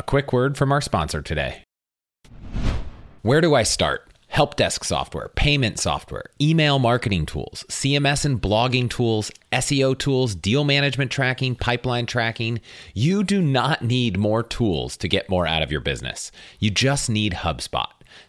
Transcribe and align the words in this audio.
A 0.00 0.02
quick 0.02 0.32
word 0.32 0.56
from 0.56 0.72
our 0.72 0.80
sponsor 0.80 1.20
today. 1.20 1.62
Where 3.20 3.42
do 3.42 3.54
I 3.54 3.64
start? 3.64 4.10
Help 4.28 4.56
desk 4.56 4.82
software, 4.82 5.28
payment 5.28 5.78
software, 5.78 6.24
email 6.40 6.78
marketing 6.78 7.26
tools, 7.26 7.66
CMS 7.68 8.24
and 8.24 8.40
blogging 8.40 8.88
tools, 8.88 9.30
SEO 9.52 9.98
tools, 9.98 10.34
deal 10.34 10.64
management 10.64 11.10
tracking, 11.10 11.54
pipeline 11.54 12.06
tracking. 12.06 12.62
You 12.94 13.22
do 13.22 13.42
not 13.42 13.82
need 13.82 14.16
more 14.16 14.42
tools 14.42 14.96
to 14.96 15.06
get 15.06 15.28
more 15.28 15.46
out 15.46 15.60
of 15.62 15.70
your 15.70 15.82
business. 15.82 16.32
You 16.60 16.70
just 16.70 17.10
need 17.10 17.34
HubSpot. 17.34 17.90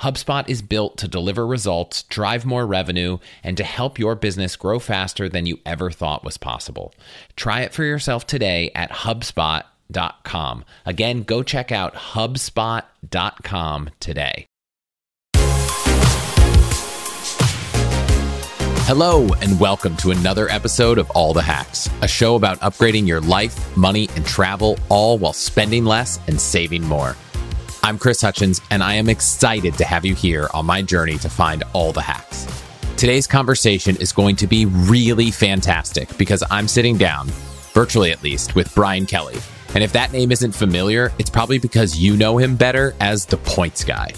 HubSpot 0.00 0.48
is 0.48 0.62
built 0.62 0.96
to 0.98 1.08
deliver 1.08 1.46
results, 1.46 2.02
drive 2.04 2.44
more 2.44 2.66
revenue, 2.66 3.18
and 3.42 3.56
to 3.56 3.64
help 3.64 3.98
your 3.98 4.14
business 4.14 4.56
grow 4.56 4.78
faster 4.78 5.28
than 5.28 5.46
you 5.46 5.58
ever 5.64 5.90
thought 5.90 6.24
was 6.24 6.36
possible. 6.36 6.94
Try 7.36 7.60
it 7.62 7.72
for 7.72 7.84
yourself 7.84 8.26
today 8.26 8.70
at 8.74 8.90
HubSpot.com. 8.90 10.64
Again, 10.84 11.22
go 11.22 11.42
check 11.42 11.72
out 11.72 11.94
HubSpot.com 11.94 13.90
today. 14.00 14.46
Hello, 18.86 19.32
and 19.40 19.58
welcome 19.58 19.96
to 19.96 20.10
another 20.10 20.46
episode 20.50 20.98
of 20.98 21.10
All 21.12 21.32
the 21.32 21.40
Hacks, 21.40 21.88
a 22.02 22.08
show 22.08 22.34
about 22.34 22.60
upgrading 22.60 23.06
your 23.06 23.22
life, 23.22 23.74
money, 23.78 24.10
and 24.14 24.26
travel, 24.26 24.78
all 24.90 25.16
while 25.16 25.32
spending 25.32 25.86
less 25.86 26.20
and 26.28 26.38
saving 26.38 26.82
more. 26.82 27.16
I'm 27.84 27.98
Chris 27.98 28.22
Hutchins, 28.22 28.62
and 28.70 28.82
I 28.82 28.94
am 28.94 29.10
excited 29.10 29.74
to 29.74 29.84
have 29.84 30.06
you 30.06 30.14
here 30.14 30.48
on 30.54 30.64
my 30.64 30.80
journey 30.80 31.18
to 31.18 31.28
find 31.28 31.62
all 31.74 31.92
the 31.92 32.00
hacks. 32.00 32.46
Today's 32.96 33.26
conversation 33.26 33.94
is 33.96 34.10
going 34.10 34.36
to 34.36 34.46
be 34.46 34.64
really 34.64 35.30
fantastic 35.30 36.16
because 36.16 36.42
I'm 36.50 36.66
sitting 36.66 36.96
down, 36.96 37.26
virtually 37.74 38.10
at 38.10 38.22
least, 38.22 38.54
with 38.54 38.74
Brian 38.74 39.04
Kelly. 39.04 39.36
And 39.74 39.84
if 39.84 39.92
that 39.92 40.12
name 40.12 40.32
isn't 40.32 40.52
familiar, 40.52 41.12
it's 41.18 41.28
probably 41.28 41.58
because 41.58 41.98
you 41.98 42.16
know 42.16 42.38
him 42.38 42.56
better 42.56 42.94
as 43.00 43.26
the 43.26 43.36
Points 43.36 43.84
Guy, 43.84 44.14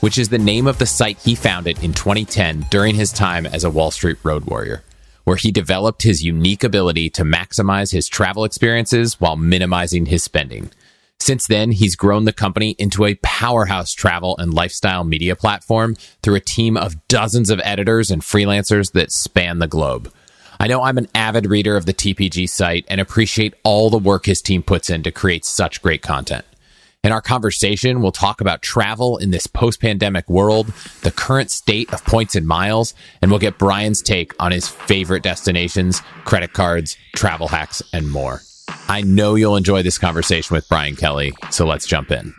which 0.00 0.18
is 0.18 0.28
the 0.28 0.36
name 0.36 0.66
of 0.66 0.78
the 0.78 0.86
site 0.86 1.20
he 1.20 1.36
founded 1.36 1.84
in 1.84 1.92
2010 1.92 2.66
during 2.72 2.96
his 2.96 3.12
time 3.12 3.46
as 3.46 3.62
a 3.62 3.70
Wall 3.70 3.92
Street 3.92 4.18
road 4.24 4.46
warrior, 4.46 4.82
where 5.22 5.36
he 5.36 5.52
developed 5.52 6.02
his 6.02 6.24
unique 6.24 6.64
ability 6.64 7.10
to 7.10 7.22
maximize 7.22 7.92
his 7.92 8.08
travel 8.08 8.42
experiences 8.42 9.20
while 9.20 9.36
minimizing 9.36 10.06
his 10.06 10.24
spending. 10.24 10.72
Since 11.18 11.46
then, 11.46 11.72
he's 11.72 11.96
grown 11.96 12.24
the 12.24 12.32
company 12.32 12.76
into 12.78 13.04
a 13.04 13.16
powerhouse 13.16 13.92
travel 13.92 14.36
and 14.38 14.54
lifestyle 14.54 15.02
media 15.02 15.34
platform 15.34 15.96
through 16.22 16.36
a 16.36 16.40
team 16.40 16.76
of 16.76 17.08
dozens 17.08 17.50
of 17.50 17.60
editors 17.64 18.10
and 18.10 18.22
freelancers 18.22 18.92
that 18.92 19.10
span 19.10 19.58
the 19.58 19.66
globe. 19.66 20.12
I 20.58 20.68
know 20.68 20.82
I'm 20.82 20.98
an 20.98 21.08
avid 21.14 21.46
reader 21.46 21.76
of 21.76 21.84
the 21.86 21.94
TPG 21.94 22.48
site 22.48 22.84
and 22.88 23.00
appreciate 23.00 23.54
all 23.62 23.90
the 23.90 23.98
work 23.98 24.26
his 24.26 24.40
team 24.40 24.62
puts 24.62 24.88
in 24.88 25.02
to 25.02 25.10
create 25.10 25.44
such 25.44 25.82
great 25.82 26.02
content. 26.02 26.44
In 27.04 27.12
our 27.12 27.20
conversation, 27.20 28.02
we'll 28.02 28.10
talk 28.10 28.40
about 28.40 28.62
travel 28.62 29.16
in 29.18 29.30
this 29.30 29.46
post 29.46 29.80
pandemic 29.80 30.28
world, 30.28 30.72
the 31.02 31.12
current 31.12 31.50
state 31.50 31.92
of 31.92 32.04
points 32.04 32.34
and 32.34 32.48
miles, 32.48 32.94
and 33.22 33.30
we'll 33.30 33.38
get 33.38 33.58
Brian's 33.58 34.02
take 34.02 34.32
on 34.40 34.50
his 34.50 34.68
favorite 34.68 35.22
destinations, 35.22 36.00
credit 36.24 36.52
cards, 36.52 36.96
travel 37.14 37.48
hacks, 37.48 37.80
and 37.92 38.10
more. 38.10 38.40
I 38.88 39.02
know 39.02 39.34
you'll 39.34 39.56
enjoy 39.56 39.82
this 39.82 39.98
conversation 39.98 40.54
with 40.54 40.68
Brian 40.68 40.96
Kelly, 40.96 41.32
so 41.50 41.66
let's 41.66 41.86
jump 41.86 42.10
in. 42.10 42.34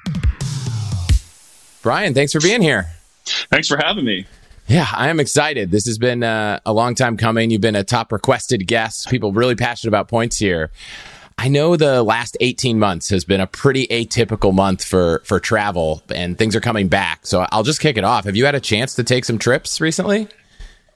Brian, 1.81 2.13
thanks 2.13 2.33
for 2.33 2.39
being 2.39 2.61
here. 2.61 2.87
Thanks 3.49 3.67
for 3.67 3.77
having 3.77 4.05
me. 4.05 4.25
Yeah, 4.67 4.87
I 4.93 5.07
am 5.07 5.19
excited. 5.19 5.71
This 5.71 5.85
has 5.85 5.97
been 5.97 6.23
uh, 6.23 6.59
a 6.65 6.73
long 6.73 6.95
time 6.95 7.15
coming. 7.15 7.51
You've 7.51 7.61
been 7.61 7.75
a 7.75 7.83
top 7.83 8.11
requested 8.11 8.67
guest. 8.67 9.07
People 9.09 9.31
really 9.31 9.55
passionate 9.55 9.89
about 9.89 10.09
points 10.09 10.37
here. 10.37 10.71
I 11.37 11.47
know 11.47 11.75
the 11.75 12.03
last 12.03 12.35
18 12.41 12.79
months 12.79 13.09
has 13.09 13.23
been 13.23 13.39
a 13.39 13.47
pretty 13.47 13.87
atypical 13.87 14.53
month 14.53 14.83
for 14.83 15.21
for 15.23 15.39
travel 15.39 16.01
and 16.09 16.37
things 16.37 16.55
are 16.55 16.59
coming 16.59 16.87
back. 16.87 17.27
So 17.27 17.45
I'll 17.51 17.63
just 17.63 17.79
kick 17.79 17.95
it 17.95 18.03
off. 18.03 18.25
Have 18.25 18.35
you 18.35 18.45
had 18.45 18.55
a 18.55 18.59
chance 18.59 18.95
to 18.95 19.03
take 19.03 19.23
some 19.23 19.37
trips 19.37 19.79
recently? 19.79 20.27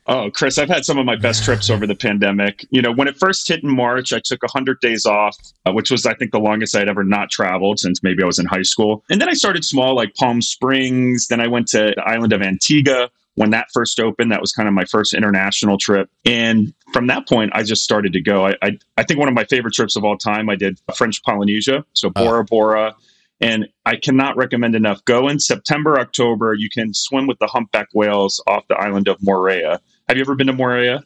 Oh, 0.07 0.31
Chris, 0.31 0.57
I've 0.57 0.69
had 0.69 0.83
some 0.83 0.97
of 0.97 1.05
my 1.05 1.15
best 1.15 1.43
trips 1.43 1.69
over 1.69 1.85
the 1.85 1.95
pandemic. 1.95 2.65
You 2.71 2.81
know, 2.81 2.91
when 2.91 3.07
it 3.07 3.17
first 3.17 3.47
hit 3.47 3.63
in 3.63 3.69
March, 3.69 4.11
I 4.11 4.19
took 4.19 4.41
100 4.41 4.79
days 4.79 5.05
off, 5.05 5.37
uh, 5.65 5.71
which 5.71 5.91
was, 5.91 6.05
I 6.07 6.15
think, 6.15 6.31
the 6.31 6.39
longest 6.39 6.75
I'd 6.75 6.89
ever 6.89 7.03
not 7.03 7.29
traveled 7.29 7.79
since 7.79 8.01
maybe 8.01 8.23
I 8.23 8.25
was 8.25 8.39
in 8.39 8.47
high 8.47 8.63
school. 8.63 9.03
And 9.11 9.21
then 9.21 9.29
I 9.29 9.33
started 9.33 9.63
small, 9.63 9.95
like 9.95 10.15
Palm 10.15 10.41
Springs. 10.41 11.27
Then 11.27 11.39
I 11.39 11.47
went 11.47 11.67
to 11.69 11.93
the 11.95 12.03
island 12.03 12.33
of 12.33 12.41
Antigua 12.41 13.09
when 13.35 13.51
that 13.51 13.67
first 13.73 13.99
opened. 13.99 14.31
That 14.31 14.41
was 14.41 14.51
kind 14.51 14.67
of 14.67 14.73
my 14.73 14.85
first 14.85 15.13
international 15.13 15.77
trip. 15.77 16.09
And 16.25 16.73
from 16.93 17.05
that 17.07 17.27
point, 17.27 17.51
I 17.53 17.61
just 17.61 17.83
started 17.83 18.11
to 18.13 18.21
go. 18.21 18.47
I, 18.47 18.55
I, 18.63 18.79
I 18.97 19.03
think 19.03 19.19
one 19.19 19.29
of 19.29 19.35
my 19.35 19.45
favorite 19.45 19.75
trips 19.75 19.95
of 19.95 20.03
all 20.03 20.17
time, 20.17 20.49
I 20.49 20.55
did 20.55 20.79
French 20.95 21.21
Polynesia. 21.23 21.85
So 21.93 22.09
Bora 22.09 22.43
Bora. 22.43 22.95
And 23.39 23.67
I 23.87 23.95
cannot 23.95 24.37
recommend 24.37 24.75
enough. 24.75 25.03
Go 25.05 25.27
in 25.27 25.39
September, 25.39 25.99
October. 25.99 26.53
You 26.53 26.69
can 26.69 26.93
swim 26.93 27.25
with 27.25 27.39
the 27.39 27.47
humpback 27.47 27.87
whales 27.93 28.41
off 28.45 28.67
the 28.67 28.75
island 28.75 29.07
of 29.07 29.17
Moorea. 29.19 29.79
Have 30.07 30.17
you 30.17 30.21
ever 30.21 30.35
been 30.35 30.47
to 30.47 30.53
Moorea? 30.53 31.03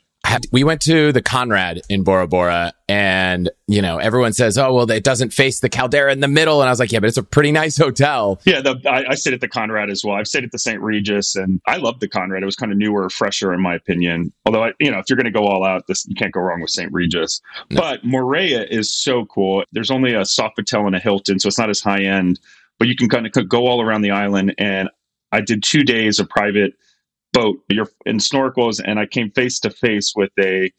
we 0.52 0.64
went 0.64 0.82
to 0.82 1.12
the 1.12 1.22
Conrad 1.22 1.82
in 1.90 2.04
Bora 2.04 2.28
Bora, 2.28 2.74
and 2.88 3.50
you 3.68 3.82
know 3.82 3.98
everyone 3.98 4.34
says, 4.34 4.58
"Oh, 4.58 4.74
well, 4.74 4.90
it 4.92 5.04
doesn't 5.04 5.34
face 5.34 5.60
the 5.60 5.70
caldera 5.70 6.12
in 6.12 6.20
the 6.20 6.28
middle," 6.28 6.62
and 6.62 6.68
I 6.68 6.72
was 6.72 6.80
like, 6.80 6.92
"Yeah, 6.92 7.00
but 7.00 7.08
it's 7.08 7.18
a 7.18 7.24
pretty 7.24 7.52
nice 7.52 7.78
hotel." 7.78 8.42
Yeah, 8.46 8.62
the, 8.62 8.80
I, 8.86 9.12
I, 9.12 9.16
stayed 9.16 9.34
at 9.34 9.42
the 9.42 9.48
Conrad 9.48 9.90
as 9.90 10.04
well. 10.04 10.16
I've 10.16 10.28
stayed 10.28 10.44
at 10.44 10.52
the 10.52 10.60
St. 10.60 10.82
Regis, 10.82 11.36
and 11.36 11.62
I 11.68 11.78
loved 11.78 12.00
the 12.00 12.08
Conrad. 12.08 12.44
It 12.44 12.46
was 12.46 12.56
kind 12.56 12.72
of 12.72 12.78
newer, 12.78 13.10
fresher, 13.10 13.54
in 13.54 13.62
my 13.62 13.76
opinion. 13.76 14.34
Although, 14.46 14.66
I, 14.66 14.74
you 14.80 14.92
know, 14.92 15.00
if 15.00 15.10
you're 15.10 15.18
going 15.18 15.26
to 15.26 15.32
go 15.32 15.46
all 15.46 15.64
out, 15.64 15.88
this 15.88 16.06
you 16.08 16.16
can't 16.16 16.34
go 16.34 16.42
wrong 16.42 16.62
with 16.62 16.70
St. 16.70 16.92
Regis. 16.92 17.42
No. 17.72 17.82
But 17.82 18.04
Moorea 18.04 18.68
is 18.70 18.94
so 18.94 19.26
cool. 19.26 19.64
There's 19.72 19.92
only 19.92 20.14
a 20.14 20.22
Sofitel 20.22 20.86
and 20.86 20.96
a 20.96 21.00
Hilton, 21.00 21.40
so 21.40 21.48
it's 21.48 21.60
not 21.60 21.70
as 21.70 21.82
high 21.82 22.04
end, 22.04 22.40
but 22.80 22.88
you 22.88 22.96
can 22.96 23.10
kind 23.10 23.26
of 23.26 23.50
go 23.50 23.68
all 23.68 23.82
around 23.82 24.02
the 24.02 24.12
island. 24.12 24.56
And 24.58 24.90
I 25.32 25.42
did 25.42 25.64
two 25.64 25.84
days 25.84 26.20
of 26.20 26.30
private 26.30 26.74
boat. 27.36 27.62
You're 27.70 27.90
in 28.06 28.18
snorkels, 28.18 28.82
and 28.84 29.00
I 29.00 29.06
came 29.06 29.30
face 29.32 29.60
to 29.60 29.70
face 29.70 30.14
with 30.16 30.32
a 30.40 30.72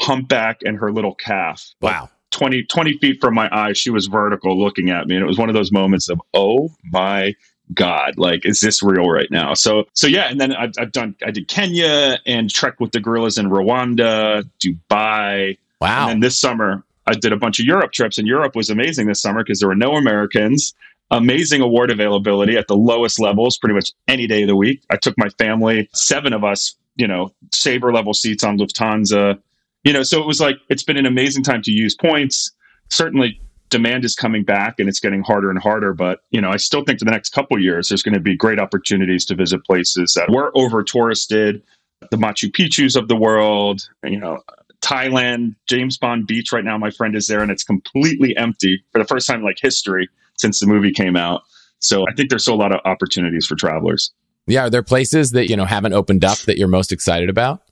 humpback 0.00 0.60
and 0.64 0.78
her 0.78 0.92
little 0.92 1.14
calf. 1.14 1.64
Wow. 1.80 2.08
20, 2.30 2.64
20 2.64 2.98
feet 2.98 3.18
from 3.20 3.34
my 3.34 3.48
eyes, 3.54 3.76
she 3.76 3.90
was 3.90 4.06
vertical 4.06 4.58
looking 4.58 4.90
at 4.90 5.06
me. 5.06 5.16
And 5.16 5.22
it 5.22 5.26
was 5.26 5.38
one 5.38 5.50
of 5.50 5.54
those 5.54 5.70
moments 5.70 6.08
of, 6.08 6.20
oh 6.32 6.70
my 6.90 7.34
God, 7.74 8.14
like, 8.16 8.46
is 8.46 8.60
this 8.60 8.82
real 8.82 9.08
right 9.10 9.30
now? 9.30 9.54
So, 9.54 9.84
so 9.92 10.06
yeah. 10.06 10.30
And 10.30 10.40
then 10.40 10.54
I've, 10.54 10.72
I've 10.78 10.92
done, 10.92 11.14
I 11.26 11.30
did 11.30 11.48
Kenya 11.48 12.18
and 12.24 12.48
trekked 12.48 12.80
with 12.80 12.92
the 12.92 13.00
gorillas 13.00 13.36
in 13.36 13.50
Rwanda, 13.50 14.48
Dubai. 14.64 15.58
Wow. 15.80 16.08
And 16.08 16.22
this 16.22 16.38
summer, 16.38 16.84
I 17.06 17.14
did 17.14 17.32
a 17.32 17.36
bunch 17.36 17.58
of 17.58 17.66
Europe 17.66 17.92
trips, 17.92 18.16
and 18.16 18.28
Europe 18.28 18.54
was 18.54 18.70
amazing 18.70 19.08
this 19.08 19.20
summer 19.20 19.42
because 19.42 19.58
there 19.58 19.68
were 19.68 19.74
no 19.74 19.92
Americans 19.92 20.72
amazing 21.12 21.60
award 21.60 21.90
availability 21.90 22.56
at 22.56 22.66
the 22.66 22.76
lowest 22.76 23.20
levels 23.20 23.58
pretty 23.58 23.74
much 23.74 23.92
any 24.08 24.26
day 24.26 24.42
of 24.42 24.48
the 24.48 24.56
week. 24.56 24.82
I 24.90 24.96
took 24.96 25.16
my 25.18 25.28
family, 25.38 25.88
seven 25.92 26.32
of 26.32 26.42
us, 26.42 26.74
you 26.96 27.06
know, 27.06 27.32
saver 27.52 27.92
level 27.92 28.14
seats 28.14 28.42
on 28.42 28.58
Lufthansa. 28.58 29.38
You 29.84 29.92
know, 29.92 30.02
so 30.02 30.20
it 30.20 30.26
was 30.26 30.40
like 30.40 30.56
it's 30.68 30.82
been 30.82 30.96
an 30.96 31.06
amazing 31.06 31.44
time 31.44 31.62
to 31.62 31.70
use 31.70 31.94
points. 31.94 32.50
Certainly 32.88 33.40
demand 33.68 34.04
is 34.04 34.14
coming 34.14 34.42
back 34.42 34.78
and 34.78 34.88
it's 34.88 35.00
getting 35.00 35.22
harder 35.22 35.50
and 35.50 35.58
harder, 35.58 35.92
but 35.92 36.20
you 36.30 36.40
know, 36.40 36.50
I 36.50 36.56
still 36.56 36.84
think 36.84 36.98
for 36.98 37.04
the 37.04 37.10
next 37.10 37.30
couple 37.30 37.58
years 37.58 37.88
there's 37.88 38.02
going 38.02 38.14
to 38.14 38.20
be 38.20 38.36
great 38.36 38.58
opportunities 38.58 39.24
to 39.26 39.34
visit 39.34 39.64
places 39.64 40.14
that 40.14 40.30
were 40.30 40.50
over 40.54 40.82
touristed, 40.82 41.62
the 42.10 42.16
Machu 42.16 42.50
Picchu's 42.50 42.96
of 42.96 43.08
the 43.08 43.16
world, 43.16 43.88
you 44.04 44.18
know, 44.18 44.40
Thailand, 44.82 45.54
James 45.68 45.96
Bond 45.96 46.26
Beach 46.26 46.52
right 46.52 46.64
now 46.64 46.76
my 46.76 46.90
friend 46.90 47.14
is 47.16 47.28
there 47.28 47.40
and 47.40 47.50
it's 47.50 47.64
completely 47.64 48.36
empty 48.36 48.82
for 48.92 48.98
the 48.98 49.06
first 49.06 49.26
time 49.26 49.40
in 49.40 49.44
like 49.44 49.58
history 49.60 50.08
since 50.42 50.60
the 50.60 50.66
movie 50.66 50.92
came 50.92 51.16
out. 51.16 51.42
So 51.78 52.06
I 52.06 52.12
think 52.12 52.28
there's 52.28 52.42
still 52.42 52.54
a 52.54 52.62
lot 52.62 52.72
of 52.72 52.80
opportunities 52.84 53.46
for 53.46 53.54
travelers. 53.54 54.12
Yeah, 54.46 54.66
are 54.66 54.70
there 54.70 54.82
places 54.82 55.30
that 55.30 55.48
you 55.48 55.56
know 55.56 55.64
haven't 55.64 55.94
opened 55.94 56.24
up 56.24 56.38
that 56.40 56.58
you're 56.58 56.68
most 56.68 56.92
excited 56.92 57.30
about? 57.30 57.62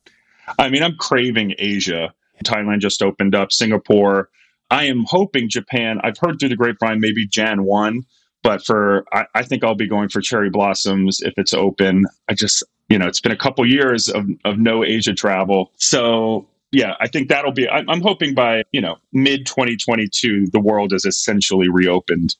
I 0.58 0.70
mean, 0.70 0.82
I'm 0.82 0.96
craving 0.96 1.54
Asia. 1.58 2.14
Thailand 2.44 2.78
just 2.80 3.02
opened 3.02 3.34
up, 3.34 3.52
Singapore. 3.52 4.30
I 4.70 4.84
am 4.84 5.04
hoping 5.06 5.48
Japan. 5.48 6.00
I've 6.02 6.16
heard 6.16 6.38
through 6.38 6.48
the 6.48 6.56
grapevine 6.56 7.00
maybe 7.00 7.26
Jan 7.26 7.64
1, 7.64 8.02
but 8.42 8.64
for 8.64 9.04
I, 9.12 9.26
I 9.34 9.42
think 9.42 9.62
I'll 9.62 9.74
be 9.74 9.88
going 9.88 10.08
for 10.08 10.20
cherry 10.20 10.48
blossoms 10.48 11.20
if 11.20 11.34
it's 11.36 11.52
open. 11.52 12.06
I 12.28 12.34
just 12.34 12.64
you 12.88 12.98
know, 12.98 13.06
it's 13.06 13.20
been 13.20 13.32
a 13.32 13.36
couple 13.36 13.64
years 13.66 14.08
of, 14.08 14.26
of 14.44 14.58
no 14.58 14.84
Asia 14.84 15.14
travel. 15.14 15.72
So 15.76 16.48
yeah, 16.72 16.94
I 17.00 17.08
think 17.08 17.28
that'll 17.28 17.52
be. 17.52 17.68
I'm, 17.68 18.00
hoping 18.00 18.34
by 18.34 18.62
you 18.72 18.80
know 18.80 18.96
mid 19.12 19.46
2022, 19.46 20.48
the 20.52 20.60
world 20.60 20.92
is 20.92 21.04
essentially 21.04 21.68
reopened 21.68 22.36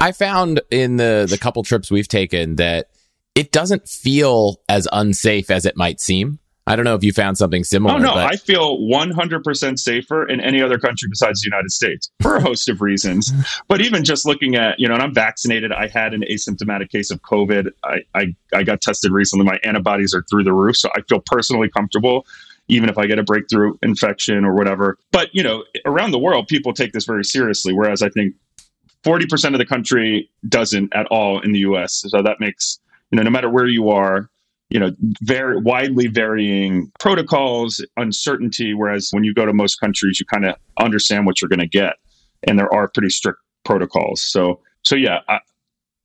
I 0.00 0.12
found 0.12 0.60
in 0.70 0.96
the 0.96 1.26
the 1.28 1.38
couple 1.38 1.62
trips 1.62 1.90
we've 1.90 2.08
taken 2.08 2.56
that 2.56 2.88
it 3.34 3.52
doesn't 3.52 3.88
feel 3.88 4.56
as 4.68 4.88
unsafe 4.92 5.50
as 5.50 5.66
it 5.66 5.76
might 5.76 6.00
seem. 6.00 6.38
I 6.68 6.74
don't 6.74 6.84
know 6.84 6.96
if 6.96 7.04
you 7.04 7.12
found 7.12 7.38
something 7.38 7.62
similar. 7.62 7.94
Oh 7.94 7.98
no, 7.98 8.14
but... 8.14 8.26
I 8.26 8.36
feel 8.36 8.78
100% 8.78 9.78
safer 9.78 10.26
in 10.26 10.40
any 10.40 10.60
other 10.60 10.78
country 10.78 11.08
besides 11.08 11.40
the 11.40 11.46
United 11.46 11.70
States 11.70 12.10
for 12.20 12.36
a 12.36 12.42
host 12.42 12.68
of 12.68 12.80
reasons. 12.80 13.32
But 13.68 13.80
even 13.80 14.04
just 14.04 14.26
looking 14.26 14.56
at, 14.56 14.78
you 14.78 14.88
know, 14.88 14.94
and 14.94 15.02
I'm 15.02 15.14
vaccinated. 15.14 15.70
I 15.72 15.86
had 15.86 16.14
an 16.14 16.22
asymptomatic 16.28 16.90
case 16.90 17.10
of 17.10 17.20
COVID. 17.22 17.70
I, 17.84 17.98
I, 18.14 18.34
I 18.52 18.62
got 18.64 18.80
tested 18.80 19.12
recently. 19.12 19.44
My 19.44 19.58
antibodies 19.62 20.14
are 20.14 20.24
through 20.28 20.44
the 20.44 20.52
roof, 20.52 20.76
so 20.76 20.88
I 20.94 21.02
feel 21.08 21.20
personally 21.24 21.68
comfortable 21.68 22.26
even 22.68 22.88
if 22.88 22.98
I 22.98 23.06
get 23.06 23.18
a 23.18 23.22
breakthrough 23.22 23.74
infection 23.82 24.44
or 24.44 24.54
whatever. 24.54 24.98
But, 25.12 25.32
you 25.32 25.42
know, 25.42 25.62
around 25.84 26.10
the 26.10 26.18
world, 26.18 26.48
people 26.48 26.72
take 26.72 26.92
this 26.92 27.04
very 27.04 27.24
seriously, 27.24 27.72
whereas 27.72 28.02
I 28.02 28.08
think 28.08 28.34
40% 29.06 29.52
of 29.52 29.58
the 29.58 29.66
country 29.66 30.28
doesn't 30.48 30.92
at 30.94 31.06
all 31.06 31.40
in 31.40 31.52
the 31.52 31.60
US. 31.60 32.04
So 32.08 32.22
that 32.22 32.40
makes, 32.40 32.80
you 33.10 33.16
know, 33.16 33.22
no 33.22 33.30
matter 33.30 33.48
where 33.48 33.66
you 33.66 33.90
are, 33.90 34.28
you 34.68 34.80
know, 34.80 34.90
very 35.22 35.58
widely 35.60 36.08
varying 36.08 36.90
protocols, 36.98 37.84
uncertainty. 37.96 38.74
Whereas 38.74 39.10
when 39.12 39.22
you 39.22 39.32
go 39.32 39.46
to 39.46 39.52
most 39.52 39.76
countries, 39.76 40.18
you 40.18 40.26
kind 40.26 40.44
of 40.44 40.56
understand 40.80 41.24
what 41.24 41.40
you're 41.40 41.48
going 41.48 41.60
to 41.60 41.68
get, 41.68 41.94
and 42.48 42.58
there 42.58 42.72
are 42.74 42.88
pretty 42.88 43.10
strict 43.10 43.38
protocols. 43.64 44.22
So, 44.22 44.60
so 44.82 44.96
yeah, 44.96 45.20
I, 45.28 45.38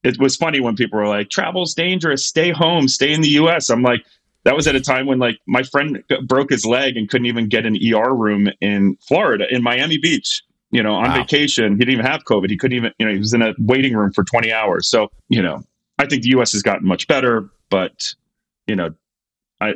it 0.04 0.20
was 0.20 0.36
funny 0.36 0.60
when 0.60 0.76
people 0.76 1.00
were 1.00 1.08
like, 1.08 1.32
"Travel's 1.32 1.74
dangerous. 1.74 2.24
Stay 2.24 2.52
home. 2.52 2.88
Stay 2.88 3.12
in 3.12 3.22
the 3.22 3.30
U.S." 3.30 3.72
I'm 3.72 3.82
like, 3.82 4.06
that 4.44 4.56
was 4.56 4.68
at 4.68 4.76
a 4.76 4.82
time 4.82 5.08
when 5.08 5.18
like 5.18 5.40
my 5.48 5.64
friend 5.64 6.04
broke 6.28 6.52
his 6.52 6.64
leg 6.64 6.98
and 6.98 7.10
couldn't 7.10 7.26
even 7.26 7.50
get 7.50 7.66
an 7.66 7.76
ER 7.76 8.14
room 8.14 8.48
in 8.62 8.96
Florida, 9.08 9.46
in 9.50 9.64
Miami 9.64 9.98
Beach 9.98 10.44
you 10.72 10.82
know, 10.82 10.96
on 10.96 11.10
wow. 11.10 11.18
vacation. 11.18 11.74
He 11.74 11.80
didn't 11.80 11.94
even 11.94 12.06
have 12.06 12.24
COVID. 12.24 12.50
He 12.50 12.58
couldn't 12.58 12.78
even, 12.78 12.92
you 12.98 13.06
know, 13.06 13.12
he 13.12 13.20
was 13.20 13.34
in 13.34 13.42
a 13.42 13.54
waiting 13.60 13.96
room 13.96 14.12
for 14.12 14.24
20 14.24 14.52
hours. 14.52 14.90
So, 14.90 15.10
you 15.30 15.42
know, 15.42 15.64
I 16.00 16.06
think 16.06 16.24
the 16.24 16.30
US 16.30 16.54
has 16.54 16.64
gotten 16.64 16.88
much 16.88 17.08
better, 17.08 17.50
but, 17.70 18.14
you 18.68 18.76
know, 18.76 18.92
I, 19.60 19.76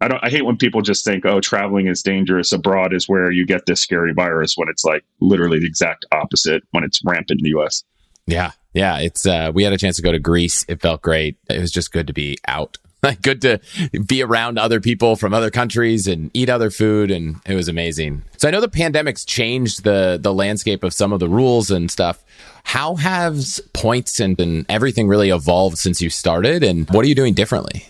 I 0.00 0.08
don't, 0.08 0.22
I 0.22 0.28
hate 0.28 0.44
when 0.44 0.56
people 0.56 0.82
just 0.82 1.04
think, 1.04 1.24
oh, 1.24 1.40
traveling 1.40 1.86
is 1.86 2.02
dangerous. 2.02 2.52
Abroad 2.52 2.94
is 2.94 3.08
where 3.08 3.30
you 3.30 3.46
get 3.46 3.64
this 3.66 3.80
scary 3.80 4.12
virus 4.12 4.54
when 4.56 4.68
it's 4.68 4.84
like 4.84 5.04
literally 5.20 5.58
the 5.58 5.66
exact 5.66 6.04
opposite 6.12 6.62
when 6.70 6.84
it's 6.84 7.00
rampant 7.04 7.40
in 7.40 7.44
the 7.44 7.58
US. 7.58 7.82
Yeah. 8.26 8.52
Yeah. 8.74 8.98
It's, 8.98 9.26
uh, 9.26 9.52
we 9.54 9.64
had 9.64 9.72
a 9.72 9.78
chance 9.78 9.96
to 9.96 10.02
go 10.02 10.12
to 10.12 10.18
Greece. 10.18 10.66
It 10.68 10.82
felt 10.82 11.00
great. 11.00 11.38
It 11.48 11.60
was 11.60 11.70
just 11.70 11.92
good 11.92 12.06
to 12.08 12.12
be 12.12 12.36
out 12.46 12.76
good 13.22 13.40
to 13.42 13.60
be 14.06 14.22
around 14.22 14.58
other 14.58 14.80
people 14.80 15.16
from 15.16 15.34
other 15.34 15.50
countries 15.50 16.06
and 16.06 16.30
eat 16.34 16.48
other 16.48 16.70
food 16.70 17.10
and 17.10 17.36
it 17.46 17.54
was 17.54 17.68
amazing. 17.68 18.22
So 18.36 18.48
I 18.48 18.50
know 18.50 18.60
the 18.60 18.68
pandemic's 18.68 19.24
changed 19.24 19.84
the 19.84 20.18
the 20.20 20.32
landscape 20.32 20.82
of 20.82 20.92
some 20.92 21.12
of 21.12 21.20
the 21.20 21.28
rules 21.28 21.70
and 21.70 21.90
stuff. 21.90 22.24
How 22.64 22.96
has 22.96 23.60
points 23.72 24.18
and, 24.18 24.38
and 24.40 24.66
everything 24.68 25.08
really 25.08 25.30
evolved 25.30 25.78
since 25.78 26.00
you 26.00 26.10
started 26.10 26.62
and 26.62 26.88
what 26.90 27.04
are 27.04 27.08
you 27.08 27.14
doing 27.14 27.34
differently? 27.34 27.86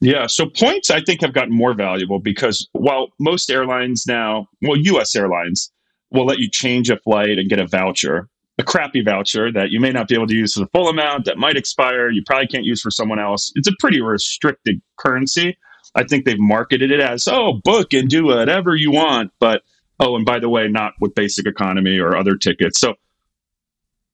Yeah, 0.00 0.26
so 0.26 0.46
points 0.46 0.90
I 0.90 1.00
think 1.00 1.22
have 1.22 1.32
gotten 1.32 1.54
more 1.54 1.74
valuable 1.74 2.18
because 2.18 2.68
while 2.72 3.08
most 3.18 3.50
airlines 3.50 4.04
now, 4.06 4.48
well 4.62 4.78
US 4.78 5.14
airlines 5.14 5.70
will 6.10 6.26
let 6.26 6.38
you 6.38 6.48
change 6.48 6.90
a 6.90 6.96
flight 6.98 7.38
and 7.38 7.48
get 7.48 7.58
a 7.58 7.66
voucher, 7.66 8.28
a 8.58 8.62
crappy 8.62 9.02
voucher 9.02 9.50
that 9.52 9.70
you 9.70 9.80
may 9.80 9.90
not 9.90 10.08
be 10.08 10.14
able 10.14 10.26
to 10.26 10.34
use 10.34 10.54
for 10.54 10.60
the 10.60 10.68
full 10.68 10.88
amount 10.88 11.24
that 11.24 11.38
might 11.38 11.56
expire 11.56 12.08
you 12.10 12.22
probably 12.24 12.46
can't 12.46 12.64
use 12.64 12.80
for 12.80 12.90
someone 12.90 13.18
else. 13.18 13.52
It's 13.56 13.68
a 13.68 13.72
pretty 13.80 14.00
restricted 14.00 14.80
currency. 14.96 15.56
I 15.96 16.04
think 16.04 16.24
they've 16.24 16.38
marketed 16.38 16.90
it 16.90 17.00
as 17.00 17.26
oh 17.28 17.60
book 17.64 17.92
and 17.92 18.08
do 18.08 18.26
whatever 18.26 18.76
you 18.76 18.92
want 18.92 19.32
but 19.40 19.62
oh 20.00 20.16
and 20.16 20.24
by 20.24 20.38
the 20.38 20.48
way 20.48 20.68
not 20.68 20.92
with 21.00 21.14
basic 21.14 21.46
economy 21.46 21.98
or 21.98 22.16
other 22.16 22.36
tickets. 22.36 22.78
So 22.78 22.94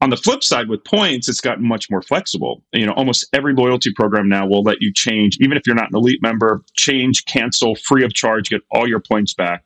on 0.00 0.08
the 0.08 0.16
flip 0.16 0.42
side 0.42 0.68
with 0.68 0.84
points 0.84 1.28
it's 1.28 1.42
gotten 1.42 1.68
much 1.68 1.90
more 1.90 2.00
flexible. 2.00 2.62
You 2.72 2.86
know 2.86 2.92
almost 2.92 3.26
every 3.34 3.52
loyalty 3.52 3.92
program 3.92 4.28
now 4.28 4.46
will 4.46 4.62
let 4.62 4.80
you 4.80 4.90
change 4.94 5.36
even 5.40 5.58
if 5.58 5.66
you're 5.66 5.76
not 5.76 5.90
an 5.90 5.96
elite 5.96 6.22
member 6.22 6.62
change 6.74 7.26
cancel 7.26 7.74
free 7.74 8.04
of 8.04 8.14
charge 8.14 8.48
get 8.48 8.62
all 8.70 8.88
your 8.88 9.00
points 9.00 9.34
back 9.34 9.64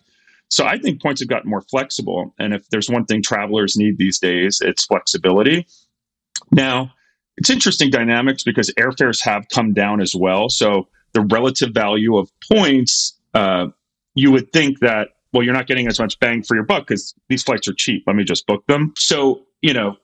so 0.50 0.64
I 0.64 0.79
think 0.79 1.02
points 1.02 1.20
have 1.20 1.29
gotten 1.29 1.50
more 1.50 1.62
flexible. 1.62 2.35
And 2.38 2.55
if 2.55 2.69
there's 2.69 2.88
one 2.88 3.06
thing 3.06 3.23
travelers 3.23 3.76
need 3.76 3.99
these 3.99 4.19
days, 4.19 4.58
it's 4.61 4.85
flexibility. 4.85 5.67
Now, 6.52 6.93
it's 7.37 7.50
interesting 7.50 7.91
dynamics 7.91 8.44
because 8.44 8.70
airfares 8.79 9.20
have 9.25 9.49
come 9.49 9.73
down 9.73 10.00
as 10.00 10.14
well. 10.14 10.49
So 10.49 10.88
the 11.12 11.23
relative 11.23 11.70
value 11.73 12.17
of 12.17 12.31
points, 12.52 13.19
uh, 13.35 13.69
you 14.14 14.31
would 14.31 14.52
think 14.52 14.81
that, 14.81 15.08
well, 15.32 15.43
you're 15.43 15.55
not 15.55 15.67
getting 15.67 15.88
as 15.88 15.99
much 15.99 16.19
bang 16.20 16.43
for 16.43 16.55
your 16.55 16.64
buck 16.64 16.87
because 16.87 17.14
these 17.29 17.43
flights 17.43 17.67
are 17.67 17.75
cheap. 17.75 18.05
Let 18.06 18.14
me 18.14 18.25
just 18.25 18.47
book 18.47 18.64
them. 18.69 18.93
So, 18.97 19.43
you 19.62 19.73
know, 19.73 19.97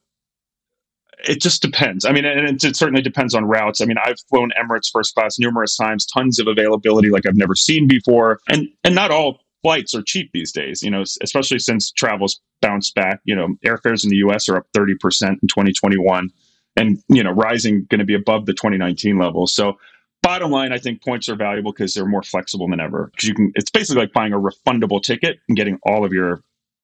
it 1.29 1.41
just 1.41 1.63
depends. 1.63 2.05
I 2.05 2.13
mean, 2.13 2.25
and 2.25 2.49
it, 2.49 2.65
it, 2.65 2.77
certainly 2.77 3.03
depends 3.03 3.35
on 3.35 3.45
routes. 3.45 3.81
I 3.81 3.85
mean, 3.85 3.99
I've 4.03 4.19
flown 4.29 4.51
Emirates 4.61 4.91
first 4.93 5.15
class 5.15 5.39
numerous 5.39 5.77
times, 5.77 6.07
tons 6.07 6.39
of 6.39 6.47
availability 6.47 7.11
like 7.11 7.27
I've 7.27 7.37
never 7.37 7.55
seen 7.55 7.87
before, 7.87 8.41
and 8.49 8.69
and 8.85 8.95
not 8.95 9.11
all 9.11 9.41
flights 9.63 9.95
are 9.95 10.03
cheap 10.03 10.31
these 10.33 10.53
days, 10.53 10.83
you 10.83 10.91
know, 10.91 11.03
especially 11.23 11.59
since 11.59 11.91
travel's 11.93 12.41
bounced 12.63 12.95
back. 12.95 13.21
You 13.25 13.35
know, 13.37 13.49
airfares 13.65 14.05
in 14.05 14.11
the 14.11 14.17
US 14.17 14.49
are 14.49 14.57
up 14.57 14.67
30% 14.77 14.93
in 14.93 15.49
2021 15.49 16.31
and, 16.77 17.03
you 17.09 17.23
know, 17.23 17.31
rising 17.31 17.87
going 17.91 17.99
to 17.99 18.05
be 18.05 18.15
above 18.15 18.47
the 18.47 18.55
2019 18.55 19.19
level. 19.19 19.47
So, 19.47 19.79
bottom 20.23 20.51
line, 20.51 20.73
I 20.73 20.79
think 20.79 21.03
points 21.03 21.29
are 21.29 21.37
valuable 21.37 21.73
because 21.73 21.95
they're 21.95 22.07
more 22.07 22.23
flexible 22.23 22.69
than 22.69 22.81
ever. 22.81 23.11
Because 23.13 23.29
you 23.29 23.35
can, 23.35 23.53
it's 23.55 23.71
basically 23.71 24.03
like 24.03 24.13
buying 24.13 24.33
a 24.33 24.39
refundable 24.39 25.03
ticket 25.03 25.39
and 25.49 25.57
getting 25.57 25.79
all 25.85 26.05
of 26.05 26.13
your, 26.13 26.43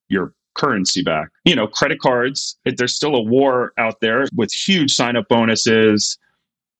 your 0.09 0.33
currency 0.55 1.03
back. 1.03 1.29
You 1.45 1.55
know, 1.55 1.67
credit 1.67 1.99
cards, 1.99 2.57
there's 2.65 2.95
still 2.95 3.15
a 3.15 3.21
war 3.21 3.73
out 3.77 4.01
there 4.01 4.25
with 4.35 4.51
huge 4.51 4.93
sign 4.93 5.15
up 5.15 5.27
bonuses 5.29 6.17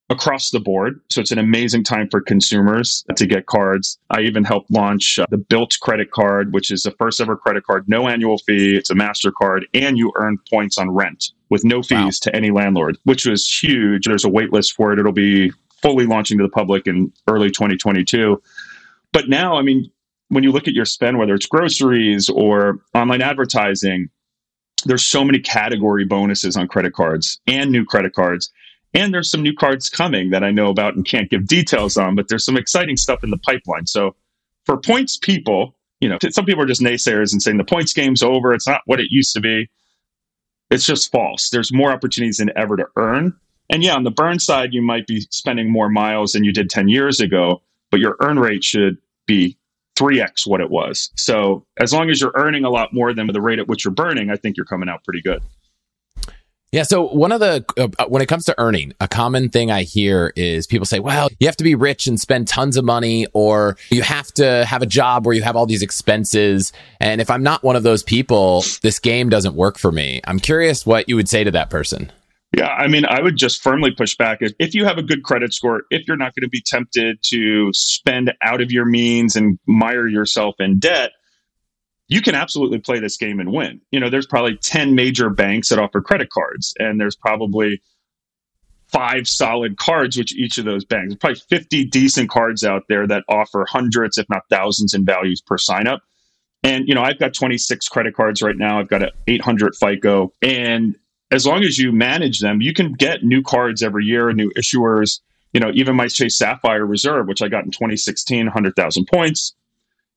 across 0.09 0.51
the 0.51 0.59
board. 0.59 1.01
So 1.09 1.19
it's 1.19 1.31
an 1.31 1.37
amazing 1.37 1.83
time 1.83 2.07
for 2.09 2.21
consumers 2.21 3.03
to 3.15 3.25
get 3.25 3.45
cards. 3.45 3.99
I 4.09 4.21
even 4.21 4.43
helped 4.43 4.71
launch 4.71 5.19
uh, 5.19 5.25
the 5.29 5.37
Bilt 5.37 5.79
credit 5.81 6.11
card, 6.11 6.53
which 6.53 6.71
is 6.71 6.83
the 6.83 6.91
first 6.91 7.19
ever 7.19 7.35
credit 7.35 7.65
card, 7.65 7.89
no 7.89 8.07
annual 8.07 8.37
fee. 8.37 8.75
It's 8.75 8.89
a 8.89 8.95
MasterCard 8.95 9.63
and 9.73 9.97
you 9.97 10.13
earn 10.15 10.37
points 10.49 10.77
on 10.77 10.91
rent 10.91 11.31
with 11.49 11.63
no 11.65 11.81
fees 11.81 11.99
wow. 11.99 12.09
to 12.21 12.35
any 12.35 12.51
landlord, 12.51 12.97
which 13.03 13.25
was 13.25 13.49
huge. 13.49 14.05
There's 14.05 14.25
a 14.25 14.29
wait 14.29 14.53
list 14.53 14.73
for 14.73 14.93
it. 14.93 14.99
It'll 14.99 15.11
be 15.11 15.51
fully 15.81 16.05
launching 16.05 16.37
to 16.37 16.43
the 16.43 16.49
public 16.49 16.87
in 16.87 17.11
early 17.27 17.49
2022. 17.49 18.41
But 19.11 19.29
now, 19.29 19.57
I 19.57 19.61
mean, 19.61 19.91
when 20.29 20.43
you 20.43 20.51
look 20.51 20.67
at 20.67 20.73
your 20.73 20.85
spend, 20.85 21.17
whether 21.17 21.33
it's 21.33 21.45
groceries 21.45 22.29
or 22.29 22.79
online 22.93 23.21
advertising, 23.21 24.09
there's 24.85 25.03
so 25.03 25.23
many 25.23 25.39
category 25.39 26.05
bonuses 26.05 26.55
on 26.55 26.67
credit 26.67 26.93
cards 26.93 27.39
and 27.47 27.71
new 27.71 27.83
credit 27.83 28.13
cards 28.13 28.51
and 28.97 29.13
there's 29.13 29.29
some 29.29 29.43
new 29.43 29.53
cards 29.53 29.89
coming 29.89 30.31
that 30.31 30.43
I 30.43 30.49
know 30.49 30.69
about 30.69 30.95
and 30.95 31.05
can't 31.05 31.29
give 31.29 31.45
details 31.45 31.97
on, 31.97 32.15
but 32.15 32.29
there's 32.29 32.43
some 32.43 32.57
exciting 32.57 32.97
stuff 32.97 33.23
in 33.23 33.29
the 33.29 33.37
pipeline. 33.37 33.85
So 33.85 34.15
for 34.65 34.75
points 34.75 35.17
people, 35.17 35.75
you 35.99 36.09
know, 36.09 36.17
some 36.31 36.45
people 36.45 36.63
are 36.63 36.67
just 36.67 36.81
naysayers 36.81 37.31
and 37.31 37.41
saying 37.41 37.57
the 37.57 37.63
points 37.63 37.93
game's 37.93 38.23
over. 38.23 38.53
It's 38.53 38.67
not 38.67 38.81
what 38.85 38.99
it 38.99 39.07
used 39.11 39.33
to 39.35 39.39
be. 39.39 39.69
It's 40.71 40.85
just 40.85 41.11
false. 41.11 41.51
There's 41.51 41.71
more 41.71 41.91
opportunities 41.91 42.37
than 42.37 42.49
ever 42.57 42.75
to 42.75 42.85
earn. 42.95 43.35
And 43.69 43.83
yeah, 43.83 43.95
on 43.95 44.03
the 44.03 44.11
burn 44.11 44.39
side, 44.39 44.73
you 44.73 44.81
might 44.81 45.05
be 45.05 45.27
spending 45.29 45.71
more 45.71 45.89
miles 45.89 46.31
than 46.31 46.43
you 46.43 46.51
did 46.51 46.69
10 46.69 46.87
years 46.87 47.19
ago, 47.19 47.61
but 47.91 47.99
your 47.99 48.15
earn 48.21 48.39
rate 48.39 48.63
should 48.63 48.97
be 49.27 49.57
3x 49.97 50.47
what 50.47 50.59
it 50.59 50.71
was. 50.71 51.11
So 51.15 51.65
as 51.79 51.93
long 51.93 52.09
as 52.09 52.19
you're 52.19 52.33
earning 52.35 52.63
a 52.63 52.69
lot 52.69 52.93
more 52.93 53.13
than 53.13 53.27
the 53.27 53.41
rate 53.41 53.59
at 53.59 53.67
which 53.67 53.85
you're 53.85 53.93
burning, 53.93 54.31
I 54.31 54.37
think 54.37 54.57
you're 54.57 54.65
coming 54.65 54.89
out 54.89 55.03
pretty 55.03 55.21
good. 55.21 55.41
Yeah. 56.73 56.83
So 56.83 57.07
one 57.07 57.31
of 57.31 57.39
the, 57.39 57.63
uh, 57.77 58.05
when 58.07 58.21
it 58.21 58.25
comes 58.25 58.43
to 58.45 58.55
earning, 58.57 58.93
a 58.99 59.07
common 59.07 59.49
thing 59.49 59.71
I 59.71 59.83
hear 59.83 60.33
is 60.35 60.67
people 60.67 60.85
say, 60.85 60.99
well, 60.99 61.29
you 61.39 61.47
have 61.47 61.55
to 61.57 61.63
be 61.63 61.75
rich 61.75 62.07
and 62.07 62.19
spend 62.19 62.49
tons 62.49 62.75
of 62.75 62.83
money, 62.83 63.25
or 63.33 63.77
you 63.89 64.01
have 64.01 64.33
to 64.33 64.65
have 64.65 64.81
a 64.81 64.85
job 64.85 65.25
where 65.25 65.33
you 65.33 65.43
have 65.43 65.55
all 65.55 65.65
these 65.65 65.81
expenses. 65.81 66.73
And 66.99 67.21
if 67.21 67.29
I'm 67.29 67.41
not 67.41 67.63
one 67.63 67.77
of 67.77 67.83
those 67.83 68.03
people, 68.03 68.65
this 68.81 68.99
game 68.99 69.29
doesn't 69.29 69.55
work 69.55 69.77
for 69.77 69.93
me. 69.93 70.19
I'm 70.27 70.39
curious 70.39 70.85
what 70.85 71.07
you 71.07 71.15
would 71.15 71.29
say 71.29 71.45
to 71.45 71.51
that 71.51 71.69
person. 71.69 72.11
Yeah, 72.55 72.67
I 72.67 72.87
mean, 72.87 73.05
I 73.05 73.21
would 73.21 73.35
just 73.35 73.61
firmly 73.61 73.91
push 73.91 74.15
back. 74.15 74.39
If 74.41 74.73
you 74.73 74.85
have 74.85 74.97
a 74.97 75.03
good 75.03 75.23
credit 75.23 75.53
score, 75.53 75.83
if 75.89 76.07
you're 76.07 76.17
not 76.17 76.33
going 76.33 76.43
to 76.43 76.49
be 76.49 76.63
tempted 76.65 77.19
to 77.27 77.69
spend 77.73 78.33
out 78.41 78.61
of 78.61 78.71
your 78.71 78.85
means 78.85 79.35
and 79.35 79.59
mire 79.67 80.07
yourself 80.07 80.55
in 80.59 80.79
debt, 80.79 81.11
you 82.07 82.21
can 82.21 82.35
absolutely 82.35 82.79
play 82.79 82.99
this 82.99 83.17
game 83.17 83.39
and 83.39 83.51
win. 83.51 83.81
You 83.91 83.99
know, 83.99 84.09
there's 84.09 84.27
probably 84.27 84.57
10 84.57 84.95
major 84.95 85.29
banks 85.29 85.69
that 85.69 85.79
offer 85.79 86.01
credit 86.01 86.29
cards, 86.29 86.73
and 86.79 86.99
there's 86.99 87.15
probably 87.15 87.81
five 88.87 89.27
solid 89.27 89.77
cards 89.77 90.17
which 90.17 90.33
each 90.35 90.57
of 90.57 90.65
those 90.65 90.85
banks. 90.85 91.15
Probably 91.15 91.41
50 91.49 91.85
decent 91.85 92.29
cards 92.29 92.63
out 92.63 92.83
there 92.87 93.05
that 93.07 93.23
offer 93.27 93.65
hundreds, 93.67 94.17
if 94.17 94.27
not 94.29 94.43
thousands, 94.49 94.93
in 94.93 95.05
values 95.05 95.41
per 95.41 95.57
sign 95.57 95.87
up. 95.87 96.01
And, 96.63 96.87
you 96.87 96.95
know, 96.95 97.03
I've 97.03 97.19
got 97.19 97.33
26 97.33 97.87
credit 97.89 98.15
cards 98.15 98.41
right 98.41 98.57
now. 98.57 98.79
I've 98.79 98.87
got 98.87 99.03
an 99.03 99.11
800 99.27 99.75
FICO. 99.75 100.33
And 100.41 100.95
as 101.31 101.45
long 101.45 101.63
as 101.63 101.77
you 101.77 101.91
manage 101.91 102.39
them, 102.39 102.61
you 102.61 102.73
can 102.73 102.93
get 102.93 103.23
new 103.23 103.41
cards 103.41 103.83
every 103.83 104.05
year, 104.05 104.31
new 104.31 104.51
issuers. 104.51 105.19
You 105.53 105.59
know, 105.59 105.71
even 105.73 105.95
my 105.95 106.07
Chase 106.07 106.37
Sapphire 106.37 106.85
Reserve, 106.85 107.27
which 107.27 107.41
I 107.41 107.49
got 107.49 107.65
in 107.65 107.71
2016, 107.71 108.45
100,000 108.45 109.05
points. 109.07 109.53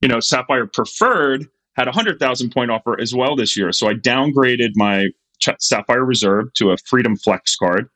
You 0.01 0.09
know, 0.09 0.21
Sapphire 0.21 0.67
Preferred 0.67 1.47
had 1.81 1.89
a 1.89 1.97
100,000 1.97 2.51
point 2.53 2.71
offer 2.71 3.01
as 3.01 3.15
well 3.15 3.35
this 3.37 3.57
year. 3.57 3.73
So 3.73 3.89
I 3.89 3.95
downgraded 3.95 4.73
my 4.75 5.07
Ch- 5.41 5.49
Sapphire 5.59 6.05
Reserve 6.05 6.53
to 6.55 6.71
a 6.71 6.77
Freedom 6.77 7.17
Flex 7.17 7.57
card. 7.57 7.89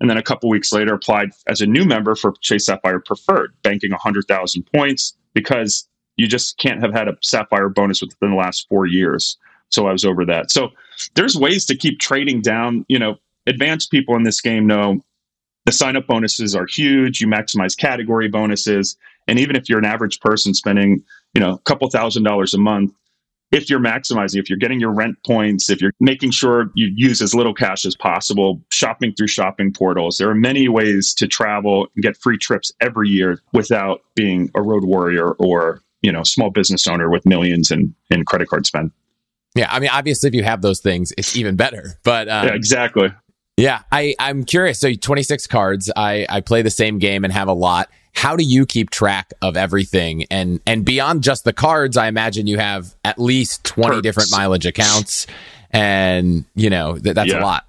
And 0.00 0.08
then 0.08 0.16
a 0.16 0.22
couple 0.22 0.48
weeks 0.48 0.72
later, 0.72 0.94
applied 0.94 1.30
as 1.48 1.60
a 1.60 1.66
new 1.66 1.84
member 1.84 2.14
for 2.14 2.34
Chase 2.40 2.66
Sapphire 2.66 3.00
Preferred, 3.00 3.54
banking 3.62 3.90
100,000 3.90 4.62
points 4.74 5.16
because 5.34 5.88
you 6.16 6.28
just 6.28 6.58
can't 6.58 6.80
have 6.82 6.92
had 6.92 7.08
a 7.08 7.16
Sapphire 7.22 7.68
bonus 7.68 8.00
within 8.00 8.30
the 8.30 8.36
last 8.36 8.66
four 8.68 8.86
years. 8.86 9.36
So 9.70 9.86
I 9.86 9.92
was 9.92 10.04
over 10.04 10.24
that. 10.26 10.50
So 10.50 10.68
there's 11.14 11.34
ways 11.34 11.64
to 11.66 11.76
keep 11.76 11.98
trading 11.98 12.42
down. 12.42 12.84
You 12.88 12.98
know, 12.98 13.16
advanced 13.46 13.90
people 13.90 14.14
in 14.14 14.22
this 14.22 14.40
game 14.40 14.66
know 14.66 15.00
the 15.64 15.72
sign 15.72 15.96
up 15.96 16.06
bonuses 16.06 16.54
are 16.54 16.66
huge. 16.66 17.20
You 17.20 17.26
maximize 17.26 17.76
category 17.76 18.28
bonuses. 18.28 18.96
And 19.26 19.38
even 19.38 19.56
if 19.56 19.68
you're 19.68 19.78
an 19.78 19.84
average 19.84 20.20
person 20.20 20.52
spending, 20.54 21.02
you 21.34 21.40
know, 21.40 21.54
a 21.54 21.58
couple 21.60 21.88
thousand 21.88 22.24
dollars 22.24 22.52
a 22.52 22.58
month, 22.58 22.92
if 23.52 23.68
you're 23.68 23.80
maximizing, 23.80 24.40
if 24.40 24.48
you're 24.48 24.58
getting 24.58 24.80
your 24.80 24.90
rent 24.90 25.16
points, 25.24 25.68
if 25.68 25.80
you're 25.80 25.92
making 26.00 26.30
sure 26.30 26.70
you 26.74 26.90
use 26.94 27.20
as 27.20 27.34
little 27.34 27.54
cash 27.54 27.84
as 27.84 27.94
possible, 27.94 28.60
shopping 28.70 29.14
through 29.14 29.28
shopping 29.28 29.72
portals, 29.72 30.16
there 30.16 30.28
are 30.30 30.34
many 30.34 30.68
ways 30.68 31.14
to 31.14 31.28
travel 31.28 31.86
and 31.94 32.02
get 32.02 32.16
free 32.16 32.38
trips 32.38 32.72
every 32.80 33.10
year 33.10 33.38
without 33.52 34.00
being 34.14 34.50
a 34.54 34.62
road 34.62 34.84
warrior 34.84 35.32
or, 35.32 35.80
you 36.00 36.10
know, 36.10 36.22
small 36.22 36.50
business 36.50 36.86
owner 36.86 37.10
with 37.10 37.26
millions 37.26 37.70
in, 37.70 37.94
in 38.10 38.24
credit 38.24 38.48
card 38.48 38.66
spend. 38.66 38.90
Yeah, 39.54 39.68
I 39.70 39.80
mean, 39.80 39.90
obviously, 39.92 40.28
if 40.28 40.34
you 40.34 40.44
have 40.44 40.62
those 40.62 40.80
things, 40.80 41.12
it's 41.18 41.36
even 41.36 41.56
better. 41.56 41.98
But 42.04 42.28
um, 42.28 42.46
yeah, 42.46 42.54
exactly. 42.54 43.12
Yeah, 43.58 43.82
I 43.92 44.14
I'm 44.18 44.44
curious. 44.44 44.80
So 44.80 44.94
26 44.94 45.46
cards. 45.46 45.92
I 45.94 46.24
I 46.26 46.40
play 46.40 46.62
the 46.62 46.70
same 46.70 46.98
game 46.98 47.22
and 47.22 47.32
have 47.34 47.48
a 47.48 47.52
lot. 47.52 47.90
How 48.14 48.36
do 48.36 48.44
you 48.44 48.66
keep 48.66 48.90
track 48.90 49.32
of 49.42 49.56
everything? 49.56 50.24
And 50.30 50.60
and 50.66 50.84
beyond 50.84 51.22
just 51.22 51.44
the 51.44 51.52
cards, 51.52 51.96
I 51.96 52.08
imagine 52.08 52.46
you 52.46 52.58
have 52.58 52.94
at 53.04 53.18
least 53.18 53.64
20 53.64 53.88
Perks. 53.88 54.02
different 54.02 54.30
mileage 54.30 54.66
accounts, 54.66 55.26
and 55.70 56.44
you 56.54 56.70
know 56.70 56.98
th- 56.98 57.14
that's 57.14 57.32
yeah. 57.32 57.40
a 57.40 57.42
lot. 57.42 57.64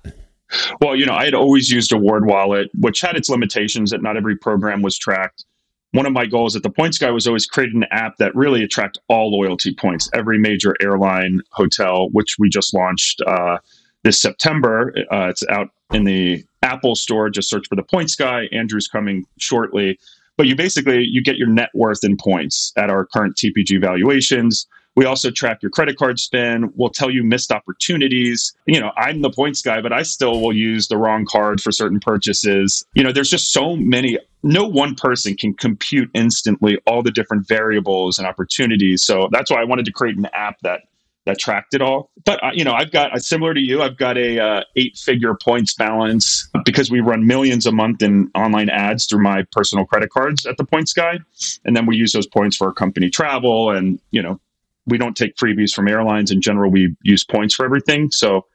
Well, 0.80 0.96
you 0.96 1.06
know, 1.06 1.14
I 1.14 1.26
had 1.26 1.34
always 1.34 1.72
used 1.72 1.92
a 1.92 1.96
Award 1.96 2.28
Wallet, 2.28 2.70
which 2.80 3.02
had 3.02 3.16
its 3.16 3.30
limitations 3.30 3.90
that 3.90 4.04
not 4.04 4.18
every 4.18 4.36
program 4.36 4.82
was 4.84 4.98
tracked. 4.98 5.46
One 5.94 6.06
of 6.06 6.14
my 6.14 6.26
goals 6.26 6.56
at 6.56 6.64
the 6.64 6.70
Points 6.70 6.98
Guy 6.98 7.10
was 7.10 7.26
always 7.26 7.46
create 7.46 7.74
an 7.74 7.86
app 7.92 8.18
that 8.18 8.36
really 8.36 8.64
attract 8.64 9.00
all 9.08 9.32
loyalty 9.32 9.74
points, 9.74 10.10
every 10.14 10.38
major 10.38 10.76
airline, 10.82 11.42
hotel, 11.52 12.10
which 12.12 12.36
we 12.38 12.50
just 12.50 12.74
launched. 12.74 13.22
Uh, 13.26 13.58
this 14.04 14.22
September. 14.22 14.94
Uh, 15.12 15.28
it's 15.30 15.44
out 15.50 15.70
in 15.92 16.04
the 16.04 16.44
Apple 16.62 16.96
store. 16.96 17.30
Just 17.30 17.50
search 17.50 17.68
for 17.68 17.76
the 17.76 17.84
Points 17.84 18.16
Guy. 18.16 18.48
Android's 18.52 18.88
coming 18.88 19.26
shortly. 19.40 20.00
But 20.38 20.48
you 20.48 20.56
basically 20.56 21.04
you 21.04 21.22
get 21.22 21.38
your 21.38 21.48
net 21.48 21.70
worth 21.74 22.04
in 22.04 22.18
points 22.18 22.74
at 22.78 22.90
our 22.90 23.06
current 23.06 23.36
TPG 23.36 23.80
valuations. 23.80 24.68
We 24.96 25.06
also 25.06 25.32
track 25.32 25.62
your 25.62 25.72
credit 25.72 25.98
card 25.98 26.20
spend. 26.20 26.72
We'll 26.76 26.90
tell 26.90 27.10
you 27.10 27.24
missed 27.24 27.52
opportunities. 27.52 28.54
You 28.68 28.80
know, 28.80 28.92
I'm 28.96 29.22
the 29.22 29.32
points 29.32 29.62
guy, 29.62 29.82
but 29.82 29.92
I 29.92 30.04
still 30.04 30.40
will 30.40 30.54
use 30.56 30.88
the 30.88 30.98
wrong 30.98 31.26
card 31.26 31.62
for 31.62 31.72
certain 31.72 32.00
purchases. 32.00 32.86
You 32.94 33.04
know, 33.04 33.12
there's 33.12 33.30
just 33.30 33.52
so 33.52 33.76
many. 33.76 34.20
No 34.44 34.68
one 34.68 34.94
person 34.94 35.36
can 35.36 35.56
compute 35.56 36.12
instantly 36.14 36.78
all 36.86 37.02
the 37.02 37.12
different 37.12 37.48
variables 37.48 38.20
and 38.20 38.28
opportunities. 38.28 39.04
So 39.04 39.30
that's 39.32 39.50
why 39.50 39.62
I 39.62 39.64
wanted 39.64 39.86
to 39.86 39.92
create 39.92 40.18
an 40.18 40.28
app 40.34 40.60
that 40.62 40.82
that 41.26 41.40
tracked 41.40 41.74
it 41.74 41.82
all. 41.82 42.12
But 42.26 42.44
uh, 42.44 42.52
you 42.54 42.64
know, 42.64 42.74
I've 42.74 42.92
got 42.92 43.14
uh, 43.14 43.20
similar 43.20 43.54
to 43.54 43.60
you. 43.60 43.82
I've 43.82 43.98
got 43.98 44.18
a 44.18 44.40
uh, 44.40 44.64
eight 44.76 44.98
figure 44.98 45.36
points 45.36 45.74
balance 45.74 46.50
because 46.66 46.92
we 46.92 47.00
run 47.00 47.26
millions 47.26 47.66
a 47.66 47.72
month 47.72 48.02
in 48.02 48.30
online 48.36 48.70
ads 48.70 49.06
through 49.06 49.24
my 49.24 49.46
personal 49.52 49.86
credit 49.86 50.10
cards 50.10 50.46
at 50.46 50.58
the 50.58 50.66
Points 50.66 50.94
Guy, 50.94 51.20
and 51.66 51.76
then 51.76 51.86
we 51.86 51.96
use 51.96 52.12
those 52.14 52.28
points 52.28 52.58
for 52.58 52.68
our 52.68 52.74
company 52.74 53.10
travel. 53.10 53.72
And 53.72 54.00
you 54.12 54.22
know, 54.22 54.40
we 54.86 54.98
don't 54.98 55.16
take 55.16 55.36
freebies 55.36 55.74
from 55.74 55.88
airlines 55.88 56.32
in 56.32 56.42
general. 56.42 56.70
We 56.72 56.96
use 57.04 57.24
points 57.24 57.56
for 57.56 57.66
everything. 57.66 58.12
So. 58.12 58.46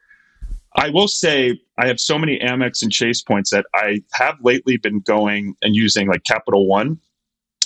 I 0.77 0.91
will 0.91 1.09
say 1.09 1.61
I 1.79 1.89
have 1.89 1.99
so 1.99 2.19
many 2.19 2.39
Amex 2.39 2.83
and 2.83 2.93
Chase 2.93 3.21
points 3.21 3.51
that 3.51 3.67
I 3.75 4.03
have 4.13 4.37
lately 4.43 4.77
been 4.77 5.01
going 5.01 5.57
and 5.61 5.75
using 5.75 6.07
like 6.07 6.23
Capital 6.23 6.69
One, 6.69 7.01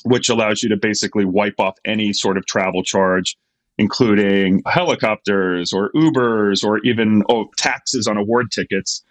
which 0.04 0.30
allows 0.30 0.62
you 0.62 0.70
to 0.70 0.78
basically 0.78 1.26
wipe 1.26 1.58
off 1.58 1.76
any 1.84 2.14
sort 2.14 2.38
of 2.38 2.46
travel 2.46 2.82
charge 2.82 3.36
including 3.78 4.62
helicopters 4.66 5.72
or 5.72 5.90
Ubers 5.92 6.64
or 6.64 6.78
even 6.80 7.22
oh, 7.28 7.50
taxes 7.56 8.06
on 8.06 8.16
award 8.16 8.50
tickets. 8.50 9.02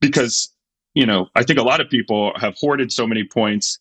Because, 0.00 0.48
you 0.94 1.06
know, 1.06 1.28
I 1.36 1.42
think 1.42 1.58
a 1.58 1.62
lot 1.62 1.80
of 1.80 1.88
people 1.88 2.32
have 2.36 2.54
hoarded 2.58 2.92
so 2.92 3.06
many 3.06 3.24
points. 3.24 3.78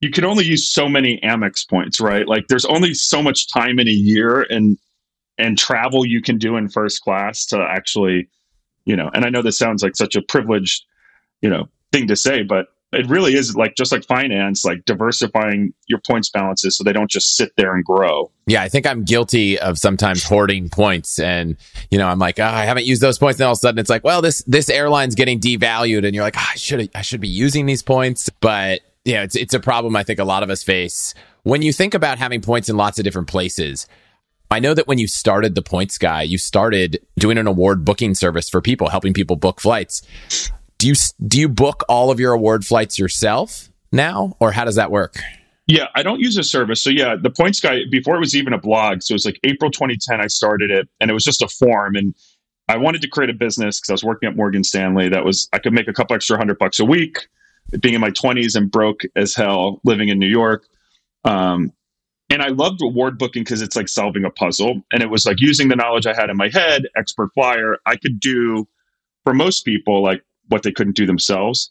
You 0.00 0.10
can 0.10 0.24
only 0.24 0.44
use 0.44 0.66
so 0.66 0.88
many 0.88 1.20
Amex 1.20 1.68
points, 1.68 2.00
right? 2.00 2.26
Like 2.26 2.48
there's 2.48 2.64
only 2.64 2.94
so 2.94 3.22
much 3.22 3.52
time 3.52 3.78
in 3.78 3.88
a 3.88 3.92
year 3.92 4.42
and 4.42 4.76
and 5.38 5.56
travel 5.56 6.04
you 6.04 6.20
can 6.20 6.36
do 6.36 6.56
in 6.56 6.68
first 6.68 7.02
class 7.02 7.46
to 7.46 7.58
actually, 7.58 8.28
you 8.84 8.94
know, 8.94 9.10
and 9.14 9.24
I 9.24 9.30
know 9.30 9.42
this 9.42 9.58
sounds 9.58 9.82
like 9.82 9.96
such 9.96 10.14
a 10.14 10.22
privileged, 10.22 10.84
you 11.40 11.48
know, 11.48 11.68
thing 11.90 12.06
to 12.08 12.16
say, 12.16 12.42
but 12.42 12.66
it 12.92 13.08
really 13.08 13.34
is 13.34 13.56
like 13.56 13.74
just 13.74 13.90
like 13.90 14.04
finance, 14.04 14.64
like 14.64 14.84
diversifying 14.84 15.72
your 15.86 15.98
points 16.06 16.28
balances 16.28 16.76
so 16.76 16.84
they 16.84 16.92
don't 16.92 17.10
just 17.10 17.36
sit 17.36 17.52
there 17.56 17.74
and 17.74 17.84
grow. 17.84 18.30
Yeah, 18.46 18.62
I 18.62 18.68
think 18.68 18.86
I'm 18.86 19.04
guilty 19.04 19.58
of 19.58 19.78
sometimes 19.78 20.24
hoarding 20.24 20.68
points, 20.68 21.18
and 21.18 21.56
you 21.90 21.98
know, 21.98 22.06
I'm 22.06 22.18
like, 22.18 22.38
oh, 22.38 22.44
I 22.44 22.64
haven't 22.64 22.84
used 22.84 23.00
those 23.00 23.18
points, 23.18 23.40
and 23.40 23.46
all 23.46 23.52
of 23.52 23.58
a 23.58 23.60
sudden 23.60 23.78
it's 23.78 23.90
like, 23.90 24.04
well, 24.04 24.20
this 24.20 24.42
this 24.46 24.68
airline's 24.68 25.14
getting 25.14 25.40
devalued, 25.40 26.04
and 26.04 26.14
you're 26.14 26.24
like, 26.24 26.36
oh, 26.36 26.48
I 26.52 26.56
should 26.56 26.90
I 26.94 27.02
should 27.02 27.20
be 27.20 27.28
using 27.28 27.66
these 27.66 27.82
points, 27.82 28.28
but 28.40 28.80
yeah, 29.04 29.22
it's 29.22 29.36
it's 29.36 29.54
a 29.54 29.60
problem 29.60 29.96
I 29.96 30.02
think 30.02 30.18
a 30.18 30.24
lot 30.24 30.42
of 30.42 30.50
us 30.50 30.62
face 30.62 31.14
when 31.44 31.62
you 31.62 31.72
think 31.72 31.94
about 31.94 32.18
having 32.18 32.40
points 32.40 32.68
in 32.68 32.76
lots 32.76 32.98
of 32.98 33.04
different 33.04 33.28
places. 33.28 33.86
I 34.50 34.60
know 34.60 34.74
that 34.74 34.86
when 34.86 34.98
you 34.98 35.08
started 35.08 35.54
the 35.54 35.62
points 35.62 35.96
guy, 35.96 36.24
you 36.24 36.36
started 36.36 37.00
doing 37.18 37.38
an 37.38 37.46
award 37.46 37.86
booking 37.86 38.14
service 38.14 38.50
for 38.50 38.60
people, 38.60 38.90
helping 38.90 39.14
people 39.14 39.34
book 39.34 39.62
flights 39.62 40.02
do 40.82 40.88
you 40.88 40.94
do 41.24 41.38
you 41.38 41.48
book 41.48 41.84
all 41.88 42.10
of 42.10 42.18
your 42.18 42.32
award 42.32 42.66
flights 42.66 42.98
yourself 42.98 43.70
now, 43.92 44.36
or 44.40 44.50
how 44.50 44.64
does 44.64 44.74
that 44.74 44.90
work? 44.90 45.14
Yeah, 45.68 45.86
I 45.94 46.02
don't 46.02 46.18
use 46.18 46.36
a 46.36 46.42
service. 46.42 46.82
So 46.82 46.90
yeah, 46.90 47.14
the 47.14 47.30
points 47.30 47.60
guy 47.60 47.82
before 47.88 48.16
it 48.16 48.18
was 48.18 48.34
even 48.34 48.52
a 48.52 48.58
blog. 48.58 49.00
So 49.00 49.12
it 49.12 49.14
was 49.14 49.24
like 49.24 49.38
April 49.44 49.70
2010 49.70 50.20
I 50.20 50.26
started 50.26 50.72
it 50.72 50.88
and 51.00 51.08
it 51.08 51.14
was 51.14 51.22
just 51.22 51.40
a 51.40 51.46
form 51.46 51.94
and 51.94 52.16
I 52.68 52.78
wanted 52.78 53.00
to 53.02 53.08
create 53.08 53.30
a 53.30 53.32
business 53.32 53.78
because 53.78 53.90
I 53.90 53.92
was 53.92 54.02
working 54.02 54.28
at 54.28 54.34
Morgan 54.34 54.64
Stanley 54.64 55.08
that 55.08 55.24
was 55.24 55.48
I 55.52 55.60
could 55.60 55.72
make 55.72 55.86
a 55.86 55.92
couple 55.92 56.16
extra 56.16 56.36
hundred 56.36 56.58
bucks 56.58 56.80
a 56.80 56.84
week 56.84 57.28
being 57.80 57.94
in 57.94 58.00
my 58.00 58.10
20s 58.10 58.56
and 58.56 58.68
broke 58.68 59.02
as 59.14 59.36
hell 59.36 59.80
living 59.84 60.08
in 60.08 60.18
New 60.18 60.26
York. 60.26 60.66
Um, 61.24 61.72
and 62.28 62.42
I 62.42 62.48
loved 62.48 62.82
award 62.82 63.18
booking 63.18 63.44
because 63.44 63.62
it's 63.62 63.76
like 63.76 63.88
solving 63.88 64.24
a 64.24 64.30
puzzle. 64.30 64.82
And 64.92 65.00
it 65.00 65.10
was 65.10 65.26
like 65.26 65.36
using 65.38 65.68
the 65.68 65.76
knowledge 65.76 66.06
I 66.06 66.14
had 66.14 66.28
in 66.28 66.36
my 66.36 66.48
head, 66.48 66.86
expert 66.96 67.30
flyer, 67.34 67.76
I 67.86 67.94
could 67.94 68.18
do 68.18 68.66
for 69.22 69.32
most 69.32 69.64
people 69.64 70.02
like 70.02 70.24
what 70.52 70.62
they 70.62 70.70
couldn't 70.70 70.94
do 70.94 71.06
themselves. 71.06 71.70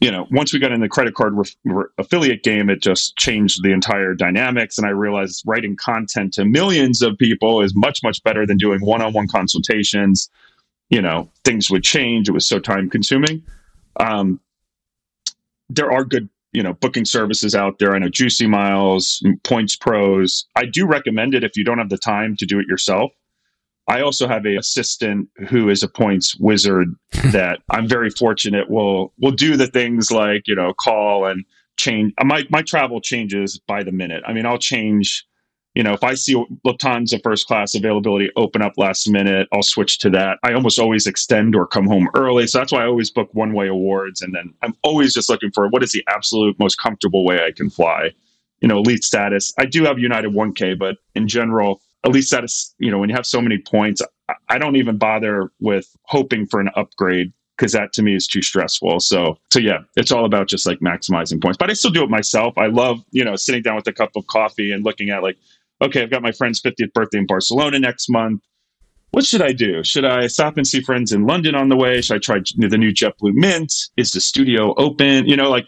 You 0.00 0.10
know, 0.10 0.26
once 0.30 0.52
we 0.52 0.58
got 0.58 0.72
in 0.72 0.80
the 0.80 0.88
credit 0.88 1.14
card 1.14 1.32
re- 1.34 1.44
re- 1.64 1.84
affiliate 1.98 2.42
game, 2.42 2.68
it 2.68 2.82
just 2.82 3.16
changed 3.16 3.62
the 3.62 3.72
entire 3.72 4.14
dynamics. 4.14 4.76
And 4.76 4.86
I 4.86 4.90
realized 4.90 5.42
writing 5.46 5.76
content 5.76 6.34
to 6.34 6.44
millions 6.44 7.02
of 7.02 7.16
people 7.18 7.62
is 7.62 7.72
much, 7.74 8.02
much 8.02 8.22
better 8.22 8.44
than 8.44 8.56
doing 8.56 8.80
one 8.84 9.00
on 9.00 9.12
one 9.12 9.28
consultations. 9.28 10.28
You 10.90 11.00
know, 11.00 11.30
things 11.44 11.70
would 11.70 11.84
change. 11.84 12.28
It 12.28 12.32
was 12.32 12.46
so 12.46 12.58
time 12.58 12.90
consuming. 12.90 13.42
Um, 13.98 14.40
there 15.68 15.90
are 15.90 16.04
good 16.04 16.28
you 16.52 16.62
know 16.62 16.74
booking 16.74 17.06
services 17.06 17.54
out 17.54 17.78
there 17.78 17.94
i 17.94 17.98
know 17.98 18.10
juicy 18.10 18.46
miles 18.46 19.24
points 19.42 19.74
pros 19.74 20.46
i 20.54 20.66
do 20.66 20.86
recommend 20.86 21.34
it 21.34 21.42
if 21.42 21.56
you 21.56 21.64
don't 21.64 21.78
have 21.78 21.88
the 21.88 21.96
time 21.96 22.36
to 22.36 22.44
do 22.44 22.58
it 22.58 22.66
yourself 22.66 23.10
I 23.88 24.00
also 24.00 24.28
have 24.28 24.46
a 24.46 24.56
assistant 24.56 25.28
who 25.48 25.68
is 25.68 25.82
a 25.82 25.88
points 25.88 26.36
wizard 26.36 26.88
that 27.32 27.60
I'm 27.70 27.88
very 27.88 28.10
fortunate 28.10 28.70
will 28.70 29.12
will 29.18 29.32
do 29.32 29.56
the 29.56 29.66
things 29.66 30.10
like 30.10 30.46
you 30.46 30.54
know 30.54 30.72
call 30.74 31.26
and 31.26 31.44
change. 31.76 32.12
Uh, 32.18 32.24
my 32.24 32.44
my 32.50 32.62
travel 32.62 33.00
changes 33.00 33.58
by 33.66 33.82
the 33.82 33.92
minute. 33.92 34.22
I 34.26 34.32
mean, 34.32 34.46
I'll 34.46 34.58
change. 34.58 35.26
You 35.74 35.82
know, 35.82 35.94
if 35.94 36.04
I 36.04 36.12
see 36.12 36.34
Lufthansa 36.66 37.22
first 37.22 37.46
class 37.46 37.74
availability 37.74 38.30
open 38.36 38.60
up 38.60 38.74
last 38.76 39.08
minute, 39.08 39.48
I'll 39.54 39.62
switch 39.62 39.98
to 40.00 40.10
that. 40.10 40.38
I 40.42 40.52
almost 40.52 40.78
always 40.78 41.06
extend 41.06 41.56
or 41.56 41.66
come 41.66 41.86
home 41.86 42.10
early. 42.14 42.46
So 42.46 42.58
that's 42.58 42.72
why 42.72 42.82
I 42.82 42.86
always 42.86 43.10
book 43.10 43.30
one 43.32 43.54
way 43.54 43.68
awards. 43.68 44.20
And 44.20 44.34
then 44.34 44.52
I'm 44.60 44.74
always 44.82 45.14
just 45.14 45.30
looking 45.30 45.50
for 45.50 45.68
what 45.68 45.82
is 45.82 45.92
the 45.92 46.04
absolute 46.08 46.58
most 46.58 46.76
comfortable 46.76 47.24
way 47.24 47.42
I 47.42 47.52
can 47.52 47.70
fly. 47.70 48.10
You 48.60 48.68
know, 48.68 48.80
elite 48.80 49.02
status. 49.02 49.50
I 49.58 49.64
do 49.64 49.82
have 49.84 49.98
United 49.98 50.32
1K, 50.32 50.78
but 50.78 50.98
in 51.14 51.26
general, 51.26 51.80
at 52.04 52.10
least 52.10 52.30
that 52.32 52.44
is, 52.44 52.74
you 52.78 52.90
know, 52.90 52.98
when 52.98 53.08
you 53.08 53.14
have 53.14 53.26
so 53.26 53.40
many 53.40 53.58
points, 53.58 54.02
I 54.48 54.58
don't 54.58 54.76
even 54.76 54.98
bother 54.98 55.52
with 55.60 55.94
hoping 56.04 56.46
for 56.46 56.60
an 56.60 56.70
upgrade 56.74 57.32
because 57.56 57.72
that 57.72 57.92
to 57.92 58.02
me 58.02 58.14
is 58.14 58.26
too 58.26 58.42
stressful. 58.42 59.00
So, 59.00 59.38
so 59.52 59.60
yeah, 59.60 59.78
it's 59.96 60.10
all 60.10 60.24
about 60.24 60.48
just 60.48 60.66
like 60.66 60.80
maximizing 60.80 61.40
points. 61.40 61.58
But 61.58 61.70
I 61.70 61.74
still 61.74 61.90
do 61.90 62.02
it 62.02 62.10
myself. 62.10 62.56
I 62.56 62.66
love, 62.66 63.04
you 63.10 63.24
know, 63.24 63.36
sitting 63.36 63.62
down 63.62 63.76
with 63.76 63.86
a 63.86 63.92
cup 63.92 64.16
of 64.16 64.26
coffee 64.26 64.72
and 64.72 64.84
looking 64.84 65.10
at 65.10 65.22
like, 65.22 65.36
okay, 65.80 66.02
I've 66.02 66.10
got 66.10 66.22
my 66.22 66.32
friend's 66.32 66.60
50th 66.60 66.92
birthday 66.92 67.18
in 67.18 67.26
Barcelona 67.26 67.78
next 67.78 68.08
month. 68.08 68.42
What 69.12 69.26
should 69.26 69.42
I 69.42 69.52
do? 69.52 69.84
Should 69.84 70.06
I 70.06 70.26
stop 70.26 70.56
and 70.56 70.66
see 70.66 70.80
friends 70.80 71.12
in 71.12 71.26
London 71.26 71.54
on 71.54 71.68
the 71.68 71.76
way? 71.76 72.00
Should 72.00 72.16
I 72.16 72.18
try 72.18 72.40
the 72.56 72.78
new 72.78 72.92
JetBlue 72.92 73.34
Mint? 73.34 73.72
Is 73.96 74.12
the 74.12 74.20
studio 74.20 74.74
open? 74.78 75.28
You 75.28 75.36
know, 75.36 75.50
like 75.50 75.66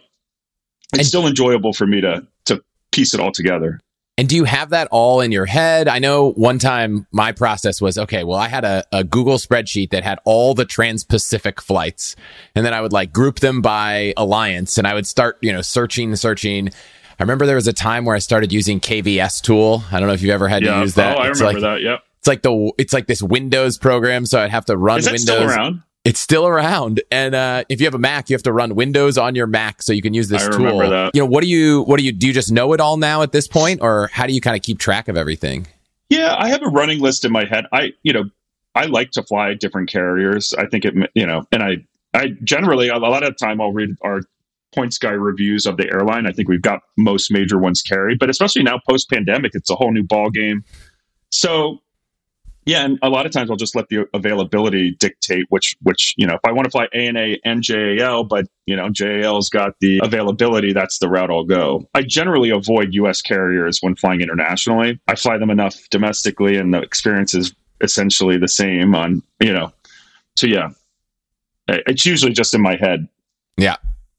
it's 0.95 1.01
and, 1.01 1.07
still 1.07 1.27
enjoyable 1.27 1.75
for 1.75 1.87
me 1.87 2.01
to 2.01 2.27
to 2.47 2.65
piece 2.91 3.13
it 3.13 3.21
all 3.21 3.33
together. 3.33 3.81
And 4.17 4.29
do 4.29 4.37
you 4.37 4.45
have 4.45 4.71
that 4.71 4.87
all 4.93 5.21
in 5.21 5.33
your 5.33 5.47
head? 5.47 5.89
I 5.89 5.99
know 5.99 6.31
one 6.33 6.61
time 6.61 7.07
my 7.11 7.33
process 7.33 7.81
was 7.81 7.99
okay, 7.99 8.23
well, 8.23 8.39
I 8.39 8.47
had 8.47 8.65
a, 8.65 8.85
a 8.93 9.03
Google 9.03 9.39
spreadsheet 9.39 9.91
that 9.91 10.05
had 10.05 10.21
all 10.25 10.55
the 10.55 10.65
trans 10.65 11.03
Pacific 11.03 11.61
flights. 11.61 12.15
And 12.55 12.65
then 12.65 12.73
I 12.73 12.81
would 12.81 12.93
like 12.93 13.13
group 13.13 13.41
them 13.41 13.61
by 13.61 14.15
alliance 14.17 14.79
and 14.79 14.87
I 14.87 14.95
would 14.95 15.07
start, 15.07 15.39
you 15.41 15.53
know, 15.53 15.63
searching, 15.63 16.15
searching. 16.15 16.69
I 16.69 17.23
remember 17.23 17.45
there 17.45 17.57
was 17.57 17.67
a 17.67 17.73
time 17.73 18.05
where 18.05 18.15
I 18.15 18.21
started 18.21 18.53
using 18.53 18.79
KVS 18.79 19.43
tool. 19.43 19.83
I 19.91 19.99
don't 19.99 20.07
know 20.07 20.15
if 20.15 20.23
you've 20.23 20.31
ever 20.31 20.47
had 20.47 20.63
yeah. 20.63 20.77
to 20.77 20.81
use 20.83 20.95
that. 20.95 21.17
Oh, 21.19 21.21
I 21.21 21.31
it's 21.31 21.41
remember 21.41 21.61
like, 21.61 21.81
that. 21.81 21.83
Yep. 21.83 22.03
It's 22.19 22.29
like 22.29 22.43
the 22.43 22.73
it's 22.79 22.93
like 22.93 23.07
this 23.07 23.21
Windows 23.21 23.77
program, 23.79 24.25
so 24.25 24.41
I'd 24.41 24.51
have 24.51 24.65
to 24.67 24.77
run 24.77 25.03
Windows. 25.05 25.57
It's 26.05 26.21
still 26.21 26.47
around, 26.47 27.03
and 27.11 27.35
uh, 27.35 27.65
if 27.71 27.81
you 27.81 27.87
have 27.87 27.95
a 27.95 27.99
Mac, 27.99 28.29
you 28.29 28.35
have 28.35 28.43
to 28.43 28.53
run 28.53 28.75
Windows 28.75 29.17
on 29.17 29.35
your 29.35 29.47
Mac 29.47 29.81
so 29.81 29.95
you 29.95 30.03
can 30.03 30.13
use 30.13 30.29
this 30.29 30.47
I 30.47 30.51
tool. 30.51 31.11
You 31.15 31.23
know, 31.23 31.27
what 31.27 31.43
do 31.43 31.49
you 31.49 31.83
what 31.83 31.99
do 31.99 32.05
you 32.05 32.13
do? 32.13 32.27
You 32.27 32.33
just 32.35 32.53
know 32.53 32.75
it 32.75 32.81
all 32.81 32.99
now 32.99 33.23
at 33.23 33.33
this 33.33 33.49
point, 33.49 33.81
or 33.81 34.09
how 34.13 34.27
do 34.27 34.35
you 34.35 34.41
kind 34.43 34.55
of 34.55 34.63
keep 34.63 34.79
track 34.79 35.09
of 35.09 35.17
everything? 35.17 35.67
Yeah, 36.11 36.35
I 36.37 36.49
have 36.51 36.63
a 36.63 36.69
running 36.69 37.01
list 37.01 37.25
in 37.25 37.33
my 37.33 37.47
head. 37.47 37.65
I, 37.73 37.93
you 38.03 38.13
know, 38.13 38.25
I 38.75 38.85
like 38.85 39.13
to 39.13 39.23
fly 39.23 39.55
different 39.55 39.89
carriers. 39.89 40.53
I 40.53 40.67
think 40.67 40.85
it, 40.85 40.95
you 41.15 41.27
know, 41.27 41.47
and 41.51 41.63
I, 41.63 41.77
I 42.13 42.35
generally 42.45 42.89
a 42.89 42.99
lot 42.99 43.23
of 43.23 43.31
the 43.31 43.47
time 43.47 43.61
I'll 43.61 43.73
read 43.73 43.97
our 44.03 44.21
points 44.75 44.99
guy 44.99 45.11
reviews 45.11 45.67
of 45.67 45.77
the 45.77 45.91
airline. 45.91 46.27
I 46.27 46.33
think 46.33 46.49
we've 46.49 46.63
got 46.63 46.81
most 46.99 47.33
major 47.33 47.59
ones 47.59 47.81
carried, 47.81 48.19
but 48.19 48.29
especially 48.29 48.63
now 48.63 48.81
post 48.89 49.09
pandemic, 49.09 49.53
it's 49.55 49.71
a 49.71 49.75
whole 49.75 49.93
new 49.93 50.03
ball 50.03 50.31
game. 50.31 50.65
So 51.31 51.79
yeah, 52.67 52.85
and 52.85 52.99
a 53.03 53.11
lot 53.11 53.27
of 53.27 53.33
times 53.33 53.51
I'll 53.51 53.57
just 53.57 53.77
let 53.77 53.89
the 53.89 54.07
availability 54.15 54.93
dictate 54.93 55.47
which 55.51 55.77
which 55.83 56.15
you 56.17 56.27
know 56.27 56.35
if 56.35 56.41
I 56.45 56.53
want 56.53 56.65
to 56.65 56.71
fly 56.71 56.89
ANA 56.93 57.37
and 57.45 57.63
JAL, 57.63 58.25
but 58.25 58.47
you 58.67 58.75
know 58.77 58.89
JAL's 58.91 59.51
got 59.51 59.75
the 59.81 60.01
availability, 60.03 60.73
that's 60.73 60.99
the 60.99 61.09
route 61.09 61.31
I'll 61.31 61.45
go. 61.45 61.89
I 61.95 62.03
generally 62.03 62.51
avoid 62.51 62.95
U.S. 62.95 63.21
carriers 63.21 63.79
when 63.81 63.97
flying 63.97 64.21
internationally. 64.21 65.01
I 65.09 65.15
fly 65.15 65.39
them 65.39 65.51
enough 65.51 65.77
domestically, 65.91 66.57
and 66.57 66.73
the 66.73 66.81
experience 66.81 67.35
is 67.35 67.55
essentially 67.81 68.39
the 68.39 68.49
same. 68.49 68.95
On 68.95 69.23
you 69.41 69.53
know, 69.53 69.73
so 70.37 70.47
yeah, 70.47 70.71
it's 71.69 72.07
usually 72.07 72.33
just 72.33 72.55
in 72.55 72.63
my 72.63 72.77
head. 72.77 73.09
Yeah. 73.57 73.77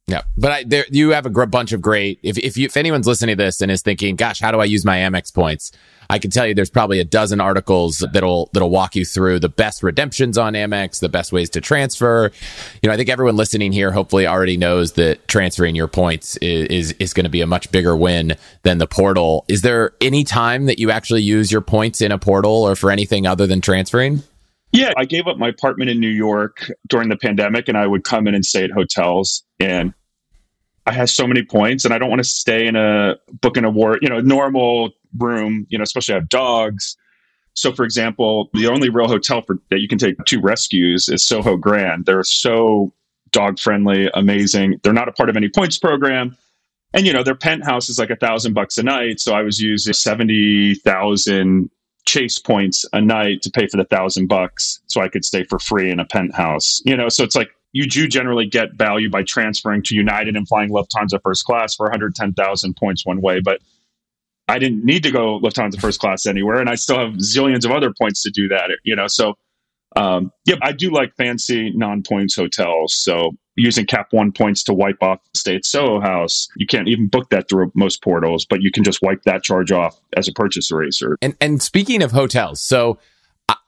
Yeah, 0.08 0.22
but 0.38 0.52
I, 0.52 0.64
there 0.64 0.86
you 0.92 1.12
have 1.12 1.26
a 1.26 1.32
gr- 1.32 1.46
bunch 1.46 1.72
of 1.72 1.82
great. 1.82 2.20
If 2.22 2.38
if 2.38 2.58
you 2.58 2.66
if 2.66 2.78
anyone's 2.78 3.08
listening 3.08 3.38
to 3.38 3.44
this 3.44 3.60
and 3.60 3.72
is 3.72 3.82
thinking, 3.82 4.16
"Gosh, 4.16 4.40
how 4.40 4.52
do 4.52 4.60
I 4.60 4.66
use 4.66 4.86
my 4.86 4.98
Amex 4.98 5.34
points?" 5.34 5.72
I 6.12 6.20
can 6.20 6.30
tell 6.30 6.46
you, 6.46 6.54
there's 6.54 6.70
probably 6.70 7.00
a 7.00 7.04
dozen 7.04 7.42
articles 7.42 8.06
that'll 8.14 8.52
that'll 8.54 8.70
walk 8.70 8.96
you 8.96 9.04
through 9.04 9.40
the 9.40 9.50
best 9.50 9.82
redemptions 9.82 10.38
on 10.38 10.54
Amex, 10.54 11.00
the 11.00 11.10
best 11.10 11.32
ways 11.32 11.50
to 11.50 11.62
transfer. 11.62 12.32
You 12.84 12.90
know, 12.90 12.94
I 12.94 12.98
think 12.98 13.10
everyone 13.10 13.36
listening 13.36 13.72
here 13.72 13.92
hopefully 13.92 14.28
already 14.28 14.58
knows 14.58 14.92
that 14.94 15.28
transferring 15.28 15.74
your 15.74 15.88
points 15.88 16.38
is 16.38 16.68
is, 16.68 16.92
is 17.00 17.14
going 17.14 17.24
to 17.24 17.32
be 17.32 17.42
a 17.42 17.48
much 17.48 17.72
bigger 17.72 17.98
win 17.98 18.36
than 18.62 18.78
the 18.78 18.86
portal. 18.86 19.44
Is 19.48 19.64
there 19.64 19.94
any 20.02 20.24
time 20.24 20.68
that 20.68 20.78
you 20.78 20.92
actually 20.92 21.24
use 21.24 21.52
your 21.52 21.62
points 21.62 22.00
in 22.02 22.12
a 22.12 22.20
portal 22.20 22.52
or 22.52 22.76
for 22.76 22.92
anything 22.92 23.26
other 23.26 23.48
than 23.48 23.60
transferring? 23.60 24.22
Yeah, 24.76 24.92
I 24.98 25.06
gave 25.06 25.28
up 25.28 25.38
my 25.38 25.50
apartment 25.50 25.90
in 25.90 26.00
New 26.00 26.10
York 26.10 26.70
during 26.88 27.10
the 27.10 27.16
pandemic 27.16 27.68
and 27.68 27.78
I 27.78 27.88
would 27.88 28.04
come 28.04 28.28
in 28.28 28.36
and 28.36 28.46
stay 28.46 28.64
at 28.64 28.72
hotels 28.72 29.44
and 29.60 29.94
I 30.86 30.92
have 30.92 31.10
so 31.10 31.26
many 31.26 31.44
points 31.44 31.86
and 31.86 31.94
I 31.94 31.98
don't 31.98 32.10
want 32.10 32.20
to 32.20 32.28
stay 32.28 32.68
in 32.68 32.76
a 32.76 33.16
book 33.42 33.58
in 33.58 33.66
a 33.66 33.70
war, 33.70 33.98
you 34.02 34.10
know, 34.10 34.20
normal 34.20 34.92
room, 35.18 35.66
you 35.70 35.78
know, 35.78 35.84
especially 35.84 36.16
I 36.16 36.18
have 36.18 36.30
dogs. 36.30 36.98
So 37.54 37.72
for 37.72 37.86
example, 37.86 38.50
the 38.54 38.68
only 38.68 38.90
real 38.90 39.08
hotel 39.08 39.42
for 39.42 39.58
that 39.70 39.80
you 39.80 39.88
can 39.88 39.98
take 39.98 40.18
two 40.26 40.42
rescues 40.42 41.08
is 41.08 41.26
Soho 41.26 41.56
Grand. 41.56 42.06
They're 42.06 42.24
so 42.24 42.94
dog 43.32 43.60
friendly, 43.60 44.10
amazing. 44.14 44.80
They're 44.84 44.94
not 44.94 45.08
a 45.08 45.14
part 45.14 45.30
of 45.30 45.38
any 45.38 45.50
points 45.50 45.78
program. 45.78 46.38
And 46.94 47.06
you 47.06 47.14
know, 47.14 47.24
their 47.24 47.36
penthouse 47.36 47.90
is 47.90 47.98
like 47.98 48.10
a 48.10 48.16
thousand 48.16 48.54
bucks 48.54 48.78
a 48.78 48.84
night. 48.84 49.20
So 49.20 49.34
I 49.34 49.42
was 49.42 49.60
using 49.60 49.94
seventy 49.94 50.76
thousand 50.76 51.70
chase 52.06 52.40
points 52.40 52.86
a 52.94 53.02
night 53.02 53.42
to 53.42 53.50
pay 53.50 53.68
for 53.68 53.78
the 53.78 53.86
thousand 53.86 54.28
bucks 54.28 54.80
so 54.88 55.02
I 55.02 55.10
could 55.10 55.26
stay 55.26 55.44
for 55.44 55.60
free 55.60 55.90
in 55.90 56.00
a 56.00 56.06
penthouse. 56.06 56.82
You 56.86 56.96
know, 56.96 57.10
so 57.10 57.24
it's 57.24 57.36
like 57.36 57.50
you 57.74 57.88
do 57.88 58.08
generally 58.08 58.46
get 58.46 58.74
value 58.76 59.10
by 59.10 59.24
transferring 59.24 59.84
to 59.84 59.96
United 59.96 60.36
and 60.36 60.48
flying 60.48 60.70
Lufthansa 60.70 61.20
first 61.22 61.46
class 61.46 61.76
for 61.76 61.86
110,000 61.86 62.76
points 62.78 63.06
one 63.06 63.22
way. 63.22 63.42
But 63.42 63.60
I 64.48 64.60
didn't 64.60 64.86
need 64.86 65.04
to 65.04 65.12
go 65.12 65.40
Lufthansa 65.40 65.80
first 65.82 66.00
class 66.00 66.26
anywhere, 66.26 66.60
and 66.60 66.70
I 66.70 66.76
still 66.76 67.00
have 67.00 67.16
zillions 67.16 67.66
of 67.66 67.72
other 67.72 67.92
points 68.00 68.22
to 68.24 68.32
do 68.32 68.48
that. 68.50 68.70
You 68.84 68.96
know, 68.96 69.08
so 69.08 69.34
um, 69.96 70.32
yeah, 70.46 70.56
I 70.62 70.72
do 70.72 70.92
like 70.92 71.16
fancy 71.16 71.72
non-points 71.72 72.36
hotels. 72.36 72.96
So 72.96 73.32
using 73.56 73.86
Cap 73.86 74.08
One 74.12 74.32
points 74.32 74.64
to 74.64 74.74
wipe 74.74 75.02
off 75.02 75.20
stay 75.34 75.56
at 75.56 75.66
Soho 75.66 76.00
House, 76.00 76.48
you 76.58 76.66
can't 76.66 76.88
even 76.88 77.08
book 77.08 77.30
that 77.30 77.50
through 77.50 77.72
most 77.76 78.02
portals, 78.02 78.46
but 78.46 78.62
you 78.62 78.72
can 78.72 78.84
just 78.84 79.02
wipe 79.02 79.24
that 79.24 79.44
charge 79.44 79.72
off 79.72 80.00
as 80.16 80.28
a 80.28 80.34
purchase 80.34 80.72
eraser. 80.72 81.18
And 81.22 81.36
and 81.42 81.62
speaking 81.62 82.04
of 82.04 82.12
hotels, 82.12 82.62
so 82.62 83.00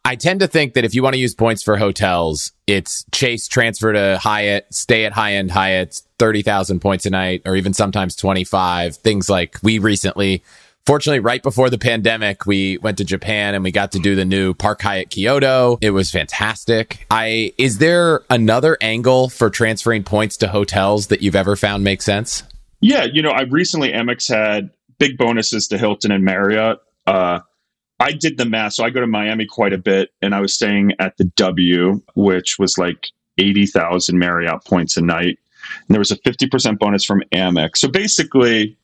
I, 0.04 0.16
tend 0.16 0.40
to 0.40 0.48
think 0.48 0.74
that 0.74 0.86
if 0.86 0.96
you 0.96 1.04
want 1.04 1.16
to 1.16 1.20
use 1.20 1.36
points 1.36 1.62
for 1.62 1.76
hotels, 1.78 2.54
it's 2.66 3.06
Chase 3.12 3.48
transfer 3.48 3.92
to 3.92 4.18
Hyatt, 4.18 4.74
stay 4.74 5.06
at 5.06 5.12
high 5.12 5.34
end 5.34 5.52
Hyatt, 5.52 6.02
thirty 6.18 6.42
thousand 6.42 6.80
points 6.80 7.06
a 7.06 7.10
night, 7.10 7.42
or 7.46 7.56
even 7.56 7.74
sometimes 7.74 8.16
twenty 8.16 8.44
five. 8.44 8.96
Things 8.96 9.30
like 9.30 9.58
we 9.64 9.80
recently 9.80 10.44
Fortunately, 10.88 11.20
right 11.20 11.44
before 11.44 11.70
the 11.70 11.78
pandemic, 11.78 12.46
we 12.46 12.78
went 12.78 12.98
to 13.00 13.04
Japan 13.04 13.54
and 13.54 13.62
we 13.62 13.74
got 13.74 13.92
to 13.92 14.00
do 14.00 14.16
the 14.16 14.24
new 14.24 14.54
Park 14.54 14.82
Hyatt 14.82 15.10
Kyoto. 15.10 15.78
It 15.82 15.90
was 15.90 16.10
fantastic. 16.10 17.06
I 17.12 17.54
is 17.58 17.80
there 17.80 18.22
another 18.30 18.78
angle 18.80 19.28
for 19.28 19.50
transferring 19.50 20.06
points 20.06 20.38
to 20.38 20.48
hotels 20.48 21.08
that 21.08 21.22
you've 21.22 21.36
ever 21.36 21.58
found 21.58 21.84
make 21.84 22.02
sense? 22.02 22.44
Yeah, 22.80 23.04
you 23.04 23.22
know, 23.22 23.32
I 23.32 23.42
recently 23.42 23.92
Amex 23.92 24.34
had 24.34 24.70
big 24.98 25.18
bonuses 25.18 25.68
to 25.68 25.78
Hilton 25.78 26.10
and 26.10 26.24
Marriott. 26.24 26.80
Uh, 27.06 27.42
I 28.00 28.14
did 28.14 28.38
the 28.38 28.46
math, 28.46 28.76
so 28.76 28.86
I 28.86 28.90
go 28.90 29.02
to 29.02 29.08
Miami 29.08 29.46
quite 29.46 29.74
a 29.74 29.78
bit, 29.78 30.12
and 30.22 30.34
I 30.34 30.40
was 30.40 30.54
staying 30.54 30.94
at 31.00 31.18
the 31.18 31.26
W, 31.36 32.02
which 32.16 32.58
was 32.60 32.78
like 32.78 33.08
eighty 33.38 33.66
thousand 33.66 34.20
Marriott 34.20 34.64
points 34.64 34.96
a 34.96 35.02
night, 35.02 35.38
and 35.86 35.90
there 35.90 36.00
was 36.00 36.12
a 36.12 36.18
fifty 36.24 36.48
percent 36.48 36.80
bonus 36.80 37.04
from 37.04 37.24
Amex. 37.34 37.80
So 37.80 37.90
basically 37.90 38.78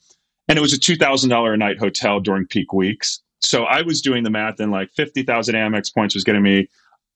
and 0.48 0.58
it 0.58 0.62
was 0.62 0.74
a 0.74 0.80
$2,000 0.80 1.54
a 1.54 1.58
night 1.58 1.80
hotel 1.80 2.20
during 2.20 2.46
peak 2.46 2.74
weeks. 2.74 3.22
So 3.42 3.64
I 3.64 3.82
was 3.82 4.02
doing 4.02 4.24
the 4.24 4.30
math 4.30 4.60
and 4.60 4.72
like 4.72 4.92
50,000 4.94 5.56
Amex 5.56 5.94
points 5.94 6.16
was 6.16 6.24
getting 6.24 6.44
me 6.44 6.70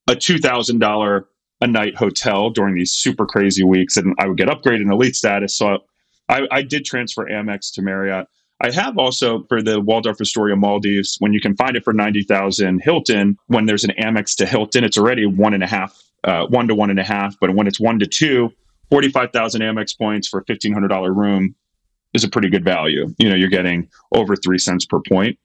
a 0.07 0.13
$2,000 0.13 1.23
a 1.61 1.67
night 1.67 1.95
hotel 1.95 2.49
during 2.49 2.75
these 2.75 2.91
super 2.91 3.25
crazy 3.25 3.63
weeks. 3.63 3.97
And 3.97 4.13
I 4.19 4.27
would 4.27 4.37
get 4.37 4.47
upgraded 4.47 4.81
in 4.81 4.91
elite 4.91 5.15
status. 5.15 5.57
So 5.57 5.79
I, 6.29 6.47
I 6.51 6.61
did 6.61 6.85
transfer 6.85 7.25
Amex 7.25 7.73
to 7.73 7.81
Marriott. 7.81 8.27
I 8.59 8.71
have 8.71 8.97
also 8.97 9.43
for 9.47 9.61
the 9.61 9.79
Waldorf 9.79 10.19
Astoria 10.19 10.55
Maldives, 10.55 11.17
when 11.19 11.31
you 11.31 11.39
can 11.39 11.55
find 11.55 11.75
it 11.75 11.83
for 11.83 11.93
90,000 11.93 12.81
Hilton, 12.81 13.37
when 13.47 13.65
there's 13.65 13.83
an 13.83 13.91
Amex 13.99 14.35
to 14.37 14.45
Hilton, 14.45 14.83
it's 14.83 14.97
already 14.97 15.25
one 15.25 15.53
and 15.53 15.63
a 15.63 15.67
half, 15.67 16.01
uh, 16.23 16.47
one 16.47 16.67
to 16.67 16.75
one 16.75 16.89
and 16.89 16.99
a 16.99 17.03
half. 17.03 17.35
But 17.39 17.53
when 17.53 17.67
it's 17.67 17.79
one 17.79 17.99
to 17.99 18.07
two, 18.07 18.51
45,000 18.89 19.61
Amex 19.61 19.97
points 19.97 20.27
for 20.27 20.39
a 20.39 20.45
$1,500 20.45 21.15
room 21.15 21.55
is 22.13 22.23
a 22.23 22.29
pretty 22.29 22.49
good 22.49 22.63
value. 22.63 23.13
You 23.17 23.29
know, 23.29 23.35
you're 23.35 23.49
getting 23.49 23.89
over 24.13 24.35
three 24.35 24.57
cents 24.57 24.85
per 24.85 24.99
point. 25.07 25.37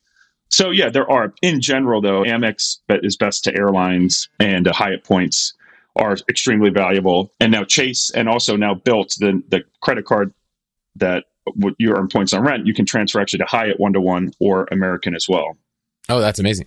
So 0.49 0.71
yeah, 0.71 0.91
there 0.91 1.11
are 1.11 1.33
in 1.43 1.61
general 1.61 2.01
though, 2.01 2.23
Amex 2.23 2.79
is 2.89 3.17
best 3.17 3.45
to 3.45 3.57
airlines 3.57 4.29
and 4.39 4.69
uh, 4.69 4.73
Hyatt 4.73 5.05
points 5.05 5.55
are 5.97 6.17
extremely 6.29 6.71
valuable. 6.71 7.33
And 7.41 7.53
now 7.53 7.65
Chase 7.65 8.11
and 8.11 8.29
also 8.29 8.57
now 8.57 8.75
Bilt 8.75 9.17
the 9.19 9.43
the 9.49 9.63
credit 9.81 10.05
card 10.05 10.33
that 10.97 11.25
you 11.79 11.95
earn 11.95 12.09
points 12.09 12.33
on 12.33 12.43
rent, 12.43 12.67
you 12.67 12.75
can 12.75 12.87
transfer 12.87 13.21
actually 13.21 13.39
to 13.39 13.47
Hyatt 13.47 13.81
one 13.81 13.93
to 13.95 14.01
one 14.01 14.33
or 14.39 14.69
American 14.71 15.15
as 15.15 15.27
well. 15.29 15.57
Oh, 16.09 16.21
that's 16.21 16.39
amazing. 16.39 16.67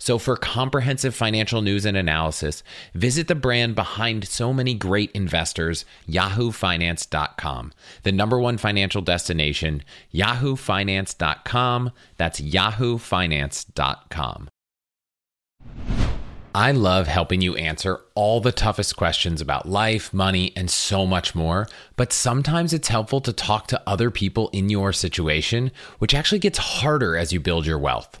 So, 0.00 0.18
for 0.18 0.36
comprehensive 0.36 1.14
financial 1.14 1.60
news 1.60 1.84
and 1.84 1.96
analysis, 1.96 2.62
visit 2.94 3.28
the 3.28 3.34
brand 3.34 3.74
behind 3.74 4.26
so 4.26 4.52
many 4.52 4.72
great 4.72 5.10
investors, 5.12 5.84
yahoofinance.com. 6.08 7.72
The 8.02 8.12
number 8.12 8.40
one 8.40 8.56
financial 8.56 9.02
destination, 9.02 9.82
yahoofinance.com. 10.12 11.90
That's 12.16 12.40
yahoofinance.com. 12.40 14.48
I 16.52 16.72
love 16.72 17.06
helping 17.06 17.42
you 17.42 17.54
answer 17.54 18.00
all 18.16 18.40
the 18.40 18.50
toughest 18.50 18.96
questions 18.96 19.40
about 19.40 19.68
life, 19.68 20.12
money, 20.12 20.52
and 20.56 20.68
so 20.68 21.06
much 21.06 21.32
more. 21.32 21.68
But 21.94 22.12
sometimes 22.12 22.72
it's 22.72 22.88
helpful 22.88 23.20
to 23.20 23.32
talk 23.32 23.68
to 23.68 23.80
other 23.86 24.10
people 24.10 24.50
in 24.52 24.68
your 24.68 24.92
situation, 24.92 25.70
which 25.98 26.14
actually 26.14 26.40
gets 26.40 26.58
harder 26.58 27.16
as 27.16 27.32
you 27.32 27.38
build 27.38 27.66
your 27.66 27.78
wealth. 27.78 28.20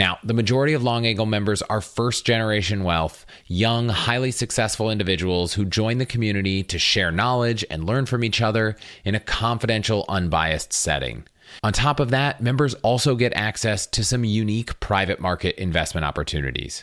Now, 0.00 0.18
the 0.24 0.32
majority 0.32 0.72
of 0.72 0.82
Long 0.82 1.04
Angle 1.04 1.26
members 1.26 1.60
are 1.60 1.82
first 1.82 2.24
generation 2.24 2.84
wealth, 2.84 3.26
young, 3.46 3.90
highly 3.90 4.30
successful 4.30 4.90
individuals 4.90 5.52
who 5.52 5.66
join 5.66 5.98
the 5.98 6.06
community 6.06 6.62
to 6.62 6.78
share 6.78 7.12
knowledge 7.12 7.66
and 7.68 7.84
learn 7.84 8.06
from 8.06 8.24
each 8.24 8.40
other 8.40 8.76
in 9.04 9.14
a 9.14 9.20
confidential, 9.20 10.06
unbiased 10.08 10.72
setting. 10.72 11.24
On 11.62 11.74
top 11.74 12.00
of 12.00 12.08
that, 12.12 12.40
members 12.40 12.72
also 12.76 13.14
get 13.14 13.34
access 13.34 13.86
to 13.88 14.02
some 14.02 14.24
unique 14.24 14.80
private 14.80 15.20
market 15.20 15.60
investment 15.60 16.06
opportunities. 16.06 16.82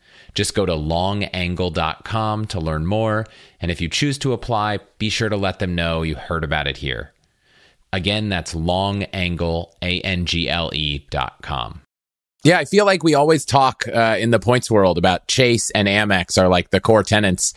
Just 0.33 0.55
go 0.55 0.65
to 0.65 0.73
longangle.com 0.73 2.45
to 2.47 2.59
learn 2.59 2.85
more. 2.85 3.25
And 3.59 3.69
if 3.69 3.81
you 3.81 3.89
choose 3.89 4.17
to 4.19 4.33
apply, 4.33 4.79
be 4.97 5.09
sure 5.09 5.29
to 5.29 5.37
let 5.37 5.59
them 5.59 5.75
know 5.75 6.03
you 6.03 6.15
heard 6.15 6.43
about 6.43 6.67
it 6.67 6.77
here. 6.77 7.13
Again, 7.93 8.29
that's 8.29 8.53
longangle, 8.53 9.73
A-N-G-L-E 9.81 11.07
dot 11.09 11.41
com. 11.41 11.81
Yeah, 12.43 12.57
I 12.57 12.65
feel 12.65 12.85
like 12.85 13.03
we 13.03 13.13
always 13.13 13.45
talk 13.45 13.87
uh, 13.87 14.17
in 14.19 14.31
the 14.31 14.39
points 14.39 14.71
world 14.71 14.97
about 14.97 15.27
Chase 15.27 15.69
and 15.71 15.87
Amex 15.87 16.41
are 16.41 16.47
like 16.47 16.71
the 16.71 16.79
core 16.79 17.03
tenants. 17.03 17.53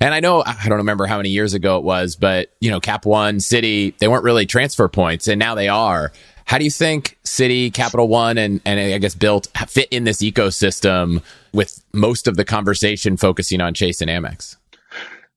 And 0.00 0.12
I 0.12 0.20
know, 0.20 0.42
I 0.44 0.66
don't 0.68 0.78
remember 0.78 1.06
how 1.06 1.16
many 1.16 1.30
years 1.30 1.54
ago 1.54 1.78
it 1.78 1.84
was, 1.84 2.14
but, 2.14 2.52
you 2.60 2.70
know, 2.70 2.78
Cap 2.78 3.06
One, 3.06 3.36
Citi, 3.36 3.96
they 3.98 4.08
weren't 4.08 4.24
really 4.24 4.44
transfer 4.44 4.86
points, 4.86 5.28
and 5.28 5.38
now 5.38 5.54
they 5.54 5.68
are. 5.68 6.12
How 6.44 6.58
do 6.58 6.64
you 6.64 6.70
think 6.70 7.18
Citi, 7.24 7.72
Capital 7.72 8.06
One, 8.06 8.36
and, 8.36 8.60
and 8.66 8.78
I 8.78 8.98
guess 8.98 9.14
Bilt 9.14 9.48
fit 9.68 9.88
in 9.90 10.04
this 10.04 10.18
ecosystem 10.18 11.22
with 11.52 11.82
most 11.98 12.26
of 12.26 12.36
the 12.36 12.44
conversation 12.44 13.16
focusing 13.16 13.60
on 13.60 13.74
Chase 13.74 14.00
and 14.00 14.10
Amex? 14.10 14.56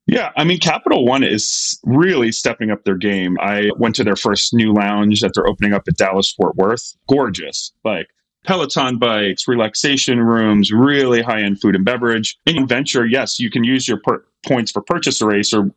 Yeah, 0.06 0.30
I 0.36 0.44
mean, 0.44 0.58
Capital 0.58 1.04
One 1.04 1.22
is 1.22 1.78
really 1.84 2.32
stepping 2.32 2.70
up 2.70 2.84
their 2.84 2.96
game. 2.96 3.36
I 3.40 3.70
went 3.76 3.94
to 3.96 4.04
their 4.04 4.16
first 4.16 4.52
new 4.52 4.72
lounge 4.72 5.20
that 5.20 5.32
they're 5.34 5.46
opening 5.46 5.72
up 5.72 5.84
at 5.86 5.96
Dallas 5.96 6.32
Fort 6.32 6.56
Worth. 6.56 6.96
Gorgeous. 7.08 7.72
Like, 7.84 8.08
Peloton 8.44 8.98
bikes, 8.98 9.46
relaxation 9.46 10.20
rooms, 10.20 10.72
really 10.72 11.22
high 11.22 11.42
end 11.42 11.60
food 11.60 11.76
and 11.76 11.84
beverage. 11.84 12.36
In 12.46 12.66
venture, 12.66 13.06
yes, 13.06 13.38
you 13.38 13.50
can 13.50 13.62
use 13.62 13.86
your 13.86 14.00
per- 14.02 14.24
points 14.44 14.72
for 14.72 14.82
purchase 14.82 15.22
eraser, 15.22 15.70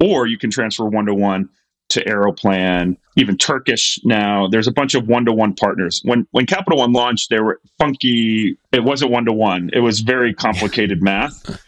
or 0.00 0.26
you 0.26 0.38
can 0.38 0.50
transfer 0.50 0.86
one 0.86 1.04
to 1.06 1.14
one 1.14 1.50
to 1.90 2.08
Aeroplan, 2.08 2.96
even 3.16 3.36
Turkish 3.36 4.00
now. 4.04 4.48
There's 4.48 4.66
a 4.66 4.72
bunch 4.72 4.94
of 4.94 5.06
one 5.06 5.24
to 5.26 5.32
one 5.32 5.54
partners. 5.54 6.00
When 6.04 6.26
when 6.30 6.46
Capital 6.46 6.78
One 6.78 6.92
launched, 6.92 7.30
they 7.30 7.40
were 7.40 7.60
funky. 7.78 8.58
It 8.72 8.84
wasn't 8.84 9.10
one 9.10 9.24
to 9.26 9.32
one. 9.32 9.70
It 9.72 9.80
was 9.80 10.00
very 10.00 10.34
complicated 10.34 11.02
math. 11.02 11.60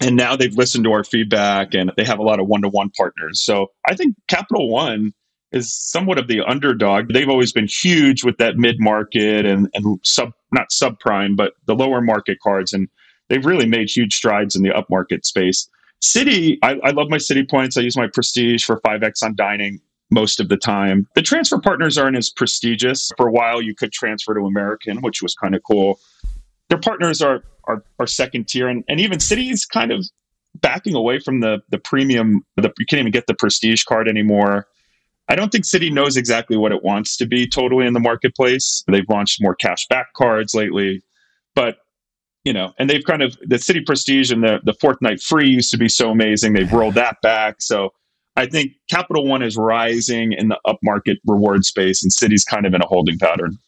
And 0.00 0.16
now 0.16 0.34
they've 0.34 0.54
listened 0.54 0.84
to 0.84 0.92
our 0.92 1.04
feedback 1.04 1.74
and 1.74 1.92
they 1.96 2.04
have 2.04 2.18
a 2.18 2.22
lot 2.22 2.40
of 2.40 2.46
one 2.46 2.62
to 2.62 2.68
one 2.68 2.90
partners. 2.90 3.42
So 3.42 3.66
I 3.86 3.94
think 3.94 4.16
Capital 4.28 4.70
One 4.70 5.12
is 5.52 5.74
somewhat 5.74 6.18
of 6.18 6.26
the 6.26 6.40
underdog. 6.40 7.12
They've 7.12 7.28
always 7.28 7.52
been 7.52 7.66
huge 7.66 8.24
with 8.24 8.38
that 8.38 8.56
mid 8.56 8.80
market 8.80 9.44
and, 9.44 9.68
and 9.74 9.98
sub 10.02 10.32
not 10.52 10.70
subprime, 10.70 11.36
but 11.36 11.52
the 11.66 11.74
lower 11.74 12.00
market 12.00 12.38
cards. 12.40 12.72
And 12.72 12.88
they've 13.28 13.44
really 13.44 13.66
made 13.66 13.90
huge 13.90 14.14
strides 14.14 14.56
in 14.56 14.62
the 14.62 14.70
upmarket 14.70 15.24
space. 15.24 15.68
Citi, 16.02 16.58
I, 16.62 16.78
I 16.82 16.90
love 16.90 17.08
my 17.10 17.18
Citi 17.18 17.48
points. 17.48 17.76
I 17.76 17.82
use 17.82 17.96
my 17.96 18.08
prestige 18.12 18.64
for 18.64 18.80
5x 18.80 19.22
on 19.22 19.34
dining 19.34 19.80
most 20.10 20.40
of 20.40 20.48
the 20.48 20.56
time. 20.56 21.06
The 21.14 21.22
transfer 21.22 21.58
partners 21.58 21.98
aren't 21.98 22.16
as 22.16 22.30
prestigious. 22.30 23.10
For 23.16 23.28
a 23.28 23.32
while, 23.32 23.62
you 23.62 23.74
could 23.74 23.92
transfer 23.92 24.34
to 24.34 24.40
American, 24.40 25.00
which 25.02 25.22
was 25.22 25.34
kind 25.34 25.54
of 25.54 25.62
cool. 25.62 26.00
Their 26.68 26.78
partners 26.78 27.22
are 27.22 27.42
are, 27.64 27.84
are 27.98 28.06
second 28.06 28.48
tier, 28.48 28.68
and, 28.68 28.82
and 28.88 29.00
even 29.00 29.18
Citi's 29.18 29.64
kind 29.66 29.92
of 29.92 30.04
backing 30.56 30.94
away 30.94 31.20
from 31.20 31.40
the 31.40 31.60
the 31.70 31.78
premium. 31.78 32.44
The, 32.56 32.72
you 32.78 32.86
can't 32.86 33.00
even 33.00 33.12
get 33.12 33.26
the 33.26 33.34
prestige 33.34 33.84
card 33.84 34.08
anymore. 34.08 34.66
I 35.28 35.36
don't 35.36 35.52
think 35.52 35.64
Citi 35.64 35.92
knows 35.92 36.16
exactly 36.16 36.56
what 36.56 36.72
it 36.72 36.82
wants 36.82 37.16
to 37.18 37.26
be 37.26 37.46
totally 37.46 37.86
in 37.86 37.92
the 37.92 38.00
marketplace. 38.00 38.82
They've 38.88 39.08
launched 39.08 39.40
more 39.40 39.54
cash 39.54 39.86
back 39.86 40.12
cards 40.14 40.54
lately, 40.54 41.02
but 41.54 41.78
you 42.44 42.52
know, 42.52 42.72
and 42.78 42.88
they've 42.88 43.04
kind 43.04 43.22
of 43.22 43.36
the 43.42 43.56
Citi 43.56 43.84
prestige 43.84 44.30
and 44.30 44.42
the 44.42 44.60
the 44.64 44.74
fourth 44.74 45.00
night 45.00 45.20
free 45.20 45.48
used 45.48 45.70
to 45.72 45.78
be 45.78 45.88
so 45.88 46.10
amazing. 46.10 46.52
They've 46.52 46.72
rolled 46.72 46.94
that 46.94 47.20
back. 47.22 47.56
So 47.60 47.92
I 48.36 48.46
think 48.46 48.72
Capital 48.88 49.26
One 49.26 49.42
is 49.42 49.56
rising 49.56 50.32
in 50.32 50.48
the 50.48 50.58
upmarket 50.66 51.16
reward 51.26 51.64
space, 51.64 52.02
and 52.02 52.12
Citi's 52.12 52.44
kind 52.44 52.66
of 52.66 52.74
in 52.74 52.80
a 52.80 52.86
holding 52.86 53.18
pattern. 53.18 53.58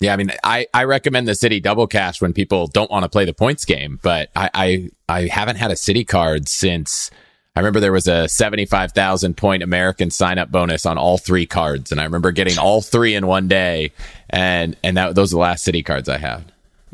Yeah, 0.00 0.12
I 0.12 0.16
mean, 0.16 0.32
I, 0.42 0.66
I 0.74 0.84
recommend 0.84 1.28
the 1.28 1.32
Citi 1.32 1.62
Double 1.62 1.86
Cash 1.86 2.20
when 2.20 2.32
people 2.32 2.66
don't 2.66 2.90
want 2.90 3.04
to 3.04 3.08
play 3.08 3.24
the 3.24 3.32
points 3.32 3.64
game, 3.64 3.98
but 4.02 4.28
I, 4.36 4.50
I 4.52 4.90
I 5.08 5.26
haven't 5.26 5.56
had 5.56 5.70
a 5.70 5.74
Citi 5.74 6.06
card 6.06 6.48
since 6.48 7.10
I 7.56 7.60
remember 7.60 7.80
there 7.80 7.92
was 7.92 8.08
a 8.08 8.28
seventy 8.28 8.66
five 8.66 8.92
thousand 8.92 9.36
point 9.36 9.62
American 9.62 10.10
sign 10.10 10.38
up 10.38 10.50
bonus 10.50 10.84
on 10.84 10.98
all 10.98 11.18
three 11.18 11.46
cards, 11.46 11.92
and 11.92 12.00
I 12.00 12.04
remember 12.04 12.32
getting 12.32 12.58
all 12.58 12.82
three 12.82 13.14
in 13.14 13.26
one 13.26 13.48
day, 13.48 13.92
and 14.28 14.76
and 14.82 14.96
that 14.96 15.14
those 15.14 15.32
are 15.32 15.36
the 15.36 15.40
last 15.40 15.66
Citi 15.66 15.84
cards 15.84 16.08
I 16.08 16.18
have. 16.18 16.44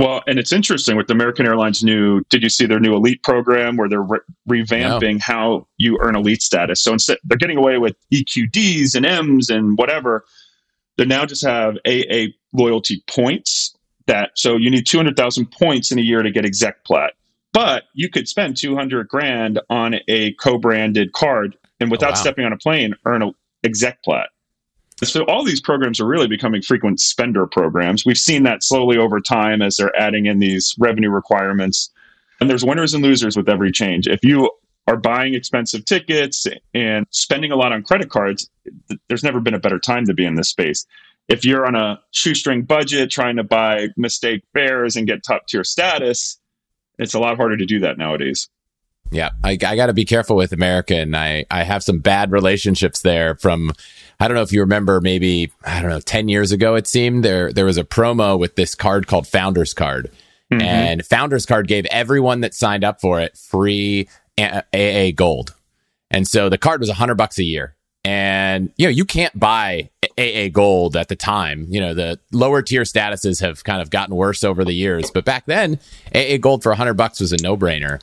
Well, 0.01 0.23
and 0.27 0.39
it's 0.39 0.51
interesting 0.51 0.97
with 0.97 1.11
American 1.11 1.47
Airlines 1.47 1.85
new. 1.85 2.23
Did 2.31 2.43
you 2.43 2.49
see 2.49 2.65
their 2.65 2.81
new 2.81 2.95
elite 2.95 3.23
program 3.23 3.77
where 3.77 3.87
they're 3.87 4.01
re- 4.01 4.21
revamping 4.49 5.15
no. 5.15 5.19
how 5.21 5.67
you 5.77 5.99
earn 6.01 6.17
elite 6.17 6.41
status? 6.41 6.83
So 6.83 6.95
instead, 6.95 7.19
they're 7.25 7.37
getting 7.37 7.59
away 7.59 7.77
with 7.77 7.97
EQDs 8.11 8.95
and 8.95 9.05
M's 9.05 9.51
and 9.51 9.77
whatever. 9.77 10.25
They 10.97 11.05
now 11.05 11.27
just 11.27 11.45
have 11.45 11.77
AA 11.87 12.29
loyalty 12.55 13.05
points. 13.09 13.77
That 14.07 14.31
so 14.37 14.57
you 14.57 14.71
need 14.71 14.87
two 14.87 14.97
hundred 14.97 15.17
thousand 15.17 15.53
points 15.53 15.93
in 15.93 15.99
a 15.99 16.03
year 16.03 16.23
to 16.23 16.31
get 16.31 16.47
exec 16.47 16.83
plat, 16.85 17.13
but 17.53 17.83
you 17.93 18.09
could 18.09 18.27
spend 18.27 18.57
two 18.57 18.75
hundred 18.75 19.07
grand 19.07 19.61
on 19.69 19.97
a 20.09 20.33
co-branded 20.33 21.13
card 21.13 21.59
and 21.79 21.91
without 21.91 22.09
oh, 22.09 22.13
wow. 22.13 22.17
stepping 22.17 22.47
on 22.47 22.55
a 22.55 22.57
plane 22.57 22.95
earn 23.05 23.23
a 23.23 23.33
exec 23.65 24.03
plat. 24.03 24.31
So 25.03 25.25
all 25.25 25.45
these 25.45 25.61
programs 25.61 26.01
are 26.01 26.07
really 26.07 26.27
becoming 26.27 26.61
frequent 26.63 27.01
spender 27.01 27.47
programs. 27.47 28.05
We've 28.05 28.19
seen 28.19 28.43
that 28.43 28.63
slowly 28.63 28.99
over 28.99 29.21
time 29.21 29.63
as 29.63 29.77
they're 29.77 29.97
adding 29.97 30.27
in 30.27 30.39
these 30.39 30.75
revenue 30.79 31.11
requirements. 31.11 31.91
And 32.41 32.51
there's 32.51 32.65
winners 32.65 32.95
and 32.95 33.03
losers 33.03 33.37
with 33.37 33.49
every 33.49 33.73
change. 33.73 34.07
If 34.07 34.23
you 34.23 34.51
are 34.87 34.97
buying 34.97 35.35
expensive 35.35 35.85
tickets 35.85 36.47
and 36.75 37.07
spending 37.11 37.53
a 37.53 37.57
lot 37.57 37.73
on 37.73 37.83
credit 37.83 38.11
cards, 38.11 38.51
there's 39.09 39.23
never 39.23 39.41
been 39.41 39.55
a 39.55 39.59
better 39.59 39.79
time 39.79 40.05
to 40.07 40.15
be 40.15 40.25
in 40.25 40.35
this 40.35 40.51
space. 40.51 40.87
If 41.29 41.45
you're 41.45 41.65
on 41.65 41.77
a 41.77 42.01
shoestring 42.11 42.63
budget 42.63 43.11
trying 43.11 43.37
to 43.37 43.45
buy 43.45 43.89
mistake 43.97 44.43
fares 44.53 44.97
and 44.97 45.07
get 45.07 45.23
top 45.23 45.47
tier 45.47 45.65
status, 45.65 46.39
it's 46.99 47.15
a 47.15 47.21
lot 47.21 47.37
harder 47.37 47.57
to 47.57 47.67
do 47.67 47.81
that 47.81 47.99
nowadays. 47.99 48.49
Yeah, 49.11 49.31
I, 49.43 49.53
I 49.53 49.77
got 49.77 49.87
to 49.87 49.93
be 49.93 50.05
careful 50.05 50.37
with 50.37 50.53
American. 50.53 51.15
I, 51.15 51.45
I 51.51 51.65
have 51.65 51.83
some 51.83 51.99
bad 51.99 52.31
relationships 52.31 53.03
there 53.03 53.35
from, 53.37 53.73
I 54.21 54.29
don't 54.29 54.37
know 54.37 54.43
if 54.43 54.53
you 54.53 54.61
remember, 54.61 55.01
maybe, 55.01 55.53
I 55.65 55.81
don't 55.81 55.91
know, 55.91 56.01
10 56.01 56.29
years 56.29 56.53
ago, 56.53 56.77
it 56.77 56.87
seemed 56.87 57.25
there, 57.25 57.53
there 57.53 57.65
was 57.65 57.79
a 57.79 57.85
promo 57.85 58.39
with 58.39 58.55
this 58.55 58.75
card 58.75 59.07
called 59.07 59.27
Founders 59.29 59.75
Card. 59.75 60.11
Mm-hmm. 60.53 60.63
And 60.63 61.07
Founders 61.07 61.47
Card 61.47 61.69
gave 61.69 61.87
everyone 61.87 62.41
that 62.41 62.55
signed 62.55 62.85
up 62.85 63.01
for 63.01 63.21
it 63.21 63.37
free 63.37 64.09
AA 64.39 65.11
Gold. 65.15 65.55
And 66.11 66.27
so 66.27 66.49
the 66.49 66.59
card 66.59 66.81
was 66.81 66.89
a 66.89 66.95
hundred 66.95 67.17
bucks 67.17 67.39
a 67.39 67.45
year. 67.45 67.77
And, 68.05 68.73
you 68.77 68.87
know, 68.87 68.91
you 68.91 69.05
can't 69.05 69.39
buy 69.39 69.91
AA 70.19 70.49
gold 70.51 70.97
at 70.97 71.09
the 71.09 71.17
time. 71.17 71.67
You 71.69 71.81
know, 71.81 71.95
the 71.95 72.19
lower 72.33 72.63
tier 72.63 72.83
statuses 72.83 73.41
have 73.43 73.63
kind 73.65 73.83
of 73.83 73.91
gotten 73.91 74.15
worse 74.15 74.43
over 74.43 74.65
the 74.65 74.73
years. 74.73 75.11
But 75.11 75.25
back 75.25 75.45
then, 75.47 75.79
AA 76.15 76.39
gold 76.39 76.63
for 76.63 76.71
a 76.71 76.73
100 76.73 76.95
bucks 76.95 77.21
was 77.21 77.33
a 77.33 77.37
no 77.43 77.57
brainer. 77.57 78.01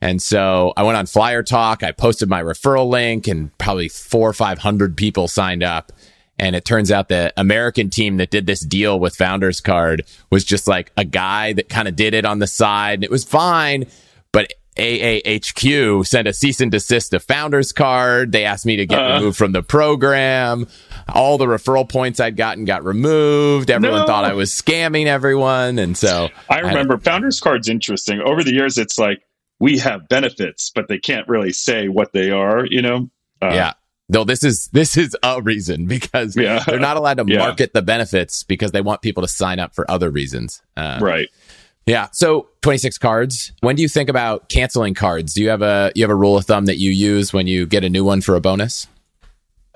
And 0.00 0.20
so 0.22 0.72
I 0.76 0.82
went 0.82 0.96
on 0.96 1.06
Flyer 1.06 1.42
Talk. 1.42 1.82
I 1.82 1.92
posted 1.92 2.28
my 2.28 2.42
referral 2.42 2.88
link, 2.88 3.26
and 3.26 3.56
probably 3.58 3.88
four 3.88 4.30
or 4.30 4.32
500 4.32 4.96
people 4.96 5.28
signed 5.28 5.62
up. 5.62 5.92
And 6.38 6.56
it 6.56 6.64
turns 6.64 6.90
out 6.90 7.08
the 7.08 7.34
American 7.36 7.90
team 7.90 8.16
that 8.16 8.30
did 8.30 8.46
this 8.46 8.60
deal 8.60 8.98
with 8.98 9.14
Founders 9.16 9.60
Card 9.60 10.06
was 10.30 10.42
just 10.42 10.66
like 10.66 10.90
a 10.96 11.04
guy 11.04 11.52
that 11.52 11.68
kind 11.68 11.86
of 11.86 11.96
did 11.96 12.14
it 12.14 12.24
on 12.24 12.38
the 12.38 12.46
side. 12.46 12.94
And 12.94 13.04
it 13.04 13.10
was 13.10 13.24
fine. 13.24 13.84
But 14.32 14.54
AAHQ 14.76 16.06
sent 16.06 16.26
a 16.26 16.32
cease 16.32 16.62
and 16.62 16.70
desist 16.70 17.10
to 17.10 17.20
Founders 17.20 17.72
Card. 17.72 18.32
They 18.32 18.46
asked 18.46 18.64
me 18.64 18.76
to 18.76 18.86
get 18.86 18.98
uh, 18.98 19.16
removed 19.16 19.36
from 19.36 19.52
the 19.52 19.62
program. 19.62 20.66
All 21.12 21.36
the 21.36 21.44
referral 21.44 21.86
points 21.86 22.20
I'd 22.20 22.36
gotten 22.36 22.64
got 22.64 22.84
removed. 22.84 23.70
Everyone 23.70 24.00
no. 24.00 24.06
thought 24.06 24.24
I 24.24 24.32
was 24.32 24.50
scamming 24.50 25.06
everyone. 25.06 25.78
And 25.78 25.94
so 25.94 26.30
I 26.48 26.60
remember 26.60 26.94
I, 26.94 27.00
Founders 27.00 27.38
Card's 27.38 27.68
interesting. 27.68 28.20
Over 28.20 28.42
the 28.42 28.54
years, 28.54 28.78
it's 28.78 28.98
like 28.98 29.22
we 29.60 29.78
have 29.78 30.08
benefits, 30.08 30.70
but 30.74 30.88
they 30.88 30.98
can't 30.98 31.28
really 31.28 31.52
say 31.52 31.86
what 31.88 32.12
they 32.12 32.30
are, 32.30 32.66
you 32.66 32.82
know? 32.82 33.08
Uh, 33.40 33.52
yeah. 33.52 33.72
No, 34.08 34.24
this 34.24 34.42
is 34.42 34.66
this 34.72 34.96
is 34.96 35.16
a 35.22 35.40
reason 35.40 35.86
because 35.86 36.36
yeah. 36.36 36.64
they're 36.66 36.80
not 36.80 36.96
allowed 36.96 37.18
to 37.18 37.24
yeah. 37.28 37.38
market 37.38 37.72
the 37.72 37.82
benefits 37.82 38.42
because 38.42 38.72
they 38.72 38.80
want 38.80 39.02
people 39.02 39.22
to 39.22 39.28
sign 39.28 39.60
up 39.60 39.74
for 39.74 39.88
other 39.88 40.10
reasons. 40.10 40.62
Uh, 40.76 40.98
right. 41.00 41.28
Yeah. 41.86 42.08
So 42.12 42.48
26 42.62 42.98
cards. 42.98 43.52
When 43.60 43.76
do 43.76 43.82
you 43.82 43.88
think 43.88 44.08
about 44.08 44.48
canceling 44.48 44.94
cards? 44.94 45.34
Do 45.34 45.42
you 45.42 45.50
have 45.50 45.62
a 45.62 45.92
you 45.94 46.02
have 46.02 46.10
a 46.10 46.16
rule 46.16 46.36
of 46.36 46.44
thumb 46.44 46.66
that 46.66 46.78
you 46.78 46.90
use 46.90 47.32
when 47.32 47.46
you 47.46 47.66
get 47.66 47.84
a 47.84 47.88
new 47.88 48.04
one 48.04 48.20
for 48.20 48.34
a 48.34 48.40
bonus? 48.40 48.88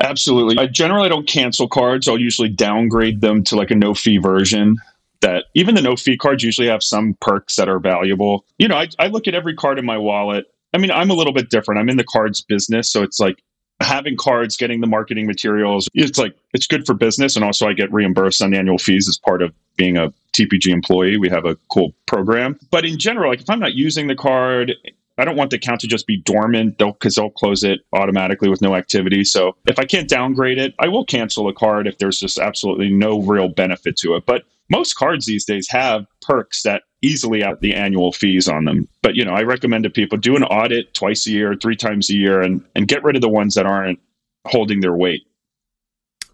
Absolutely. 0.01 0.59
I 0.59 0.67
generally 0.67 1.09
don't 1.09 1.29
cancel 1.29 1.69
cards. 1.69 2.09
I'll 2.09 2.19
usually 2.19 2.49
downgrade 2.49 3.21
them 3.21 3.45
to 3.45 3.57
like 3.57 3.71
a 3.71 3.77
no 3.77 3.95
fee 3.95 4.19
version. 4.19 4.77
That 5.25 5.47
even 5.55 5.75
the 5.75 5.81
no 5.81 5.97
fee 5.97 6.19
cards 6.19 6.43
usually 6.43 6.69
have 6.69 6.83
some 6.83 7.17
perks 7.21 7.57
that 7.57 7.69
are 7.69 7.79
valuable. 7.79 8.45
You 8.59 8.69
know, 8.69 8.77
I, 8.77 8.89
I 8.99 9.07
look 9.07 9.27
at 9.27 9.35
every 9.35 9.55
card 9.55 9.79
in 9.79 9.87
my 9.87 9.97
wallet. 9.97 10.45
I 10.75 10.79
mean, 10.79 10.91
I'm 10.91 11.11
a 11.11 11.15
little 11.15 11.33
bit 11.33 11.49
different. 11.49 11.81
I'm 11.81 11.89
in 11.89 11.97
the 11.97 12.05
cards 12.05 12.43
business, 12.43 12.93
so 12.93 13.03
it's 13.03 13.19
like 13.19 13.43
having 13.81 14.17
cards, 14.17 14.57
getting 14.57 14.81
the 14.81 14.87
marketing 14.87 15.27
materials, 15.27 15.89
it's 15.95 16.19
like 16.19 16.37
it's 16.53 16.67
good 16.67 16.87
for 16.87 16.95
business. 16.95 17.37
And 17.37 17.45
also 17.45 17.67
I 17.67 17.73
get 17.73 17.93
reimbursed 17.93 18.43
on 18.43 18.55
annual 18.55 18.79
fees 18.79 19.09
as 19.09 19.19
part 19.19 19.43
of 19.43 19.53
being 19.77 19.97
a 19.97 20.13
TPG 20.33 20.69
employee. 20.69 21.17
We 21.17 21.29
have 21.29 21.45
a 21.45 21.57
cool 21.71 21.95
program. 22.07 22.59
But 22.71 22.85
in 22.85 22.99
general, 22.99 23.31
like 23.31 23.41
if 23.41 23.51
I'm 23.51 23.61
not 23.61 23.75
using 23.75 24.07
the 24.09 24.15
card, 24.15 24.73
I 25.17 25.25
don't 25.25 25.37
want 25.37 25.51
the 25.51 25.57
account 25.57 25.81
to 25.81 25.87
just 25.87 26.07
be 26.07 26.17
dormant 26.17 26.79
because 26.79 27.15
they'll, 27.15 27.25
they'll 27.25 27.31
close 27.31 27.63
it 27.63 27.81
automatically 27.93 28.49
with 28.49 28.61
no 28.61 28.75
activity. 28.75 29.25
So 29.25 29.57
if 29.67 29.79
I 29.79 29.85
can't 29.85 30.09
downgrade 30.09 30.59
it, 30.59 30.75
I 30.79 30.89
will 30.89 31.05
cancel 31.05 31.49
a 31.49 31.53
card 31.53 31.87
if 31.87 31.99
there's 31.99 32.19
just 32.19 32.39
absolutely 32.39 32.91
no 32.91 33.23
real 33.23 33.49
benefit 33.49 33.97
to 33.99 34.17
it. 34.17 34.27
But 34.27 34.45
most 34.71 34.95
cards 34.95 35.27
these 35.27 35.45
days 35.45 35.69
have 35.71 36.07
perks 36.23 36.63
that 36.63 36.83
easily 37.03 37.45
out 37.45 37.61
the 37.61 37.75
annual 37.75 38.13
fees 38.13 38.49
on 38.49 38.65
them. 38.65 38.89
But 39.03 39.15
you 39.15 39.25
know, 39.25 39.33
I 39.33 39.43
recommend 39.43 39.85
to 39.85 39.91
people 39.91 40.19
do 40.19 40.37
an 40.37 40.45
audit 40.45 40.95
twice 40.95 41.27
a 41.27 41.31
year, 41.31 41.55
three 41.55 41.77
times 41.77 42.11
a 42.11 42.15
year, 42.15 42.41
and 42.41 42.65
and 42.75 42.89
get 42.89 43.05
rid 43.05 43.17
of 43.17 43.23
the 43.23 43.29
ones 43.29 43.55
that 43.55 43.67
aren't 43.67 43.99
holding 44.47 44.81
their 44.81 44.95
weight. 44.95 45.23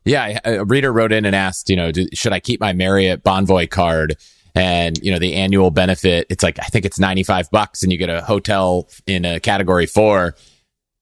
Yeah, 0.05 0.39
a 0.45 0.65
reader 0.65 0.93
wrote 0.93 1.13
in 1.13 1.25
and 1.25 1.37
asked, 1.37 1.69
you 1.69 1.77
know, 1.77 1.93
do, 1.93 2.07
should 2.15 2.33
I 2.33 2.41
keep 2.41 2.61
my 2.61 2.73
Marriott 2.73 3.23
Bonvoy 3.23 3.69
card? 3.69 4.17
And 4.55 4.99
you 5.03 5.13
know, 5.13 5.19
the 5.19 5.35
annual 5.35 5.71
benefit, 5.71 6.27
it's 6.31 6.43
like 6.43 6.59
I 6.59 6.65
think 6.65 6.85
it's 6.85 6.99
ninety 6.99 7.23
five 7.23 7.51
bucks, 7.51 7.83
and 7.83 7.93
you 7.93 7.99
get 7.99 8.09
a 8.09 8.23
hotel 8.23 8.89
in 9.07 9.25
a 9.25 9.41
category 9.41 9.87
four. 9.87 10.35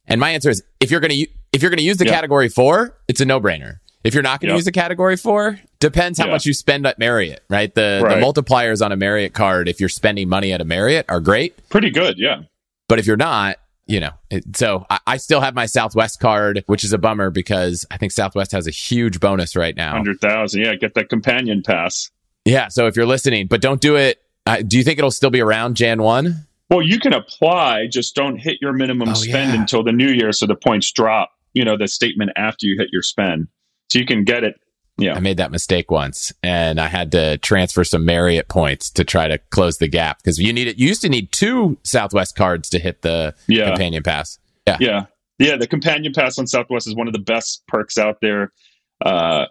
And 0.07 0.21
my 0.21 0.31
answer 0.31 0.51
is, 0.51 0.63
if 0.81 0.91
you're 0.91 1.01
gonna 1.01 1.15
if 1.53 1.63
you're 1.63 1.71
gonna 1.71 1.83
use 1.83 1.97
the 1.99 2.07
yeah. 2.07 2.13
category 2.13 2.49
four, 2.49 2.99
it's 3.09 3.21
a 3.21 3.25
no 3.25 3.41
brainer. 3.41 3.79
If 4.09 4.15
you're 4.15 4.23
not 4.23 4.41
going 4.41 4.49
to 4.49 4.55
yep. 4.55 4.61
use 4.61 4.67
a 4.67 4.73
category 4.73 5.19
four, 5.19 5.61
depends 5.81 6.19
how 6.19 6.25
yeah. 6.25 6.33
much 6.33 6.47
you 6.47 6.55
spend 6.55 6.87
at 6.87 6.99
Marriott, 6.99 7.45
right? 7.51 7.75
The 7.75 8.01
right. 8.03 8.19
the 8.19 8.25
multipliers 8.25 8.83
on 8.83 8.91
a 8.91 8.97
Marriott 8.97 9.35
card, 9.35 9.69
if 9.69 9.81
you're 9.81 9.91
spending 9.91 10.31
money 10.31 10.51
at 10.51 10.63
a 10.63 10.65
Marriott, 10.65 11.05
are 11.11 11.21
great. 11.21 11.69
Pretty 11.69 11.91
good, 11.91 12.19
yeah. 12.19 12.41
But 12.89 12.99
if 12.99 13.07
you're 13.07 13.19
not, 13.19 13.59
you 13.85 14.01
know, 14.01 14.13
it, 14.31 14.57
so 14.57 14.87
I, 14.89 14.99
I, 15.07 15.17
still 15.19 15.43
have 15.43 15.55
my 15.55 15.67
Southwest 15.67 16.21
card, 16.21 16.65
which 16.69 16.85
is 16.85 16.95
a 16.95 16.99
bummer 16.99 17.29
because 17.29 17.85
I 17.91 17.99
think 17.99 18.13
Southwest 18.13 18.51
has 18.53 18.67
a 18.67 18.71
huge 18.71 19.21
bonus 19.21 19.55
right 19.55 19.77
now. 19.77 19.93
Hundred 19.93 20.23
thousand, 20.23 20.63
yeah. 20.63 20.75
Get 20.75 20.95
that 20.95 21.11
companion 21.11 21.63
pass. 21.63 22.11
Yeah. 22.47 22.69
So 22.69 22.87
if 22.87 22.97
you're 22.97 23.05
listening, 23.05 23.47
but 23.47 23.61
don't 23.61 23.83
do 23.83 23.97
it. 23.97 24.23
Uh, 24.47 24.63
do 24.67 24.79
you 24.79 24.85
think 24.85 24.99
it'll 24.99 25.11
still 25.11 25.29
be 25.29 25.43
around 25.43 25.77
Jan 25.77 26.01
one? 26.01 26.47
Well, 26.71 26.81
you 26.81 26.99
can 26.99 27.13
apply, 27.13 27.89
just 27.89 28.15
don't 28.15 28.39
hit 28.39 28.57
your 28.63 28.73
minimum 28.73 29.11
oh, 29.11 29.15
spend 29.15 29.53
yeah. 29.53 29.61
until 29.61 29.83
the 29.83 29.93
new 29.93 30.09
year, 30.09 30.33
so 30.33 30.47
the 30.47 30.57
points 30.57 30.91
drop. 30.93 31.33
You 31.53 31.67
know, 31.67 31.77
the 31.77 31.89
statement 31.89 32.31
after 32.37 32.65
you 32.65 32.79
hit 32.79 32.89
your 32.91 33.03
spend. 33.03 33.49
So 33.91 33.99
you 33.99 34.07
can 34.07 34.25
get 34.25 34.45
it. 34.45 34.61
Yeah. 34.99 35.15
I 35.15 35.21
made 35.21 35.37
that 35.37 35.53
mistake 35.53 35.91
once 35.91 36.33
and 36.43 36.81
I 36.81 36.89
had 36.89 37.13
to 37.13 37.39
transfer 37.39 37.85
some 37.85 38.05
Marriott 38.05 38.49
points 38.49 38.91
to 38.91 39.05
try 39.05 39.29
to 39.29 39.39
close 39.51 39.79
the 39.79 39.87
gap 39.87 40.19
because 40.19 40.39
you 40.39 40.53
need 40.53 40.67
it. 40.67 40.77
You 40.77 40.89
used 40.89 41.03
to 41.03 41.09
need 41.09 41.31
two 41.31 41.79
Southwest 41.85 42.35
cards 42.35 42.69
to 42.71 42.81
hit 42.81 43.03
the 43.03 43.35
yeah. 43.47 43.69
companion 43.69 44.03
pass. 44.03 44.39
Yeah. 44.67 44.77
Yeah. 44.81 45.07
Yeah. 45.39 45.57
The 45.57 45.69
companion 45.69 46.13
pass 46.13 46.37
on 46.37 46.49
Southwest 46.49 46.89
is 46.89 46.97
one 46.97 47.07
of 47.07 47.13
the 47.13 47.21
best 47.21 47.65
perks 47.69 47.97
out 47.97 48.21
there. 48.21 48.53
Uh, 49.01 49.47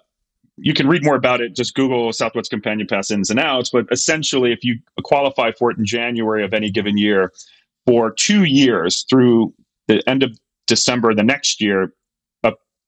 you 0.58 0.74
can 0.74 0.88
read 0.88 1.04
more 1.04 1.16
about 1.16 1.40
it. 1.40 1.56
Just 1.56 1.76
Google 1.76 2.12
Southwest 2.12 2.50
Companion 2.50 2.88
Pass 2.88 3.12
ins 3.12 3.30
and 3.30 3.40
outs. 3.40 3.70
But 3.70 3.86
essentially, 3.92 4.52
if 4.52 4.64
you 4.64 4.80
qualify 5.04 5.52
for 5.52 5.72
it 5.72 5.78
in 5.78 5.86
January 5.86 6.44
of 6.44 6.54
any 6.54 6.72
given 6.72 6.98
year 6.98 7.32
for 7.86 8.12
two 8.12 8.44
years 8.44 9.06
through 9.10 9.54
the 9.88 10.08
end 10.10 10.24
of 10.24 10.38
December 10.66 11.14
the 11.14 11.24
next 11.24 11.62
year, 11.62 11.94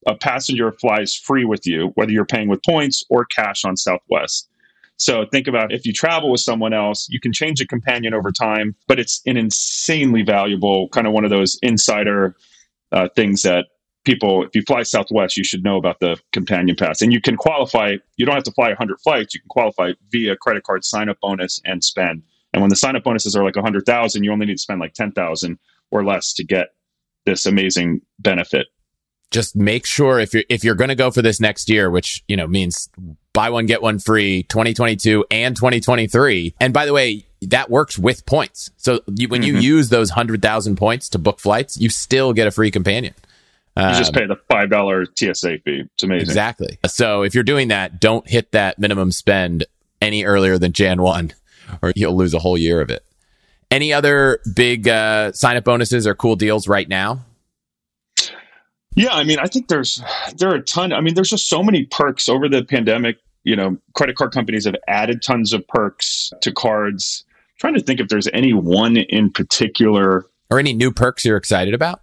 a 0.07 0.15
passenger 0.15 0.71
flies 0.71 1.13
free 1.13 1.45
with 1.45 1.65
you, 1.67 1.91
whether 1.95 2.11
you're 2.11 2.25
paying 2.25 2.47
with 2.47 2.63
points 2.63 3.03
or 3.09 3.25
cash 3.25 3.65
on 3.65 3.75
Southwest. 3.75 4.49
So 4.97 5.25
think 5.31 5.47
about 5.47 5.71
if 5.71 5.85
you 5.85 5.93
travel 5.93 6.29
with 6.29 6.41
someone 6.41 6.73
else, 6.73 7.07
you 7.09 7.19
can 7.19 7.31
change 7.31 7.61
a 7.61 7.67
companion 7.67 8.13
over 8.13 8.31
time, 8.31 8.75
but 8.87 8.99
it's 8.99 9.21
an 9.25 9.37
insanely 9.37 10.23
valuable 10.23 10.89
kind 10.89 11.07
of 11.07 11.13
one 11.13 11.23
of 11.23 11.29
those 11.29 11.57
insider 11.61 12.35
uh, 12.91 13.07
things 13.15 13.41
that 13.43 13.67
people, 14.03 14.43
if 14.43 14.49
you 14.55 14.61
fly 14.67 14.83
Southwest, 14.83 15.37
you 15.37 15.43
should 15.43 15.63
know 15.63 15.77
about 15.77 15.99
the 15.99 16.17
companion 16.33 16.75
pass. 16.75 17.01
And 17.01 17.13
you 17.13 17.21
can 17.21 17.37
qualify, 17.37 17.95
you 18.17 18.25
don't 18.25 18.35
have 18.35 18.43
to 18.43 18.51
fly 18.51 18.67
100 18.69 18.99
flights, 18.99 19.33
you 19.33 19.39
can 19.39 19.49
qualify 19.49 19.91
via 20.11 20.35
credit 20.35 20.63
card 20.63 20.83
sign 20.83 21.07
up 21.07 21.17
bonus 21.21 21.61
and 21.63 21.83
spend. 21.83 22.23
And 22.51 22.61
when 22.61 22.69
the 22.69 22.75
sign 22.75 22.95
up 22.95 23.03
bonuses 23.03 23.35
are 23.35 23.43
like 23.43 23.55
100,000, 23.55 24.23
you 24.23 24.31
only 24.33 24.47
need 24.47 24.55
to 24.55 24.61
spend 24.61 24.81
like 24.81 24.93
10,000 24.93 25.59
or 25.91 26.03
less 26.03 26.33
to 26.33 26.43
get 26.43 26.69
this 27.25 27.45
amazing 27.45 28.01
benefit 28.19 28.67
just 29.31 29.55
make 29.55 29.85
sure 29.85 30.19
if 30.19 30.33
you're 30.33 30.43
if 30.49 30.63
you're 30.63 30.75
going 30.75 30.89
to 30.89 30.95
go 30.95 31.11
for 31.11 31.21
this 31.21 31.39
next 31.39 31.69
year, 31.69 31.89
which 31.89 32.23
you 32.27 32.35
know 32.35 32.47
means 32.47 32.89
buy 33.33 33.49
one 33.49 33.65
get 33.65 33.81
one 33.81 33.99
free, 33.99 34.43
2022 34.43 35.25
and 35.29 35.55
2023. 35.55 36.55
And 36.59 36.73
by 36.73 36.85
the 36.85 36.93
way, 36.93 37.25
that 37.43 37.69
works 37.69 37.97
with 37.97 38.25
points. 38.25 38.71
So 38.77 39.01
you, 39.15 39.27
when 39.27 39.41
mm-hmm. 39.41 39.55
you 39.55 39.61
use 39.61 39.89
those 39.89 40.09
hundred 40.09 40.41
thousand 40.41 40.77
points 40.77 41.09
to 41.09 41.19
book 41.19 41.39
flights, 41.39 41.77
you 41.79 41.89
still 41.89 42.33
get 42.33 42.47
a 42.47 42.51
free 42.51 42.71
companion. 42.71 43.13
You 43.77 43.83
just 43.97 44.13
um, 44.13 44.19
pay 44.21 44.25
the 44.25 44.35
five 44.49 44.69
dollar 44.69 45.05
TSA 45.05 45.59
fee. 45.59 45.83
It's 45.93 46.03
amazing. 46.03 46.27
Exactly. 46.27 46.79
So 46.87 47.21
if 47.21 47.33
you're 47.33 47.45
doing 47.45 47.69
that, 47.69 48.01
don't 48.01 48.27
hit 48.27 48.51
that 48.51 48.77
minimum 48.77 49.11
spend 49.11 49.65
any 50.01 50.25
earlier 50.25 50.57
than 50.57 50.73
Jan 50.73 51.01
one, 51.01 51.31
or 51.81 51.93
you'll 51.95 52.15
lose 52.15 52.33
a 52.33 52.39
whole 52.39 52.57
year 52.57 52.81
of 52.81 52.89
it. 52.89 53.05
Any 53.71 53.93
other 53.93 54.41
big 54.53 54.87
uh, 54.87 55.31
sign 55.31 55.55
up 55.55 55.63
bonuses 55.63 56.07
or 56.07 56.15
cool 56.15 56.35
deals 56.35 56.67
right 56.67 56.89
now? 56.89 57.23
Yeah, 58.99 59.13
I 59.13 59.23
mean, 59.23 59.39
I 59.39 59.47
think 59.47 59.69
there's 59.69 60.03
there 60.35 60.49
are 60.51 60.55
a 60.55 60.61
ton. 60.61 60.91
I 60.91 60.99
mean, 60.99 61.13
there's 61.13 61.29
just 61.29 61.47
so 61.47 61.63
many 61.63 61.85
perks 61.85 62.27
over 62.27 62.49
the 62.49 62.65
pandemic. 62.65 63.15
You 63.45 63.55
know, 63.55 63.77
credit 63.93 64.17
card 64.17 64.33
companies 64.33 64.65
have 64.65 64.75
added 64.89 65.21
tons 65.21 65.53
of 65.53 65.65
perks 65.69 66.33
to 66.41 66.51
cards. 66.51 67.23
I'm 67.29 67.59
trying 67.59 67.73
to 67.75 67.79
think 67.79 68.01
if 68.01 68.09
there's 68.09 68.27
any 68.33 68.51
one 68.51 68.97
in 68.97 69.31
particular 69.31 70.25
or 70.49 70.59
any 70.59 70.73
new 70.73 70.91
perks 70.91 71.23
you're 71.23 71.37
excited 71.37 71.73
about. 71.73 72.01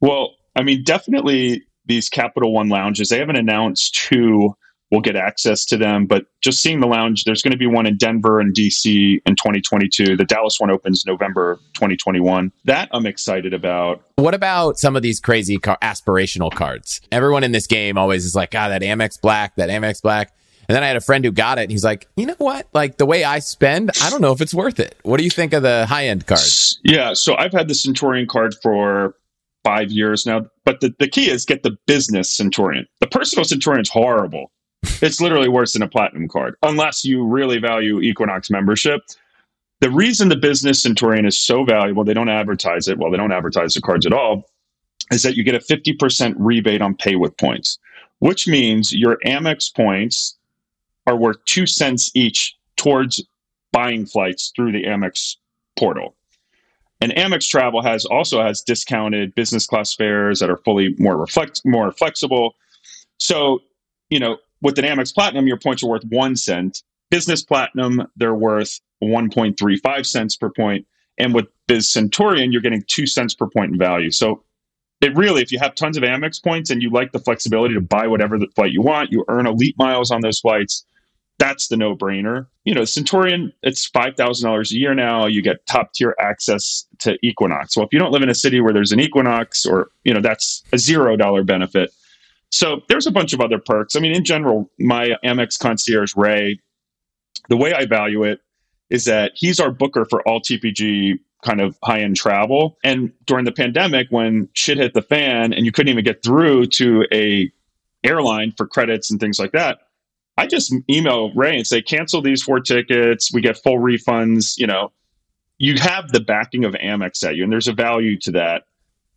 Well, 0.00 0.34
I 0.56 0.62
mean, 0.62 0.82
definitely 0.82 1.62
these 1.84 2.08
Capital 2.08 2.54
One 2.54 2.70
lounges. 2.70 3.10
They 3.10 3.18
haven't 3.18 3.36
announced 3.36 4.00
who 4.08 4.56
we'll 4.90 5.00
get 5.00 5.16
access 5.16 5.64
to 5.66 5.76
them. 5.76 6.06
But 6.06 6.26
just 6.40 6.62
seeing 6.62 6.80
the 6.80 6.86
lounge, 6.86 7.24
there's 7.24 7.42
going 7.42 7.52
to 7.52 7.58
be 7.58 7.66
one 7.66 7.86
in 7.86 7.96
Denver 7.96 8.40
and 8.40 8.54
DC 8.54 9.20
in 9.24 9.36
2022. 9.36 10.16
The 10.16 10.24
Dallas 10.24 10.58
one 10.58 10.70
opens 10.70 11.06
November 11.06 11.56
2021. 11.74 12.52
That 12.64 12.88
I'm 12.92 13.06
excited 13.06 13.54
about. 13.54 14.02
What 14.16 14.34
about 14.34 14.78
some 14.78 14.96
of 14.96 15.02
these 15.02 15.20
crazy 15.20 15.58
car- 15.58 15.78
aspirational 15.82 16.52
cards? 16.52 17.00
Everyone 17.12 17.44
in 17.44 17.52
this 17.52 17.66
game 17.66 17.96
always 17.96 18.24
is 18.24 18.34
like, 18.34 18.54
ah, 18.54 18.68
that 18.68 18.82
Amex 18.82 19.20
Black, 19.20 19.56
that 19.56 19.70
Amex 19.70 20.02
Black. 20.02 20.32
And 20.68 20.76
then 20.76 20.84
I 20.84 20.86
had 20.86 20.96
a 20.96 21.00
friend 21.00 21.24
who 21.24 21.32
got 21.32 21.58
it 21.58 21.62
and 21.62 21.70
he's 21.72 21.82
like, 21.82 22.06
you 22.16 22.26
know 22.26 22.36
what? 22.38 22.68
Like 22.72 22.96
the 22.96 23.06
way 23.06 23.24
I 23.24 23.40
spend, 23.40 23.90
I 24.00 24.08
don't 24.08 24.20
know 24.20 24.30
if 24.30 24.40
it's 24.40 24.54
worth 24.54 24.78
it. 24.78 24.94
What 25.02 25.16
do 25.16 25.24
you 25.24 25.30
think 25.30 25.52
of 25.52 25.64
the 25.64 25.84
high 25.86 26.06
end 26.06 26.28
cards? 26.28 26.78
Yeah. 26.84 27.12
So 27.14 27.36
I've 27.36 27.52
had 27.52 27.66
the 27.66 27.74
Centurion 27.74 28.28
card 28.28 28.54
for 28.62 29.16
five 29.64 29.90
years 29.90 30.26
now. 30.26 30.46
But 30.64 30.80
the, 30.80 30.94
the 31.00 31.08
key 31.08 31.28
is 31.28 31.44
get 31.44 31.64
the 31.64 31.76
business 31.88 32.30
Centurion. 32.30 32.86
The 33.00 33.08
personal 33.08 33.44
Centurion 33.44 33.82
is 33.82 33.90
horrible 33.90 34.52
it's 34.82 35.20
literally 35.20 35.48
worse 35.48 35.72
than 35.72 35.82
a 35.82 35.88
platinum 35.88 36.28
card, 36.28 36.56
unless 36.62 37.04
you 37.04 37.24
really 37.24 37.58
value 37.58 38.00
Equinox 38.00 38.50
membership. 38.50 39.02
The 39.80 39.90
reason 39.90 40.28
the 40.28 40.36
business 40.36 40.82
Centurion 40.82 41.24
is 41.24 41.40
so 41.40 41.64
valuable, 41.64 42.04
they 42.04 42.14
don't 42.14 42.28
advertise 42.28 42.86
it. 42.86 42.98
Well, 42.98 43.10
they 43.10 43.16
don't 43.16 43.32
advertise 43.32 43.74
the 43.74 43.80
cards 43.80 44.06
at 44.06 44.12
all. 44.12 44.44
is 45.10 45.22
that 45.22 45.36
you 45.36 45.42
get 45.42 45.54
a 45.54 45.58
50% 45.58 46.34
rebate 46.38 46.82
on 46.82 46.94
pay 46.94 47.16
with 47.16 47.36
points, 47.36 47.78
which 48.18 48.46
means 48.46 48.92
your 48.92 49.18
Amex 49.26 49.74
points 49.74 50.36
are 51.06 51.16
worth 51.16 51.42
two 51.46 51.66
cents 51.66 52.10
each 52.14 52.54
towards 52.76 53.22
buying 53.72 54.06
flights 54.06 54.52
through 54.54 54.72
the 54.72 54.84
Amex 54.84 55.36
portal. 55.76 56.14
And 57.00 57.12
Amex 57.12 57.48
Travel 57.48 57.82
has 57.82 58.04
also 58.04 58.42
has 58.42 58.60
discounted 58.60 59.34
business 59.34 59.66
class 59.66 59.94
fares 59.94 60.40
that 60.40 60.50
are 60.50 60.58
fully 60.58 60.94
more 60.98 61.16
reflect 61.16 61.62
more 61.64 61.90
flexible. 61.92 62.54
So, 63.18 63.60
you 64.10 64.20
know, 64.20 64.36
with 64.62 64.78
an 64.78 64.84
Amex 64.84 65.14
Platinum, 65.14 65.46
your 65.46 65.58
points 65.58 65.82
are 65.82 65.88
worth 65.88 66.04
one 66.04 66.36
cent. 66.36 66.82
Business 67.10 67.42
Platinum, 67.42 68.06
they're 68.16 68.34
worth 68.34 68.80
1.35 69.02 70.06
cents 70.06 70.36
per 70.36 70.50
point. 70.50 70.86
And 71.18 71.34
with 71.34 71.46
Biz 71.66 71.92
Centurion, 71.92 72.52
you're 72.52 72.62
getting 72.62 72.84
two 72.86 73.06
cents 73.06 73.34
per 73.34 73.46
point 73.46 73.72
in 73.72 73.78
value. 73.78 74.10
So 74.10 74.44
it 75.00 75.16
really, 75.16 75.42
if 75.42 75.50
you 75.50 75.58
have 75.58 75.74
tons 75.74 75.96
of 75.96 76.02
Amex 76.02 76.42
points 76.42 76.70
and 76.70 76.82
you 76.82 76.90
like 76.90 77.12
the 77.12 77.18
flexibility 77.18 77.74
to 77.74 77.80
buy 77.80 78.06
whatever 78.06 78.38
the 78.38 78.48
flight 78.54 78.72
you 78.72 78.82
want, 78.82 79.10
you 79.10 79.24
earn 79.28 79.46
elite 79.46 79.76
miles 79.78 80.10
on 80.10 80.20
those 80.20 80.40
flights. 80.40 80.84
That's 81.38 81.68
the 81.68 81.78
no 81.78 81.96
brainer. 81.96 82.46
You 82.64 82.74
know, 82.74 82.84
Centurion, 82.84 83.50
it's 83.62 83.88
$5,000 83.88 84.70
a 84.70 84.74
year 84.74 84.94
now. 84.94 85.26
You 85.26 85.40
get 85.40 85.64
top 85.66 85.94
tier 85.94 86.14
access 86.20 86.86
to 86.98 87.16
Equinox. 87.22 87.76
Well, 87.76 87.86
if 87.86 87.94
you 87.94 87.98
don't 87.98 88.12
live 88.12 88.22
in 88.22 88.28
a 88.28 88.34
city 88.34 88.60
where 88.60 88.74
there's 88.74 88.92
an 88.92 89.00
Equinox 89.00 89.64
or, 89.64 89.90
you 90.04 90.12
know, 90.12 90.20
that's 90.20 90.62
a 90.72 90.76
$0 90.76 91.46
benefit. 91.46 91.92
So 92.50 92.80
there's 92.88 93.06
a 93.06 93.12
bunch 93.12 93.32
of 93.32 93.40
other 93.40 93.58
perks. 93.58 93.96
I 93.96 94.00
mean, 94.00 94.12
in 94.12 94.24
general, 94.24 94.70
my 94.78 95.10
Amex 95.24 95.58
concierge, 95.58 96.14
Ray, 96.16 96.58
the 97.48 97.56
way 97.56 97.72
I 97.72 97.86
value 97.86 98.24
it 98.24 98.40
is 98.90 99.04
that 99.04 99.32
he's 99.34 99.60
our 99.60 99.70
booker 99.70 100.04
for 100.04 100.26
all 100.28 100.40
TPG 100.40 101.18
kind 101.42 101.60
of 101.60 101.78
high 101.82 102.00
end 102.00 102.16
travel. 102.16 102.76
And 102.84 103.12
during 103.24 103.44
the 103.44 103.52
pandemic, 103.52 104.08
when 104.10 104.48
shit 104.54 104.78
hit 104.78 104.94
the 104.94 105.02
fan 105.02 105.52
and 105.52 105.64
you 105.64 105.72
couldn't 105.72 105.90
even 105.90 106.04
get 106.04 106.22
through 106.22 106.66
to 106.66 107.06
a 107.12 107.50
airline 108.04 108.52
for 108.56 108.66
credits 108.66 109.10
and 109.10 109.20
things 109.20 109.38
like 109.38 109.52
that, 109.52 109.78
I 110.36 110.46
just 110.46 110.74
email 110.88 111.32
Ray 111.34 111.56
and 111.56 111.66
say, 111.66 111.82
cancel 111.82 112.22
these 112.22 112.42
four 112.42 112.60
tickets. 112.60 113.32
We 113.32 113.40
get 113.40 113.58
full 113.58 113.78
refunds. 113.78 114.58
You 114.58 114.66
know, 114.66 114.92
you 115.58 115.78
have 115.78 116.12
the 116.12 116.20
backing 116.20 116.64
of 116.64 116.72
Amex 116.74 117.22
at 117.24 117.36
you, 117.36 117.44
and 117.44 117.52
there's 117.52 117.68
a 117.68 117.72
value 117.72 118.18
to 118.20 118.32
that. 118.32 118.64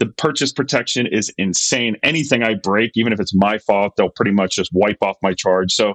The 0.04 0.12
purchase 0.12 0.52
protection 0.52 1.08
is 1.08 1.34
insane. 1.38 1.96
Anything 2.04 2.44
I 2.44 2.56
break, 2.56 2.92
even 2.96 3.14
if 3.14 3.22
it's 3.22 3.34
my 3.34 3.58
fault, 3.58 3.94
they'll 3.96 4.10
pretty 4.10 4.32
much 4.32 4.58
just 4.58 4.70
wipe 4.74 5.02
off 5.02 5.16
my 5.22 5.34
charge. 5.34 5.72
So 5.72 5.94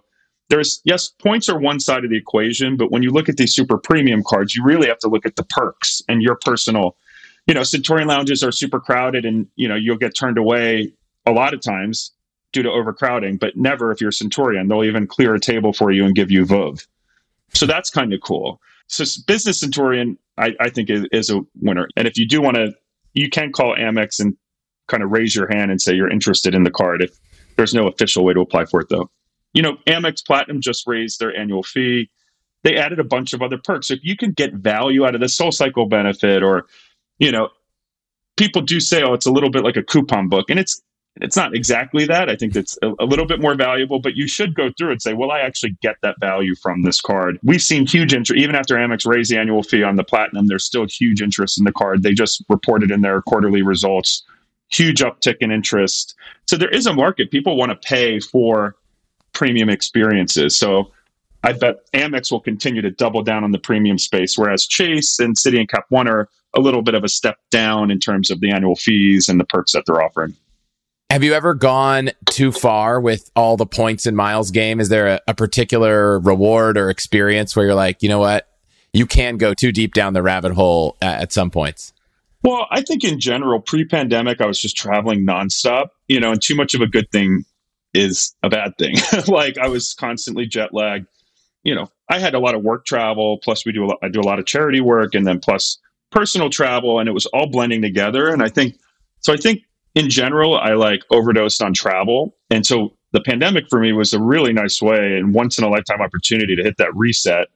there's 0.48 0.80
yes, 0.84 1.10
points 1.10 1.46
are 1.50 1.58
one 1.58 1.78
side 1.78 2.04
of 2.04 2.10
the 2.10 2.16
equation, 2.16 2.78
but 2.78 2.90
when 2.90 3.02
you 3.02 3.10
look 3.10 3.28
at 3.28 3.36
these 3.36 3.54
super 3.54 3.76
premium 3.76 4.22
cards, 4.26 4.56
you 4.56 4.64
really 4.64 4.88
have 4.88 4.98
to 5.00 5.08
look 5.08 5.26
at 5.26 5.36
the 5.36 5.42
perks 5.42 6.00
and 6.08 6.22
your 6.22 6.36
personal. 6.36 6.96
You 7.46 7.52
know, 7.52 7.62
Centurion 7.64 8.08
lounges 8.08 8.42
are 8.42 8.50
super 8.50 8.80
crowded, 8.80 9.26
and 9.26 9.46
you 9.56 9.68
know 9.68 9.74
you'll 9.74 9.98
get 9.98 10.16
turned 10.16 10.38
away 10.38 10.90
a 11.26 11.30
lot 11.32 11.52
of 11.52 11.60
times 11.60 12.10
due 12.54 12.62
to 12.62 12.70
overcrowding, 12.70 13.36
but 13.36 13.58
never 13.58 13.92
if 13.92 14.00
you're 14.00 14.10
Centurion. 14.10 14.68
They'll 14.68 14.84
even 14.84 15.06
clear 15.06 15.34
a 15.34 15.40
table 15.40 15.74
for 15.74 15.90
you 15.90 16.06
and 16.06 16.14
give 16.14 16.30
you 16.30 16.46
VOV. 16.46 16.86
So 17.52 17.66
that's 17.66 17.90
kind 17.90 18.14
of 18.14 18.22
cool. 18.22 18.58
So 18.86 19.04
business 19.26 19.60
Centurion, 19.60 20.16
I, 20.38 20.54
I 20.60 20.70
think 20.70 20.88
is, 20.88 21.04
is 21.12 21.28
a 21.28 21.42
winner. 21.60 21.88
And 21.94 22.08
if 22.08 22.16
you 22.16 22.26
do 22.26 22.40
want 22.40 22.56
to, 22.56 22.72
you 23.18 23.30
can 23.30 23.52
call 23.52 23.74
Amex 23.76 24.20
and 24.20 24.36
kind 24.86 25.02
of 25.02 25.10
raise 25.10 25.34
your 25.34 25.48
hand 25.48 25.70
and 25.70 25.80
say 25.80 25.94
you're 25.94 26.10
interested 26.10 26.54
in 26.54 26.62
the 26.62 26.70
card. 26.70 27.02
If 27.02 27.18
there's 27.56 27.74
no 27.74 27.86
official 27.86 28.24
way 28.24 28.34
to 28.34 28.40
apply 28.40 28.64
for 28.66 28.80
it, 28.80 28.88
though 28.88 29.10
you 29.54 29.62
know, 29.62 29.76
Amex 29.86 30.24
Platinum 30.24 30.60
just 30.60 30.86
raised 30.86 31.20
their 31.20 31.36
annual 31.36 31.62
fee. 31.62 32.10
They 32.64 32.76
added 32.76 32.98
a 32.98 33.04
bunch 33.04 33.32
of 33.32 33.42
other 33.42 33.58
perks. 33.58 33.90
If 33.90 34.00
you 34.02 34.16
can 34.16 34.32
get 34.32 34.52
value 34.54 35.06
out 35.06 35.14
of 35.14 35.20
the 35.20 35.28
Soul 35.28 35.52
Cycle 35.52 35.86
benefit, 35.86 36.42
or 36.42 36.66
you 37.18 37.32
know, 37.32 37.48
people 38.36 38.62
do 38.62 38.80
say, 38.80 39.02
"Oh, 39.02 39.14
it's 39.14 39.26
a 39.26 39.32
little 39.32 39.50
bit 39.50 39.64
like 39.64 39.76
a 39.76 39.82
coupon 39.82 40.28
book," 40.28 40.50
and 40.50 40.58
it's 40.58 40.82
it's 41.20 41.36
not 41.36 41.54
exactly 41.54 42.06
that. 42.06 42.28
I 42.28 42.36
think 42.36 42.56
it's 42.56 42.78
a, 42.82 42.92
a, 42.98 43.04
little 43.04 43.26
bit 43.26 43.40
more 43.40 43.54
valuable, 43.54 43.98
but 43.98 44.16
you 44.16 44.26
should 44.26 44.54
go 44.54 44.70
through 44.76 44.92
and 44.92 45.02
say, 45.02 45.14
"Well, 45.14 45.30
I 45.30 45.40
actually 45.40 45.76
get 45.82 45.96
that 46.02 46.18
value 46.20 46.54
from 46.54 46.82
this 46.82 47.00
card." 47.00 47.38
We've 47.42 47.62
seen 47.62 47.86
huge 47.86 48.14
interest, 48.14 48.40
even 48.40 48.54
after 48.54 48.76
Amex 48.76 49.06
raised 49.06 49.30
the 49.30 49.38
annual 49.38 49.62
fee 49.62 49.82
on 49.82 49.96
the 49.96 50.04
Platinum. 50.04 50.46
There's 50.46 50.64
still 50.64 50.86
huge 50.86 51.22
interest 51.22 51.58
in 51.58 51.64
the 51.64 51.72
card. 51.72 52.02
They 52.02 52.12
just 52.12 52.42
reported 52.48 52.90
in 52.90 53.02
their 53.02 53.22
quarterly 53.22 53.62
results 53.62 54.22
huge 54.70 55.00
uptick 55.00 55.36
in 55.40 55.50
interest. 55.50 56.14
So 56.46 56.56
there 56.56 56.68
is 56.68 56.86
a 56.86 56.94
market. 56.94 57.30
People 57.30 57.56
want 57.56 57.70
to 57.70 57.88
pay 57.88 58.20
for 58.20 58.76
premium 59.32 59.68
experiences. 59.68 60.58
So 60.58 60.92
I 61.42 61.52
bet 61.52 61.90
Amex 61.92 62.30
will 62.30 62.40
continue 62.40 62.82
to 62.82 62.90
double 62.90 63.22
down 63.22 63.44
on 63.44 63.52
the 63.52 63.58
premium 63.58 63.98
space, 63.98 64.36
whereas 64.36 64.66
Chase 64.66 65.18
and 65.18 65.36
Citi 65.36 65.58
and 65.58 65.68
Cap 65.68 65.84
One 65.88 66.08
are 66.08 66.28
a 66.54 66.60
little 66.60 66.82
bit 66.82 66.94
of 66.94 67.04
a 67.04 67.08
step 67.08 67.36
down 67.50 67.90
in 67.90 68.00
terms 68.00 68.30
of 68.30 68.40
the 68.40 68.50
annual 68.50 68.74
fees 68.74 69.28
and 69.28 69.38
the 69.38 69.44
perks 69.44 69.72
that 69.72 69.84
they're 69.86 70.02
offering. 70.02 70.34
Have 71.10 71.24
you 71.24 71.32
ever 71.32 71.54
gone 71.54 72.10
too 72.26 72.52
far 72.52 73.00
with 73.00 73.30
all 73.34 73.56
the 73.56 73.64
points 73.64 74.04
and 74.04 74.14
miles 74.14 74.50
game? 74.50 74.78
Is 74.78 74.90
there 74.90 75.06
a, 75.06 75.20
a 75.28 75.34
particular 75.34 76.18
reward 76.18 76.76
or 76.76 76.90
experience 76.90 77.56
where 77.56 77.64
you're 77.64 77.74
like, 77.74 78.02
you 78.02 78.10
know 78.10 78.18
what, 78.18 78.46
you 78.92 79.06
can 79.06 79.38
go 79.38 79.54
too 79.54 79.72
deep 79.72 79.94
down 79.94 80.12
the 80.12 80.22
rabbit 80.22 80.52
hole 80.52 80.98
at, 81.00 81.22
at 81.22 81.32
some 81.32 81.50
points? 81.50 81.94
Well, 82.42 82.66
I 82.70 82.82
think 82.82 83.04
in 83.04 83.18
general, 83.18 83.58
pre 83.58 83.86
pandemic, 83.86 84.42
I 84.42 84.46
was 84.46 84.60
just 84.60 84.76
traveling 84.76 85.26
nonstop, 85.26 85.88
you 86.08 86.20
know, 86.20 86.32
and 86.32 86.42
too 86.42 86.54
much 86.54 86.74
of 86.74 86.82
a 86.82 86.86
good 86.86 87.10
thing 87.10 87.46
is 87.94 88.34
a 88.42 88.50
bad 88.50 88.76
thing. 88.76 88.96
like 89.28 89.56
I 89.56 89.68
was 89.68 89.94
constantly 89.94 90.46
jet 90.46 90.74
lagged. 90.74 91.06
You 91.62 91.74
know, 91.74 91.90
I 92.10 92.18
had 92.18 92.34
a 92.34 92.38
lot 92.38 92.54
of 92.54 92.62
work 92.62 92.84
travel, 92.84 93.38
plus 93.38 93.64
we 93.64 93.72
do 93.72 93.84
a 93.84 93.86
lot, 93.86 93.98
I 94.02 94.08
do 94.08 94.20
a 94.20 94.28
lot 94.28 94.38
of 94.38 94.44
charity 94.44 94.82
work, 94.82 95.14
and 95.14 95.26
then 95.26 95.40
plus 95.40 95.78
personal 96.10 96.50
travel, 96.50 97.00
and 97.00 97.08
it 97.08 97.12
was 97.12 97.24
all 97.26 97.46
blending 97.46 97.80
together. 97.80 98.28
And 98.28 98.42
I 98.42 98.50
think 98.50 98.76
so. 99.20 99.32
I 99.32 99.38
think 99.38 99.62
in 99.98 100.08
general, 100.08 100.56
I 100.56 100.74
like 100.74 101.02
overdosed 101.10 101.62
on 101.62 101.74
travel, 101.74 102.36
and 102.50 102.64
so 102.64 102.92
the 103.12 103.20
pandemic 103.20 103.68
for 103.68 103.80
me 103.80 103.92
was 103.92 104.12
a 104.12 104.20
really 104.20 104.52
nice 104.52 104.80
way 104.80 105.16
and 105.18 105.34
once 105.34 105.58
in 105.58 105.64
a 105.64 105.68
lifetime 105.68 106.00
opportunity 106.00 106.54
to 106.54 106.62
hit 106.62 106.76
that 106.76 106.94
reset 106.94 107.48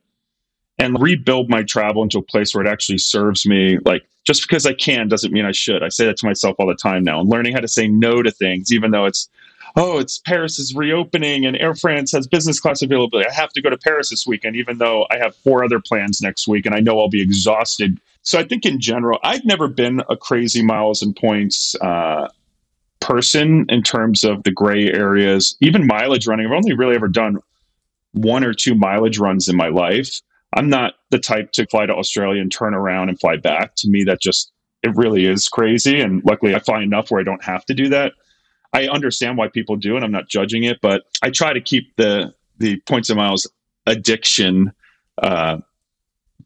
and 0.78 1.00
rebuild 1.00 1.50
my 1.50 1.62
travel 1.62 2.02
into 2.02 2.18
a 2.18 2.22
place 2.22 2.54
where 2.54 2.64
it 2.64 2.68
actually 2.68 2.98
serves 2.98 3.46
me. 3.46 3.78
Like 3.84 4.02
just 4.24 4.42
because 4.42 4.66
I 4.66 4.72
can 4.72 5.08
doesn't 5.08 5.32
mean 5.32 5.44
I 5.44 5.52
should. 5.52 5.82
I 5.82 5.88
say 5.88 6.06
that 6.06 6.16
to 6.18 6.26
myself 6.26 6.56
all 6.58 6.66
the 6.66 6.74
time 6.74 7.04
now. 7.04 7.20
And 7.20 7.28
learning 7.28 7.52
how 7.52 7.60
to 7.60 7.68
say 7.68 7.86
no 7.86 8.22
to 8.22 8.30
things, 8.30 8.72
even 8.72 8.90
though 8.90 9.04
it's 9.04 9.28
oh, 9.76 9.98
it's 9.98 10.18
Paris 10.18 10.58
is 10.58 10.74
reopening 10.74 11.46
and 11.46 11.56
Air 11.56 11.74
France 11.74 12.12
has 12.12 12.26
business 12.26 12.60
class 12.60 12.82
availability. 12.82 13.28
I 13.28 13.32
have 13.32 13.52
to 13.54 13.62
go 13.62 13.70
to 13.70 13.78
Paris 13.78 14.10
this 14.10 14.26
weekend, 14.26 14.56
even 14.56 14.78
though 14.78 15.06
I 15.10 15.18
have 15.18 15.34
four 15.36 15.64
other 15.64 15.80
plans 15.80 16.20
next 16.20 16.46
week 16.46 16.66
and 16.66 16.74
I 16.74 16.80
know 16.80 16.98
I'll 16.98 17.08
be 17.08 17.22
exhausted. 17.22 18.00
So 18.22 18.38
I 18.38 18.44
think 18.44 18.64
in 18.64 18.80
general, 18.80 19.18
I've 19.22 19.44
never 19.44 19.68
been 19.68 20.02
a 20.08 20.16
crazy 20.16 20.62
miles 20.62 21.02
and 21.02 21.14
points 21.16 21.74
uh, 21.80 22.28
person 23.00 23.66
in 23.68 23.82
terms 23.82 24.24
of 24.24 24.44
the 24.44 24.52
gray 24.52 24.92
areas, 24.92 25.56
even 25.60 25.86
mileage 25.86 26.26
running. 26.26 26.46
I've 26.46 26.52
only 26.52 26.72
really 26.74 26.94
ever 26.94 27.08
done 27.08 27.38
one 28.12 28.44
or 28.44 28.54
two 28.54 28.74
mileage 28.74 29.18
runs 29.18 29.48
in 29.48 29.56
my 29.56 29.68
life. 29.68 30.20
I'm 30.54 30.68
not 30.68 30.94
the 31.10 31.18
type 31.18 31.52
to 31.52 31.66
fly 31.66 31.86
to 31.86 31.94
Australia 31.94 32.40
and 32.40 32.52
turn 32.52 32.74
around 32.74 33.08
and 33.08 33.18
fly 33.18 33.36
back. 33.36 33.74
To 33.76 33.88
me, 33.88 34.04
that 34.04 34.20
just, 34.20 34.52
it 34.82 34.94
really 34.94 35.24
is 35.24 35.48
crazy. 35.48 36.00
And 36.00 36.22
luckily, 36.24 36.54
I 36.54 36.58
fly 36.58 36.82
enough 36.82 37.10
where 37.10 37.20
I 37.20 37.24
don't 37.24 37.42
have 37.42 37.64
to 37.66 37.74
do 37.74 37.88
that. 37.88 38.12
I 38.72 38.88
understand 38.88 39.36
why 39.36 39.48
people 39.48 39.76
do 39.76 39.96
it. 39.96 40.02
I'm 40.02 40.12
not 40.12 40.28
judging 40.28 40.64
it, 40.64 40.80
but 40.80 41.02
I 41.22 41.30
try 41.30 41.52
to 41.52 41.60
keep 41.60 41.94
the 41.96 42.34
the 42.58 42.80
points 42.86 43.10
and 43.10 43.18
miles 43.18 43.50
addiction 43.86 44.72
uh, 45.20 45.58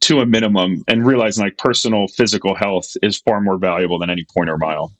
to 0.01 0.19
a 0.19 0.25
minimum 0.25 0.83
and 0.87 1.05
realizing 1.05 1.43
like 1.43 1.57
personal 1.57 2.07
physical 2.07 2.55
health 2.55 2.95
is 3.01 3.17
far 3.19 3.41
more 3.41 3.57
valuable 3.57 3.99
than 3.99 4.09
any 4.09 4.25
point 4.25 4.49
or 4.49 4.57
mile. 4.57 4.93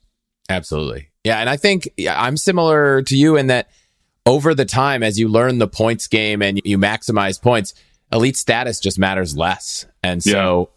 Absolutely. 0.49 1.09
Yeah. 1.23 1.39
And 1.39 1.49
I 1.49 1.57
think 1.57 1.89
yeah, 1.97 2.21
I'm 2.21 2.37
similar 2.37 3.01
to 3.03 3.15
you 3.15 3.35
in 3.35 3.47
that 3.47 3.69
over 4.25 4.53
the 4.53 4.65
time, 4.65 5.03
as 5.03 5.17
you 5.17 5.27
learn 5.27 5.57
the 5.57 5.67
points 5.67 6.07
game 6.07 6.41
and 6.41 6.61
you 6.63 6.77
maximize 6.77 7.41
points, 7.41 7.73
elite 8.11 8.37
status 8.37 8.79
just 8.79 8.99
matters 8.99 9.35
less. 9.35 9.85
And 10.03 10.23
so 10.23 10.69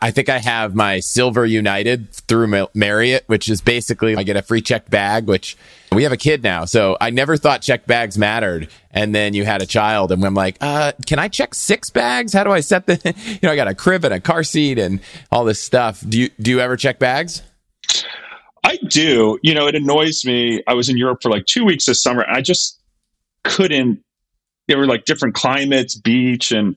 I, 0.00 0.10
think 0.10 0.28
I 0.28 0.38
have 0.38 0.74
my 0.74 1.00
Silver 1.00 1.46
United 1.46 2.10
through 2.12 2.66
Marriott, 2.74 3.24
which 3.26 3.48
is 3.48 3.60
basically 3.60 4.16
I 4.16 4.22
get 4.24 4.36
a 4.36 4.42
free 4.42 4.60
checked 4.60 4.90
bag, 4.90 5.26
which 5.26 5.56
we 5.92 6.02
have 6.02 6.12
a 6.12 6.16
kid 6.16 6.42
now. 6.42 6.64
So 6.64 6.96
I 7.00 7.10
never 7.10 7.36
thought 7.36 7.62
checked 7.62 7.86
bags 7.86 8.18
mattered. 8.18 8.68
And 8.90 9.14
then 9.14 9.34
you 9.34 9.44
had 9.44 9.62
a 9.62 9.66
child 9.66 10.10
and 10.10 10.24
I'm 10.24 10.34
like, 10.34 10.56
uh, 10.60 10.92
can 11.06 11.18
I 11.18 11.28
check 11.28 11.54
six 11.54 11.90
bags? 11.90 12.32
How 12.32 12.42
do 12.42 12.50
I 12.50 12.60
set 12.60 12.86
the, 12.86 12.98
you 13.26 13.38
know, 13.42 13.52
I 13.52 13.56
got 13.56 13.68
a 13.68 13.74
crib 13.74 14.04
and 14.04 14.12
a 14.12 14.20
car 14.20 14.42
seat 14.42 14.78
and 14.78 15.00
all 15.30 15.44
this 15.44 15.60
stuff. 15.60 16.02
Do 16.06 16.18
you, 16.18 16.30
do 16.40 16.50
you 16.50 16.60
ever 16.60 16.76
check 16.76 16.98
bags? 16.98 17.42
I 18.64 18.78
do. 18.88 19.38
You 19.42 19.54
know, 19.54 19.68
it 19.68 19.76
annoys 19.76 20.24
me. 20.24 20.62
I 20.66 20.74
was 20.74 20.88
in 20.88 20.96
Europe 20.96 21.20
for 21.22 21.30
like 21.30 21.46
two 21.46 21.64
weeks 21.64 21.86
this 21.86 22.02
summer. 22.02 22.24
I 22.28 22.40
just 22.40 22.80
couldn't, 23.44 24.02
there 24.66 24.78
were 24.78 24.86
like 24.86 25.04
different 25.04 25.34
climates, 25.36 25.94
beach 25.94 26.50
and, 26.50 26.76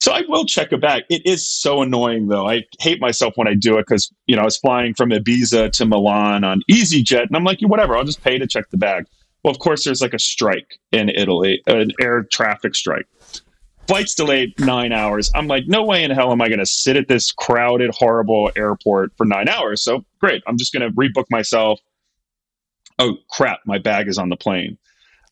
so 0.00 0.12
I 0.12 0.22
will 0.28 0.44
check 0.44 0.70
a 0.72 0.78
bag. 0.78 1.04
It 1.10 1.26
is 1.26 1.50
so 1.50 1.82
annoying 1.82 2.28
though. 2.28 2.48
I 2.48 2.64
hate 2.80 3.00
myself 3.00 3.34
when 3.36 3.48
I 3.48 3.54
do 3.54 3.78
it 3.78 3.86
because 3.86 4.12
you 4.26 4.36
know 4.36 4.42
I 4.42 4.44
was 4.44 4.56
flying 4.56 4.94
from 4.94 5.10
Ibiza 5.10 5.72
to 5.72 5.84
Milan 5.86 6.44
on 6.44 6.62
EasyJet, 6.70 7.26
and 7.26 7.36
I'm 7.36 7.44
like, 7.44 7.60
whatever, 7.60 7.96
I'll 7.96 8.04
just 8.04 8.22
pay 8.22 8.38
to 8.38 8.46
check 8.46 8.70
the 8.70 8.76
bag. 8.76 9.06
Well, 9.42 9.52
of 9.52 9.58
course, 9.58 9.84
there's 9.84 10.00
like 10.00 10.14
a 10.14 10.18
strike 10.18 10.78
in 10.92 11.08
Italy, 11.08 11.62
an 11.66 11.92
air 12.00 12.22
traffic 12.24 12.74
strike. 12.74 13.06
Flight's 13.86 14.14
delayed 14.14 14.52
nine 14.60 14.92
hours. 14.92 15.30
I'm 15.34 15.46
like, 15.46 15.64
no 15.66 15.82
way 15.82 16.04
in 16.04 16.10
hell 16.10 16.30
am 16.30 16.42
I 16.42 16.48
going 16.48 16.58
to 16.58 16.66
sit 16.66 16.96
at 16.96 17.08
this 17.08 17.32
crowded, 17.32 17.90
horrible 17.94 18.50
airport 18.54 19.12
for 19.16 19.24
nine 19.24 19.48
hours. 19.48 19.82
So 19.82 20.04
great, 20.20 20.42
I'm 20.46 20.58
just 20.58 20.72
going 20.74 20.88
to 20.88 20.94
rebook 20.94 21.24
myself, 21.30 21.80
oh 22.98 23.16
crap, 23.30 23.60
my 23.64 23.78
bag 23.78 24.08
is 24.08 24.18
on 24.18 24.28
the 24.28 24.36
plane. 24.36 24.76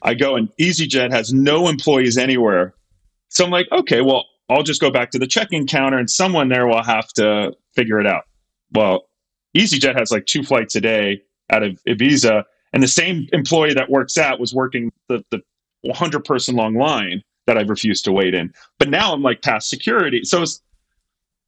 I 0.03 0.15
go 0.15 0.37
and 0.37 0.49
EasyJet 0.59 1.13
has 1.13 1.33
no 1.33 1.69
employees 1.69 2.17
anywhere. 2.17 2.75
So 3.29 3.45
I'm 3.45 3.51
like, 3.51 3.67
okay, 3.73 4.01
well, 4.01 4.25
I'll 4.49 4.63
just 4.63 4.81
go 4.81 4.91
back 4.91 5.11
to 5.11 5.19
the 5.19 5.27
check-in 5.27 5.67
counter 5.67 5.99
and 5.99 6.09
someone 6.09 6.49
there 6.49 6.67
will 6.67 6.83
have 6.83 7.09
to 7.15 7.53
figure 7.75 8.01
it 8.01 8.07
out. 8.07 8.25
Well, 8.73 9.09
EasyJet 9.57 9.99
has 9.99 10.11
like 10.11 10.27
two 10.27 10.43
flights 10.43 10.77
a 10.77 10.81
day 10.81 11.23
out 11.51 11.63
of 11.63 11.81
Ibiza, 11.89 12.45
and 12.73 12.83
the 12.83 12.89
same 12.89 13.27
employee 13.33 13.75
that 13.75 13.91
works 13.91 14.19
out 14.19 14.39
was 14.39 14.55
working 14.55 14.93
the, 15.09 15.25
the 15.31 15.41
100 15.83 16.25
person 16.25 16.57
long 16.57 16.75
line 16.75 17.23
that 17.47 17.57
I've 17.57 17.71
refused 17.71 18.05
to 18.05 18.13
wait 18.13 18.35
in. 18.35 18.53
But 18.79 18.91
now 18.91 19.13
I'm 19.13 19.23
like 19.23 19.43
past 19.43 19.71
security. 19.71 20.23
So 20.25 20.45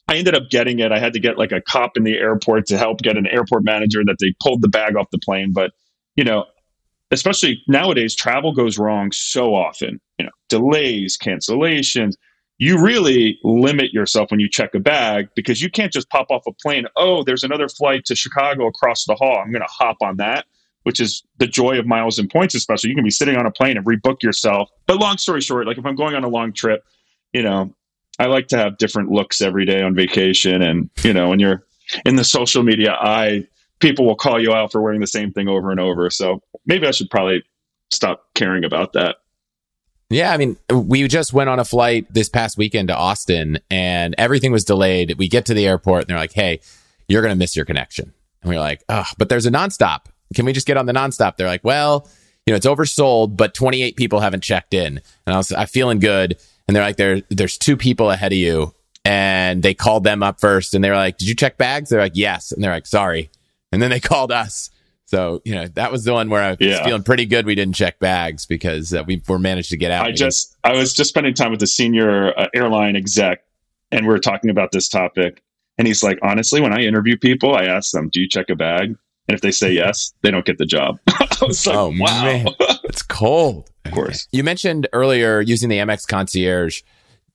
I 0.08 0.16
ended 0.16 0.34
up 0.34 0.48
getting 0.50 0.78
it. 0.78 0.92
I 0.92 0.98
had 0.98 1.12
to 1.12 1.20
get 1.20 1.36
like 1.36 1.52
a 1.52 1.60
cop 1.60 1.96
in 1.96 2.04
the 2.04 2.16
airport 2.16 2.66
to 2.66 2.78
help 2.78 3.00
get 3.02 3.16
an 3.16 3.26
airport 3.26 3.64
manager 3.64 4.02
that 4.06 4.16
they 4.20 4.32
pulled 4.42 4.62
the 4.62 4.68
bag 4.68 4.96
off 4.96 5.10
the 5.10 5.18
plane. 5.18 5.52
But, 5.52 5.72
you 6.16 6.24
know, 6.24 6.46
especially 7.10 7.62
nowadays, 7.68 8.14
travel 8.14 8.52
goes 8.52 8.78
wrong 8.78 9.12
so 9.12 9.54
often, 9.54 10.00
you 10.18 10.26
know, 10.26 10.32
delays, 10.48 11.18
cancellations. 11.18 12.14
You 12.58 12.82
really 12.82 13.38
limit 13.44 13.92
yourself 13.92 14.30
when 14.30 14.40
you 14.40 14.48
check 14.48 14.74
a 14.74 14.80
bag 14.80 15.28
because 15.36 15.62
you 15.62 15.70
can't 15.70 15.92
just 15.92 16.10
pop 16.10 16.26
off 16.30 16.42
a 16.46 16.52
plane. 16.52 16.86
Oh, 16.96 17.22
there's 17.22 17.44
another 17.44 17.68
flight 17.68 18.04
to 18.06 18.16
Chicago 18.16 18.66
across 18.66 19.04
the 19.04 19.14
hall. 19.14 19.38
I'm 19.38 19.52
going 19.52 19.62
to 19.62 19.68
hop 19.68 19.98
on 20.02 20.16
that 20.16 20.46
which 20.88 21.00
is 21.00 21.22
the 21.36 21.46
joy 21.46 21.78
of 21.78 21.86
miles 21.86 22.18
and 22.18 22.30
points, 22.30 22.54
especially. 22.54 22.88
You 22.88 22.96
can 22.96 23.04
be 23.04 23.10
sitting 23.10 23.36
on 23.36 23.44
a 23.44 23.50
plane 23.50 23.76
and 23.76 23.84
rebook 23.84 24.22
yourself. 24.22 24.70
But 24.86 24.98
long 24.98 25.18
story 25.18 25.42
short, 25.42 25.66
like 25.66 25.76
if 25.76 25.84
I'm 25.84 25.96
going 25.96 26.14
on 26.14 26.24
a 26.24 26.28
long 26.28 26.52
trip, 26.54 26.82
you 27.34 27.42
know, 27.42 27.74
I 28.18 28.24
like 28.24 28.48
to 28.48 28.56
have 28.56 28.78
different 28.78 29.10
looks 29.10 29.42
every 29.42 29.66
day 29.66 29.82
on 29.82 29.94
vacation. 29.94 30.62
And, 30.62 30.88
you 31.02 31.12
know, 31.12 31.28
when 31.28 31.40
you're 31.40 31.66
in 32.06 32.16
the 32.16 32.24
social 32.24 32.62
media 32.62 32.92
eye, 32.92 33.46
people 33.80 34.06
will 34.06 34.16
call 34.16 34.40
you 34.40 34.54
out 34.54 34.72
for 34.72 34.80
wearing 34.80 35.00
the 35.00 35.06
same 35.06 35.30
thing 35.30 35.46
over 35.46 35.70
and 35.70 35.78
over. 35.78 36.08
So 36.08 36.42
maybe 36.64 36.86
I 36.86 36.90
should 36.90 37.10
probably 37.10 37.44
stop 37.90 38.24
caring 38.34 38.64
about 38.64 38.94
that. 38.94 39.16
Yeah, 40.10 40.32
I 40.32 40.38
mean, 40.38 40.56
we 40.70 41.06
just 41.06 41.34
went 41.34 41.50
on 41.50 41.58
a 41.58 41.64
flight 41.64 42.06
this 42.12 42.30
past 42.30 42.56
weekend 42.56 42.88
to 42.88 42.96
Austin 42.96 43.58
and 43.70 44.14
everything 44.16 44.52
was 44.52 44.64
delayed. 44.64 45.16
We 45.18 45.28
get 45.28 45.44
to 45.46 45.54
the 45.54 45.66
airport 45.66 46.02
and 46.02 46.10
they're 46.10 46.18
like, 46.18 46.32
hey, 46.32 46.60
you're 47.08 47.20
going 47.20 47.32
to 47.32 47.38
miss 47.38 47.54
your 47.54 47.66
connection. 47.66 48.12
And 48.42 48.50
we 48.50 48.56
are 48.56 48.60
like, 48.60 48.82
oh, 48.88 49.04
but 49.18 49.28
there's 49.28 49.44
a 49.44 49.50
nonstop. 49.50 50.06
Can 50.34 50.46
we 50.46 50.52
just 50.54 50.66
get 50.66 50.78
on 50.78 50.86
the 50.86 50.94
nonstop? 50.94 51.36
They're 51.36 51.46
like, 51.46 51.64
well, 51.64 52.08
you 52.46 52.52
know, 52.52 52.56
it's 52.56 52.66
oversold, 52.66 53.36
but 53.36 53.52
28 53.52 53.96
people 53.96 54.20
haven't 54.20 54.42
checked 54.42 54.72
in. 54.72 55.00
And 55.26 55.34
I 55.34 55.36
was, 55.36 55.52
I'm 55.52 55.66
feeling 55.66 55.98
good. 55.98 56.38
And 56.66 56.74
they're 56.74 56.84
like, 56.84 56.96
there, 56.96 57.20
there's 57.28 57.58
two 57.58 57.76
people 57.76 58.10
ahead 58.10 58.32
of 58.32 58.38
you. 58.38 58.74
And 59.04 59.62
they 59.62 59.74
called 59.74 60.04
them 60.04 60.22
up 60.22 60.40
first 60.40 60.74
and 60.74 60.82
they 60.82 60.90
were 60.90 60.96
like, 60.96 61.18
did 61.18 61.28
you 61.28 61.34
check 61.34 61.58
bags? 61.58 61.90
They're 61.90 62.00
like, 62.00 62.12
yes. 62.14 62.52
And 62.52 62.64
they're 62.64 62.72
like, 62.72 62.86
sorry. 62.86 63.30
And 63.72 63.82
then 63.82 63.90
they 63.90 64.00
called 64.00 64.32
us. 64.32 64.70
So, 65.08 65.40
you 65.46 65.54
know, 65.54 65.66
that 65.68 65.90
was 65.90 66.04
the 66.04 66.12
one 66.12 66.28
where 66.28 66.42
I 66.42 66.50
was 66.50 66.58
yeah. 66.60 66.84
feeling 66.84 67.02
pretty 67.02 67.24
good. 67.24 67.46
We 67.46 67.54
didn't 67.54 67.74
check 67.74 67.98
bags 67.98 68.44
because 68.44 68.92
uh, 68.92 69.04
we 69.06 69.22
were 69.26 69.38
managed 69.38 69.70
to 69.70 69.78
get 69.78 69.90
out. 69.90 70.06
I 70.06 70.12
just, 70.12 70.54
I 70.64 70.74
was 70.74 70.92
just 70.92 71.08
spending 71.08 71.32
time 71.32 71.50
with 71.50 71.60
the 71.60 71.66
senior 71.66 72.38
uh, 72.38 72.48
airline 72.54 72.94
exec 72.94 73.42
and 73.90 74.06
we 74.06 74.12
are 74.12 74.18
talking 74.18 74.50
about 74.50 74.70
this 74.70 74.86
topic. 74.86 75.42
And 75.78 75.86
he's 75.86 76.02
like, 76.02 76.18
honestly, 76.20 76.60
when 76.60 76.74
I 76.74 76.80
interview 76.80 77.16
people, 77.16 77.54
I 77.54 77.64
ask 77.64 77.92
them, 77.92 78.10
do 78.10 78.20
you 78.20 78.28
check 78.28 78.50
a 78.50 78.54
bag? 78.54 78.88
And 78.90 79.34
if 79.34 79.40
they 79.40 79.50
say 79.50 79.72
yes, 79.72 80.12
they 80.20 80.30
don't 80.30 80.44
get 80.44 80.58
the 80.58 80.66
job. 80.66 80.98
I 81.08 81.38
was 81.40 81.66
like, 81.66 81.74
oh, 81.74 81.94
wow. 81.98 82.24
Man. 82.24 82.48
It's 82.84 83.00
cold. 83.00 83.70
of 83.86 83.92
course. 83.92 84.28
You 84.30 84.44
mentioned 84.44 84.88
earlier 84.92 85.40
using 85.40 85.70
the 85.70 85.78
Amex 85.78 86.06
concierge. 86.06 86.82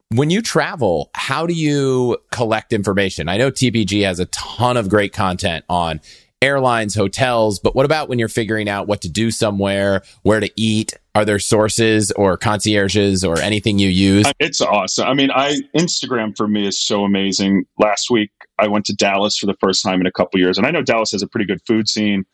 When 0.09 0.29
you 0.29 0.43
travel, 0.43 1.09
how 1.15 1.47
do 1.47 1.55
you 1.55 2.19
collect 2.31 2.71
information? 2.71 3.29
I 3.29 3.37
know 3.37 3.49
TPG 3.49 4.03
has 4.03 4.19
a 4.19 4.25
ton 4.27 4.77
of 4.77 4.89
great 4.89 5.11
content 5.11 5.65
on 5.69 6.01
airlines, 6.43 6.93
hotels, 6.93 7.57
but 7.57 7.73
what 7.73 7.85
about 7.85 8.09
when 8.09 8.19
you're 8.19 8.27
figuring 8.27 8.67
out 8.67 8.85
what 8.85 9.01
to 9.01 9.09
do 9.09 9.31
somewhere, 9.31 10.03
where 10.23 10.41
to 10.41 10.51
eat? 10.57 10.93
Are 11.15 11.23
there 11.23 11.39
sources 11.39 12.11
or 12.11 12.35
concierges 12.37 13.23
or 13.23 13.39
anything 13.39 13.79
you 13.79 13.87
use? 13.87 14.25
Uh, 14.25 14.33
it's 14.39 14.59
awesome. 14.59 15.07
I 15.07 15.13
mean, 15.13 15.31
I 15.31 15.61
Instagram 15.75 16.35
for 16.35 16.47
me 16.47 16.67
is 16.67 16.79
so 16.79 17.05
amazing. 17.05 17.65
Last 17.79 18.11
week 18.11 18.31
I 18.59 18.67
went 18.67 18.85
to 18.85 18.95
Dallas 18.95 19.37
for 19.37 19.45
the 19.45 19.55
first 19.61 19.83
time 19.83 20.01
in 20.01 20.05
a 20.05 20.11
couple 20.11 20.39
years, 20.39 20.57
and 20.57 20.67
I 20.67 20.71
know 20.71 20.81
Dallas 20.81 21.13
has 21.13 21.21
a 21.21 21.27
pretty 21.27 21.45
good 21.45 21.61
food 21.65 21.87
scene. 21.87 22.25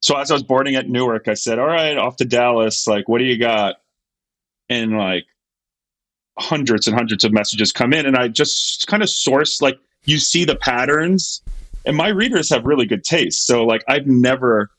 So 0.00 0.16
as 0.16 0.30
I 0.30 0.34
was 0.34 0.42
boarding 0.42 0.74
at 0.76 0.88
Newark, 0.88 1.26
I 1.26 1.34
said, 1.34 1.58
"All 1.58 1.66
right, 1.66 1.96
off 1.96 2.16
to 2.16 2.24
Dallas. 2.24 2.86
Like, 2.86 3.08
what 3.08 3.18
do 3.18 3.24
you 3.24 3.38
got?" 3.38 3.76
And 4.68 4.98
like 4.98 5.24
hundreds 6.38 6.86
and 6.86 6.96
hundreds 6.96 7.24
of 7.24 7.32
messages 7.32 7.72
come 7.72 7.94
in, 7.94 8.04
and 8.04 8.16
I 8.16 8.28
just 8.28 8.86
kind 8.86 9.02
of 9.02 9.08
source 9.08 9.62
like 9.62 9.78
you 10.04 10.18
see 10.18 10.44
the 10.44 10.56
patterns, 10.56 11.42
and 11.84 11.96
my 11.96 12.08
readers 12.08 12.50
have 12.50 12.64
really 12.64 12.86
good 12.86 13.04
taste. 13.04 13.46
So 13.46 13.64
like 13.64 13.82
I've 13.88 14.06
never 14.06 14.70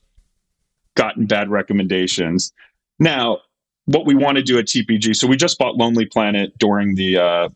gotten 0.95 1.25
bad 1.25 1.49
recommendations. 1.49 2.51
Now, 2.99 3.39
what 3.85 4.05
we 4.05 4.15
want 4.15 4.37
to 4.37 4.43
do 4.43 4.59
at 4.59 4.65
TPG, 4.65 5.15
so 5.15 5.27
we 5.27 5.35
just 5.35 5.57
bought 5.57 5.75
Lonely 5.75 6.05
Planet 6.05 6.57
during 6.59 6.95
the 6.95 7.17
uh, 7.17 7.49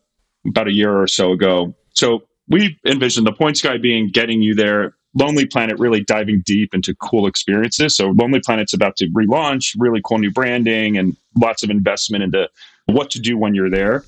about 0.46 0.68
a 0.68 0.72
year 0.72 1.00
or 1.00 1.06
so 1.06 1.32
ago. 1.32 1.74
So 1.94 2.24
we 2.48 2.78
envisioned 2.84 3.26
the 3.26 3.32
points 3.32 3.60
guy 3.60 3.78
being 3.78 4.08
getting 4.08 4.42
you 4.42 4.54
there. 4.54 4.94
Lonely 5.14 5.46
Planet 5.46 5.78
really 5.78 6.04
diving 6.04 6.42
deep 6.44 6.74
into 6.74 6.94
cool 6.96 7.26
experiences. 7.26 7.96
So 7.96 8.08
Lonely 8.08 8.40
Planet's 8.40 8.74
about 8.74 8.96
to 8.96 9.06
relaunch, 9.08 9.74
really 9.78 10.00
cool 10.04 10.18
new 10.18 10.30
branding 10.30 10.98
and 10.98 11.16
lots 11.36 11.62
of 11.62 11.70
investment 11.70 12.22
into 12.22 12.48
what 12.86 13.10
to 13.10 13.20
do 13.20 13.38
when 13.38 13.54
you're 13.54 13.70
there. 13.70 14.04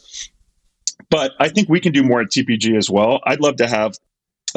But 1.11 1.33
I 1.41 1.49
think 1.49 1.69
we 1.69 1.81
can 1.81 1.93
do 1.93 2.03
more 2.03 2.21
at 2.21 2.29
TPG 2.29 2.77
as 2.77 2.91
well. 2.91 3.21
I'd 3.25 3.41
love 3.41 3.57
to 3.57 3.67
have 3.67 3.97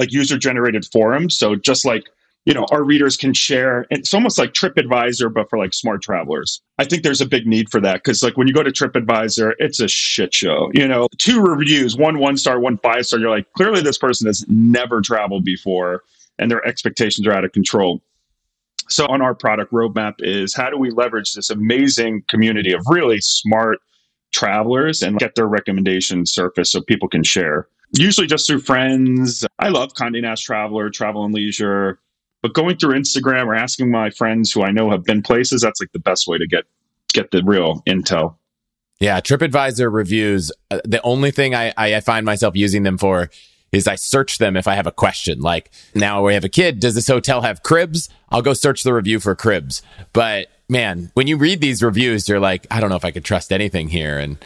like 0.02 0.12
user 0.12 0.36
generated 0.36 0.84
forums. 0.92 1.38
So 1.38 1.56
just 1.56 1.86
like 1.86 2.06
you 2.46 2.56
know 2.56 2.66
our 2.72 2.84
readers 2.84 3.16
can 3.18 3.36
share. 3.36 3.86
It's 3.92 4.14
almost 4.16 4.40
like 4.40 4.54
tripadvisor 4.54 5.32
but 5.32 5.48
for 5.48 5.60
like 5.60 5.76
smart 5.76 6.02
travelers. 6.02 6.60
I 6.80 6.86
think 6.86 7.04
there's 7.04 7.22
a 7.22 7.28
big 7.28 7.46
need 7.46 7.70
for 7.70 7.80
that 7.82 8.04
because 8.04 8.24
like 8.24 8.36
when 8.36 8.48
you 8.48 8.54
go 8.54 8.64
to 8.64 8.72
tripadvisor 8.72 9.54
it's 9.60 9.80
a 9.80 9.88
shit 9.88 10.34
show 10.34 10.72
you 10.74 10.88
know? 10.88 11.08
Two 11.20 11.40
reviews 11.40 11.96
one 11.96 12.18
one 12.18 12.36
star 12.36 12.60
one 12.60 12.80
five 12.80 13.06
star 13.06 13.20
you're 13.20 13.30
like 13.30 13.46
clearly 13.54 13.82
this 13.82 14.00
person 14.00 14.26
has 14.26 14.44
never 14.48 15.02
traveled 15.02 15.46
before 15.46 16.02
and 16.40 16.50
their 16.50 16.66
expectations 16.68 17.28
are 17.28 17.34
out 17.34 17.46
of 17.46 17.52
control. 17.52 18.02
So 18.90 19.06
on 19.06 19.22
our 19.22 19.36
product 19.36 19.72
roadmap 19.72 20.16
is 20.20 20.56
how 20.56 20.72
do 20.72 20.78
we 20.78 20.90
leverage 20.90 21.34
this 21.34 21.52
amazing 21.52 22.24
community 22.28 22.74
of 22.74 22.82
really 22.90 23.22
smart 23.22 23.78
travelers 24.32 25.04
and 25.04 25.20
get 25.20 25.36
their 25.36 25.48
recommendations 25.48 26.34
surface 26.34 26.72
so 26.72 26.82
people 26.82 27.08
can 27.08 27.24
share 27.24 27.68
usually 27.94 28.28
just 28.28 28.48
through 28.48 28.60
friends 28.60 29.46
i 29.60 29.70
love 29.70 29.94
conde 29.94 30.22
nast 30.22 30.44
traveler 30.44 30.90
travel 30.90 31.26
and 31.26 31.34
leisure 31.34 32.00
but 32.42 32.54
going 32.54 32.78
through 32.78 32.96
Instagram 32.96 33.46
or 33.46 33.56
asking 33.56 33.92
my 33.92 34.10
friends 34.10 34.52
who 34.52 34.64
I 34.64 34.72
know 34.72 34.90
have 34.90 35.04
been 35.04 35.22
places, 35.22 35.62
that's 35.62 35.80
like 35.80 35.92
the 35.92 36.00
best 36.00 36.28
way 36.28 36.38
to 36.38 36.48
get 36.48 36.66
get 37.14 37.32
the 37.32 37.44
real 37.44 37.84
intel. 37.88 38.36
Yeah, 39.00 39.20
TripAdvisor 39.20 39.92
reviews. 39.92 40.52
Uh, 40.70 40.80
the 40.86 41.02
only 41.02 41.32
thing 41.32 41.56
I, 41.56 41.74
I 41.76 42.00
find 42.02 42.26
myself 42.26 42.56
using 42.56 42.84
them 42.84 42.98
for 42.98 43.30
is 43.72 43.88
I 43.88 43.96
search 43.96 44.38
them 44.38 44.56
if 44.56 44.68
I 44.68 44.76
have 44.76 44.88
a 44.88 44.92
question. 44.92 45.40
Like 45.42 45.72
now 45.96 46.26
we 46.26 46.34
have 46.34 46.44
a 46.44 46.50
kid. 46.50 46.80
Does 46.80 46.96
this 46.96 47.08
hotel 47.08 47.42
have 47.42 47.64
cribs? 47.64 48.10
I'll 48.30 48.42
go 48.42 48.54
search 48.54 48.84
the 48.84 48.94
review 48.94 49.20
for 49.20 49.36
cribs. 49.36 49.82
But 50.14 50.48
man, 50.70 51.12
when 51.14 51.28
you 51.28 51.38
read 51.38 51.62
these 51.62 51.82
reviews, 51.82 52.28
you're 52.28 52.40
like, 52.40 52.66
I 52.72 52.80
don't 52.80 52.90
know 52.90 52.96
if 52.96 53.06
I 53.06 53.12
could 53.12 53.26
trust 53.26 53.52
anything 53.52 53.90
here. 53.90 54.18
And 54.18 54.38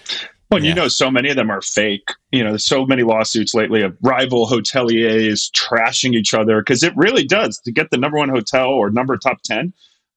well, 0.52 0.64
yeah. 0.64 0.70
you 0.70 0.76
know, 0.76 0.88
so 0.88 1.10
many 1.10 1.30
of 1.30 1.36
them 1.36 1.50
are 1.50 1.62
fake. 1.62 2.08
You 2.32 2.44
know, 2.44 2.52
there's 2.52 2.66
so 2.66 2.86
many 2.86 3.04
lawsuits 3.04 3.54
lately 3.54 3.82
of 3.82 3.98
rival 4.02 4.48
hoteliers 4.48 5.50
trashing 5.52 6.14
each 6.14 6.34
other 6.34 6.62
because 6.62 6.84
it 6.84 6.96
really 6.96 7.26
does 7.26 7.60
to 7.66 7.72
get 7.72 7.90
the 7.90 7.98
number 7.98 8.18
one 8.18 8.30
hotel 8.30 8.68
or 8.68 8.90
number 8.92 9.18
top 9.18 9.42
10. 9.44 9.74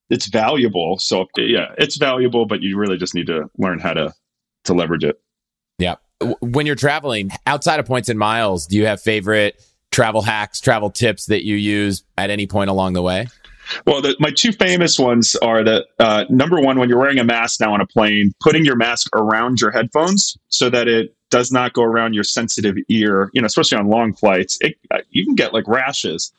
It's 0.09 0.27
valuable. 0.27 0.97
So, 0.99 1.27
yeah, 1.37 1.73
it's 1.77 1.97
valuable, 1.97 2.45
but 2.45 2.61
you 2.61 2.77
really 2.77 2.97
just 2.97 3.15
need 3.15 3.27
to 3.27 3.49
learn 3.57 3.79
how 3.79 3.93
to, 3.93 4.13
to 4.65 4.73
leverage 4.73 5.03
it. 5.03 5.19
Yeah. 5.77 5.95
When 6.41 6.65
you're 6.65 6.75
traveling 6.75 7.31
outside 7.47 7.79
of 7.79 7.85
points 7.85 8.09
and 8.09 8.19
miles, 8.19 8.67
do 8.67 8.77
you 8.77 8.85
have 8.85 9.01
favorite 9.01 9.61
travel 9.91 10.21
hacks, 10.21 10.59
travel 10.59 10.89
tips 10.89 11.25
that 11.27 11.43
you 11.43 11.55
use 11.55 12.03
at 12.17 12.29
any 12.29 12.47
point 12.47 12.69
along 12.69 12.93
the 12.93 13.01
way? 13.01 13.27
Well, 13.85 14.01
the, 14.01 14.15
my 14.19 14.31
two 14.31 14.51
famous 14.51 14.97
ones 14.99 15.35
are 15.37 15.63
that 15.63 15.85
uh, 15.99 16.25
number 16.29 16.59
one, 16.59 16.79
when 16.79 16.89
you're 16.89 16.99
wearing 16.99 17.19
a 17.19 17.23
mask 17.23 17.59
now 17.59 17.73
on 17.73 17.81
a 17.81 17.87
plane, 17.87 18.33
putting 18.39 18.65
your 18.65 18.75
mask 18.75 19.15
around 19.15 19.61
your 19.61 19.71
headphones 19.71 20.37
so 20.49 20.69
that 20.69 20.87
it 20.87 21.15
does 21.29 21.51
not 21.51 21.73
go 21.73 21.83
around 21.83 22.13
your 22.13 22.23
sensitive 22.23 22.75
ear. 22.89 23.29
You 23.33 23.41
know, 23.41 23.45
especially 23.45 23.77
on 23.77 23.87
long 23.87 24.13
flights, 24.13 24.57
it, 24.61 24.75
uh, 24.91 24.99
you 25.09 25.25
can 25.25 25.35
get 25.35 25.53
like 25.53 25.67
rashes. 25.67 26.33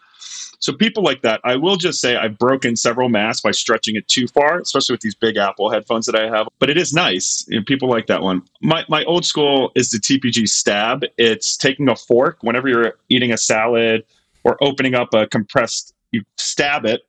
So 0.61 0.75
people 0.75 1.03
like 1.03 1.23
that, 1.23 1.41
I 1.43 1.57
will 1.57 1.77
just 1.77 2.01
say 2.03 2.17
I've 2.17 2.37
broken 2.39 2.77
several 2.77 3.09
masks 3.09 3.41
by 3.41 3.51
stretching 3.51 3.97
it 3.97 4.07
too 4.09 4.27
far, 4.29 4.61
especially 4.61 4.93
with 4.93 5.01
these 5.01 5.15
big 5.15 5.39
Apple 5.39 5.71
headphones 5.71 6.05
that 6.05 6.15
I 6.15 6.29
have. 6.29 6.49
But 6.59 6.69
it 6.69 6.77
is 6.77 6.93
nice. 6.93 7.47
You 7.49 7.59
know, 7.59 7.65
people 7.65 7.89
like 7.89 8.07
that 8.09 8.21
one. 8.23 8.43
My 8.61 8.85
my 8.89 9.05
old 9.05 9.25
school 9.25 9.73
is 9.75 9.91
the 9.91 9.99
TPG 9.99 10.49
stab. 10.49 11.05
It's 11.17 11.57
taking 11.57 11.89
a 11.89 11.97
fork 11.97 12.39
whenever 12.43 12.69
you're 12.69 12.95
eating 13.09 13.33
a 13.33 13.39
salad 13.39 14.05
or 14.45 14.63
opening 14.63 14.95
up 14.95 15.15
a 15.15 15.27
compressed. 15.27 15.95
You 16.13 16.25
stab 16.37 16.85
it 16.85 17.03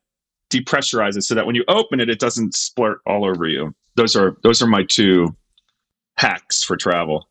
depressurize 0.52 1.18
it 1.18 1.24
so 1.24 1.34
that 1.36 1.46
when 1.46 1.56
you 1.56 1.64
open 1.68 2.00
it, 2.00 2.10
it 2.10 2.20
doesn't 2.20 2.54
splurt 2.54 2.98
all 3.06 3.26
over 3.26 3.48
you. 3.48 3.74
Those 3.96 4.16
are 4.16 4.38
those 4.44 4.62
are 4.62 4.68
my 4.68 4.84
two 4.84 5.36
hacks 6.18 6.64
for 6.64 6.78
travel. 6.78 7.28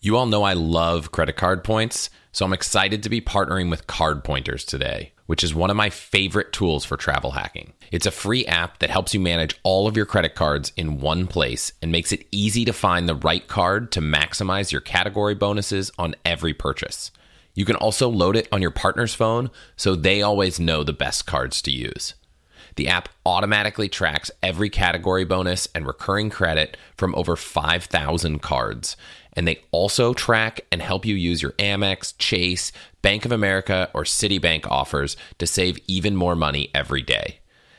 You 0.00 0.16
all 0.16 0.26
know 0.26 0.44
I 0.44 0.52
love 0.52 1.10
credit 1.10 1.36
card 1.36 1.64
points, 1.64 2.10
so 2.30 2.44
I'm 2.44 2.52
excited 2.52 3.02
to 3.02 3.08
be 3.08 3.20
partnering 3.20 3.70
with 3.70 3.86
Card 3.88 4.22
Pointers 4.22 4.64
today. 4.64 5.12
which 5.26 5.44
is 5.44 5.54
one 5.54 5.70
of 5.70 5.76
my 5.76 5.90
favorite 5.90 6.52
tools 6.52 6.84
for 6.84 6.96
travel 6.96 7.32
hacking. 7.32 7.72
It's 7.90 8.06
a 8.06 8.10
free 8.10 8.46
app 8.46 8.78
that 8.78 8.90
helps 8.90 9.12
you 9.12 9.20
manage 9.20 9.58
all 9.62 9.86
of 9.86 9.96
your 9.96 10.06
credit 10.06 10.34
cards 10.34 10.72
in 10.76 11.00
one 11.00 11.26
place 11.26 11.72
and 11.82 11.92
makes 11.92 12.12
it 12.12 12.26
easy 12.30 12.64
to 12.64 12.72
find 12.72 13.08
the 13.08 13.14
right 13.14 13.46
card 13.46 13.92
to 13.92 14.00
maximize 14.00 14.72
your 14.72 14.80
category 14.80 15.34
bonuses 15.34 15.90
on 15.98 16.14
every 16.24 16.54
purchase. 16.54 17.10
You 17.56 17.64
can 17.64 17.74
also 17.74 18.08
load 18.08 18.36
it 18.36 18.48
on 18.52 18.62
your 18.62 18.70
partner's 18.70 19.14
phone 19.14 19.50
so 19.76 19.96
they 19.96 20.22
always 20.22 20.60
know 20.60 20.84
the 20.84 20.92
best 20.92 21.26
cards 21.26 21.60
to 21.62 21.72
use. 21.72 22.14
The 22.76 22.88
app 22.88 23.08
automatically 23.24 23.88
tracks 23.88 24.30
every 24.42 24.68
category 24.68 25.24
bonus 25.24 25.66
and 25.74 25.86
recurring 25.86 26.28
credit 26.28 26.76
from 26.94 27.14
over 27.14 27.34
5,000 27.34 28.42
cards. 28.42 28.96
And 29.32 29.48
they 29.48 29.62
also 29.70 30.12
track 30.12 30.60
and 30.70 30.82
help 30.82 31.06
you 31.06 31.14
use 31.14 31.40
your 31.40 31.52
Amex, 31.52 32.14
Chase, 32.18 32.72
Bank 33.00 33.24
of 33.24 33.32
America, 33.32 33.90
or 33.94 34.04
Citibank 34.04 34.66
offers 34.70 35.16
to 35.38 35.46
save 35.46 35.78
even 35.86 36.14
more 36.14 36.36
money 36.36 36.70
every 36.74 37.02
day. 37.02 37.38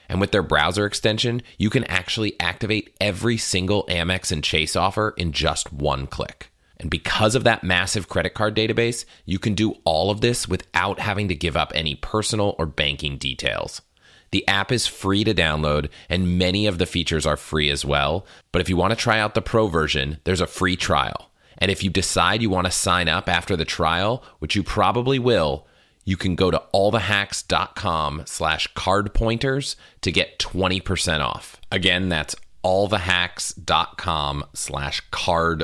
And 0.10 0.20
with 0.20 0.32
their 0.32 0.44
browser 0.44 0.86
extension, 0.86 1.44
you 1.60 1.70
can 1.70 1.84
actually 1.84 2.40
activate 2.40 2.96
every 3.00 3.38
single 3.38 3.86
Amex 3.86 4.32
and 4.32 4.44
Chase 4.44 4.76
offer 4.76 5.14
in 5.18 5.32
just 5.32 5.72
one 5.72 6.08
click. 6.08 6.50
And 6.80 6.90
because 6.90 7.36
of 7.36 7.44
that 7.44 7.64
massive 7.64 8.08
credit 8.08 8.34
card 8.34 8.56
database, 8.56 9.06
you 9.26 9.40
can 9.40 9.54
do 9.56 9.76
all 9.84 10.12
of 10.12 10.22
this 10.22 10.48
without 10.48 11.00
having 11.00 11.28
to 11.28 11.36
give 11.36 11.58
up 11.58 11.72
any 11.74 11.96
personal 11.96 12.56
or 12.60 12.66
banking 12.66 13.18
details. 13.18 13.82
The 14.32 14.48
app 14.48 14.72
is 14.72 14.88
free 14.88 15.24
to 15.24 15.34
download, 15.34 15.90
and 16.10 16.38
many 16.38 16.68
of 16.68 16.78
the 16.78 16.86
features 16.86 17.26
are 17.26 17.38
free 17.38 17.70
as 17.70 17.86
well. 17.86 18.26
But 18.52 18.62
if 18.62 18.70
you 18.70 18.76
want 18.76 18.92
to 18.92 18.98
try 18.98 19.20
out 19.20 19.36
the 19.36 19.42
pro 19.42 19.68
version, 19.68 20.20
there's 20.26 20.42
a 20.42 20.48
free 20.48 20.76
trial. 20.76 21.32
And 21.58 21.72
if 21.72 21.84
you 21.84 21.90
decide 21.90 22.42
you 22.42 22.50
want 22.50 22.66
to 22.66 22.72
sign 22.72 23.08
up 23.08 23.30
after 23.30 23.56
the 23.56 23.66
trial, 23.66 24.24
which 24.40 24.56
you 24.56 24.64
probably 24.64 25.18
will, 25.18 25.66
you 26.06 26.18
can 26.18 26.36
go 26.36 26.52
to 26.52 26.62
allthehacks.com 26.74 28.24
slash 28.26 28.68
card 28.76 29.14
pointers 29.14 29.76
to 30.02 30.12
get 30.12 30.40
20% 30.40 31.20
off. 31.22 31.60
Again, 31.72 32.10
that's 32.10 32.36
allthehacks.com 32.64 34.46
slash 34.54 35.02
card 35.12 35.64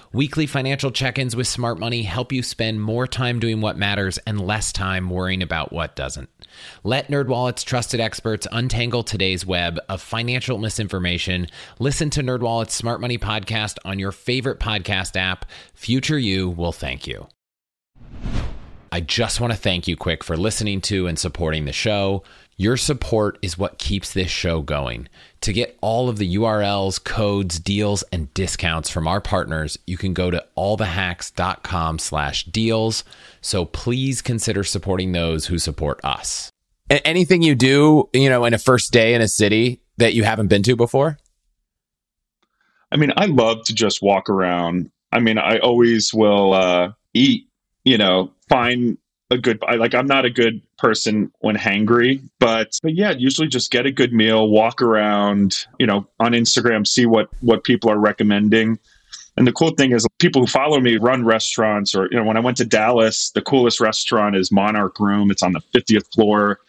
Weekly 0.13 0.45
financial 0.45 0.91
check 0.91 1.17
ins 1.17 1.37
with 1.37 1.47
Smart 1.47 1.79
Money 1.79 2.03
help 2.03 2.33
you 2.33 2.43
spend 2.43 2.81
more 2.81 3.07
time 3.07 3.39
doing 3.39 3.61
what 3.61 3.77
matters 3.77 4.17
and 4.27 4.45
less 4.45 4.73
time 4.73 5.09
worrying 5.09 5.41
about 5.41 5.71
what 5.71 5.95
doesn't. 5.95 6.29
Let 6.83 7.07
NerdWallet's 7.07 7.63
trusted 7.63 8.01
experts 8.01 8.45
untangle 8.51 9.03
today's 9.03 9.45
web 9.45 9.79
of 9.87 10.01
financial 10.01 10.57
misinformation. 10.57 11.47
Listen 11.79 12.09
to 12.09 12.21
NerdWallet's 12.21 12.73
Smart 12.73 12.99
Money 12.99 13.17
podcast 13.17 13.77
on 13.85 13.99
your 13.99 14.11
favorite 14.11 14.59
podcast 14.59 15.15
app. 15.15 15.45
Future 15.73 16.19
you 16.19 16.49
will 16.49 16.73
thank 16.73 17.07
you. 17.07 17.27
I 18.91 18.99
just 18.99 19.39
want 19.39 19.53
to 19.53 19.57
thank 19.57 19.87
you 19.87 19.95
quick 19.95 20.25
for 20.25 20.35
listening 20.35 20.81
to 20.81 21.07
and 21.07 21.17
supporting 21.17 21.63
the 21.63 21.71
show. 21.71 22.23
Your 22.57 22.77
support 22.77 23.39
is 23.41 23.57
what 23.57 23.79
keeps 23.79 24.13
this 24.13 24.29
show 24.29 24.61
going. 24.61 25.07
To 25.41 25.53
get 25.53 25.77
all 25.81 26.09
of 26.09 26.17
the 26.17 26.35
URLs, 26.35 27.03
codes, 27.03 27.59
deals, 27.59 28.03
and 28.11 28.31
discounts 28.33 28.89
from 28.89 29.07
our 29.07 29.19
partners, 29.19 29.79
you 29.87 29.97
can 29.97 30.13
go 30.13 30.29
to 30.29 30.45
allthehacks.com 30.55 31.97
slash 31.97 32.45
deals. 32.45 33.03
So 33.41 33.65
please 33.65 34.21
consider 34.21 34.63
supporting 34.63 35.11
those 35.11 35.47
who 35.47 35.57
support 35.57 35.99
us. 36.03 36.51
Anything 36.89 37.41
you 37.41 37.55
do, 37.55 38.09
you 38.13 38.29
know, 38.29 38.45
in 38.45 38.53
a 38.53 38.59
first 38.59 38.91
day 38.91 39.13
in 39.13 39.21
a 39.21 39.27
city 39.27 39.81
that 39.97 40.13
you 40.13 40.23
haven't 40.23 40.47
been 40.47 40.61
to 40.63 40.75
before? 40.75 41.17
I 42.91 42.97
mean, 42.97 43.13
I 43.15 43.25
love 43.25 43.63
to 43.65 43.73
just 43.73 44.01
walk 44.01 44.29
around. 44.29 44.91
I 45.11 45.19
mean, 45.19 45.37
I 45.37 45.57
always 45.59 46.13
will 46.13 46.53
uh, 46.53 46.91
eat, 47.13 47.47
you 47.85 47.97
know, 47.97 48.31
find 48.49 48.97
a 49.31 49.37
good 49.37 49.63
I 49.67 49.75
like 49.75 49.95
I'm 49.95 50.05
not 50.05 50.25
a 50.25 50.29
good 50.29 50.61
person 50.77 51.31
when 51.39 51.55
hangry, 51.55 52.21
but 52.37 52.77
but 52.83 52.93
yeah, 52.93 53.11
usually 53.11 53.47
just 53.47 53.71
get 53.71 53.85
a 53.85 53.91
good 53.91 54.13
meal, 54.13 54.49
walk 54.49 54.81
around, 54.81 55.65
you 55.79 55.87
know, 55.87 56.05
on 56.19 56.33
Instagram, 56.33 56.85
see 56.85 57.05
what 57.05 57.29
what 57.39 57.63
people 57.63 57.89
are 57.89 57.97
recommending. 57.97 58.77
And 59.37 59.47
the 59.47 59.53
cool 59.53 59.71
thing 59.71 59.93
is 59.93 60.05
people 60.19 60.41
who 60.41 60.47
follow 60.47 60.79
me 60.81 60.97
run 60.97 61.25
restaurants 61.25 61.95
or 61.95 62.09
you 62.11 62.17
know, 62.17 62.25
when 62.25 62.35
I 62.35 62.41
went 62.41 62.57
to 62.57 62.65
Dallas, 62.65 63.31
the 63.31 63.41
coolest 63.41 63.79
restaurant 63.79 64.35
is 64.35 64.51
Monarch 64.51 64.99
Room. 64.99 65.31
It's 65.31 65.41
on 65.41 65.53
the 65.53 65.61
50th 65.73 66.13
floor 66.13 66.59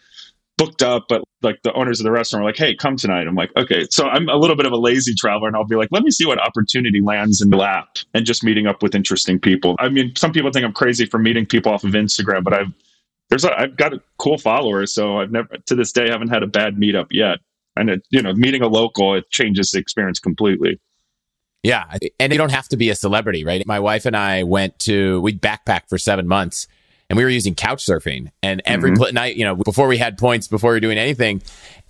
booked 0.65 0.81
up, 0.81 1.05
but 1.09 1.23
like 1.41 1.61
the 1.63 1.73
owners 1.73 1.99
of 1.99 2.03
the 2.03 2.11
restaurant 2.11 2.43
were 2.43 2.49
like, 2.49 2.57
"Hey, 2.57 2.75
come 2.75 2.95
tonight." 2.95 3.27
I'm 3.27 3.35
like, 3.35 3.51
"Okay." 3.57 3.85
So 3.89 4.07
I'm 4.07 4.29
a 4.29 4.35
little 4.35 4.55
bit 4.55 4.65
of 4.65 4.71
a 4.71 4.77
lazy 4.77 5.13
traveler, 5.13 5.47
and 5.47 5.55
I'll 5.55 5.65
be 5.65 5.75
like, 5.75 5.89
"Let 5.91 6.03
me 6.03 6.11
see 6.11 6.25
what 6.25 6.39
opportunity 6.39 7.01
lands 7.01 7.41
in 7.41 7.49
the 7.49 7.57
lap," 7.57 7.97
and 8.13 8.25
just 8.25 8.43
meeting 8.43 8.67
up 8.67 8.81
with 8.81 8.95
interesting 8.95 9.39
people. 9.39 9.75
I 9.79 9.89
mean, 9.89 10.15
some 10.15 10.31
people 10.31 10.51
think 10.51 10.65
I'm 10.65 10.73
crazy 10.73 11.05
for 11.05 11.19
meeting 11.19 11.45
people 11.45 11.71
off 11.71 11.83
of 11.83 11.91
Instagram, 11.91 12.43
but 12.43 12.53
I've 12.53 12.73
there's 13.29 13.45
a, 13.45 13.59
I've 13.59 13.75
got 13.75 13.93
a 13.93 14.01
cool 14.17 14.37
followers, 14.37 14.93
so 14.93 15.19
I've 15.19 15.31
never 15.31 15.49
to 15.65 15.75
this 15.75 15.91
day 15.91 16.09
haven't 16.09 16.29
had 16.29 16.43
a 16.43 16.47
bad 16.47 16.75
meetup 16.75 17.07
yet. 17.11 17.39
And 17.75 17.89
it, 17.89 18.05
you 18.11 18.21
know, 18.21 18.33
meeting 18.33 18.61
a 18.61 18.67
local 18.67 19.15
it 19.15 19.29
changes 19.31 19.71
the 19.71 19.79
experience 19.79 20.19
completely. 20.19 20.79
Yeah, 21.63 21.85
and 22.19 22.31
you 22.31 22.37
don't 22.37 22.51
have 22.51 22.67
to 22.69 22.77
be 22.77 22.89
a 22.89 22.95
celebrity, 22.95 23.43
right? 23.45 23.65
My 23.65 23.79
wife 23.79 24.05
and 24.05 24.15
I 24.15 24.43
went 24.43 24.77
to 24.79 25.21
we 25.21 25.33
backpacked 25.33 25.89
for 25.89 25.97
seven 25.97 26.27
months 26.27 26.67
and 27.09 27.17
we 27.17 27.23
were 27.23 27.29
using 27.29 27.55
couch 27.55 27.85
surfing 27.85 28.31
and 28.41 28.61
every 28.65 28.91
mm-hmm. 28.91 29.03
pl- 29.03 29.13
night, 29.13 29.35
you 29.35 29.45
know, 29.45 29.55
before 29.55 29.87
we 29.87 29.97
had 29.97 30.17
points, 30.17 30.47
before 30.47 30.71
we 30.71 30.75
were 30.77 30.79
doing 30.79 30.97
anything. 30.97 31.41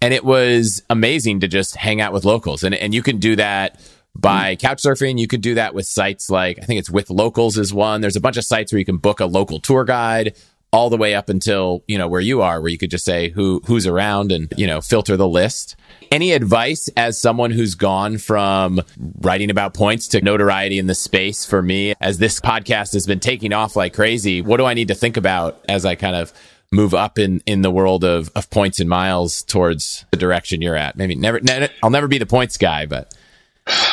And 0.01 0.13
it 0.13 0.25
was 0.25 0.83
amazing 0.89 1.41
to 1.41 1.47
just 1.47 1.75
hang 1.75 2.01
out 2.01 2.13
with 2.13 2.25
locals. 2.25 2.63
And, 2.63 2.75
and 2.75 2.93
you 2.93 3.01
can 3.01 3.17
do 3.17 3.35
that 3.37 3.79
by 4.15 4.55
mm-hmm. 4.55 4.67
couch 4.67 4.83
surfing. 4.83 5.19
You 5.19 5.27
can 5.27 5.41
do 5.41 5.55
that 5.55 5.73
with 5.73 5.85
sites 5.85 6.29
like, 6.29 6.59
I 6.61 6.65
think 6.65 6.79
it's 6.79 6.89
with 6.89 7.09
locals 7.09 7.57
is 7.57 7.73
one. 7.73 8.01
There's 8.01 8.15
a 8.15 8.21
bunch 8.21 8.37
of 8.37 8.43
sites 8.43 8.71
where 8.71 8.79
you 8.79 8.85
can 8.85 8.97
book 8.97 9.19
a 9.19 9.25
local 9.25 9.59
tour 9.59 9.85
guide 9.85 10.35
all 10.73 10.89
the 10.89 10.97
way 10.97 11.13
up 11.13 11.29
until, 11.29 11.83
you 11.87 11.99
know, 11.99 12.07
where 12.07 12.19
you 12.19 12.41
are, 12.41 12.59
where 12.59 12.71
you 12.71 12.79
could 12.79 12.89
just 12.89 13.05
say 13.05 13.29
who, 13.29 13.61
who's 13.67 13.85
around 13.85 14.31
and, 14.31 14.51
you 14.57 14.65
know, 14.65 14.81
filter 14.81 15.15
the 15.15 15.27
list. 15.27 15.75
Any 16.11 16.31
advice 16.31 16.89
as 16.97 17.17
someone 17.17 17.51
who's 17.51 17.75
gone 17.75 18.17
from 18.17 18.81
writing 19.21 19.51
about 19.51 19.75
points 19.75 20.07
to 20.09 20.21
notoriety 20.21 20.79
in 20.79 20.87
the 20.87 20.95
space 20.95 21.45
for 21.45 21.61
me 21.61 21.93
as 22.01 22.17
this 22.17 22.39
podcast 22.39 22.93
has 22.93 23.05
been 23.05 23.19
taking 23.19 23.53
off 23.53 23.75
like 23.75 23.93
crazy? 23.93 24.41
What 24.41 24.57
do 24.57 24.65
I 24.65 24.73
need 24.73 24.87
to 24.87 24.95
think 24.95 25.15
about 25.15 25.63
as 25.69 25.85
I 25.85 25.93
kind 25.93 26.15
of 26.15 26.33
move 26.71 26.95
up 26.95 27.19
in, 27.19 27.43
in 27.45 27.61
the 27.61 27.69
world 27.69 28.03
of, 28.03 28.31
of 28.35 28.49
points 28.49 28.79
and 28.79 28.89
miles 28.89 29.43
towards 29.43 30.05
the 30.09 30.17
direction 30.17 30.63
you're 30.63 30.75
at? 30.75 30.97
Maybe 30.97 31.13
never, 31.13 31.39
ne- 31.39 31.69
I'll 31.83 31.91
never 31.91 32.07
be 32.07 32.17
the 32.17 32.25
points 32.25 32.57
guy, 32.57 32.87
but. 32.87 33.13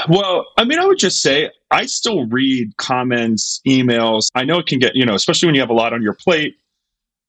Well, 0.08 0.46
I 0.56 0.64
mean, 0.64 0.78
I 0.78 0.86
would 0.86 0.98
just 0.98 1.20
say 1.20 1.50
I 1.70 1.84
still 1.86 2.26
read 2.26 2.76
comments, 2.78 3.60
emails. 3.66 4.28
I 4.34 4.44
know 4.44 4.58
it 4.58 4.66
can 4.66 4.78
get, 4.78 4.96
you 4.96 5.04
know, 5.04 5.14
especially 5.14 5.46
when 5.46 5.54
you 5.54 5.60
have 5.60 5.70
a 5.70 5.74
lot 5.74 5.92
on 5.92 6.02
your 6.02 6.14
plate. 6.14 6.56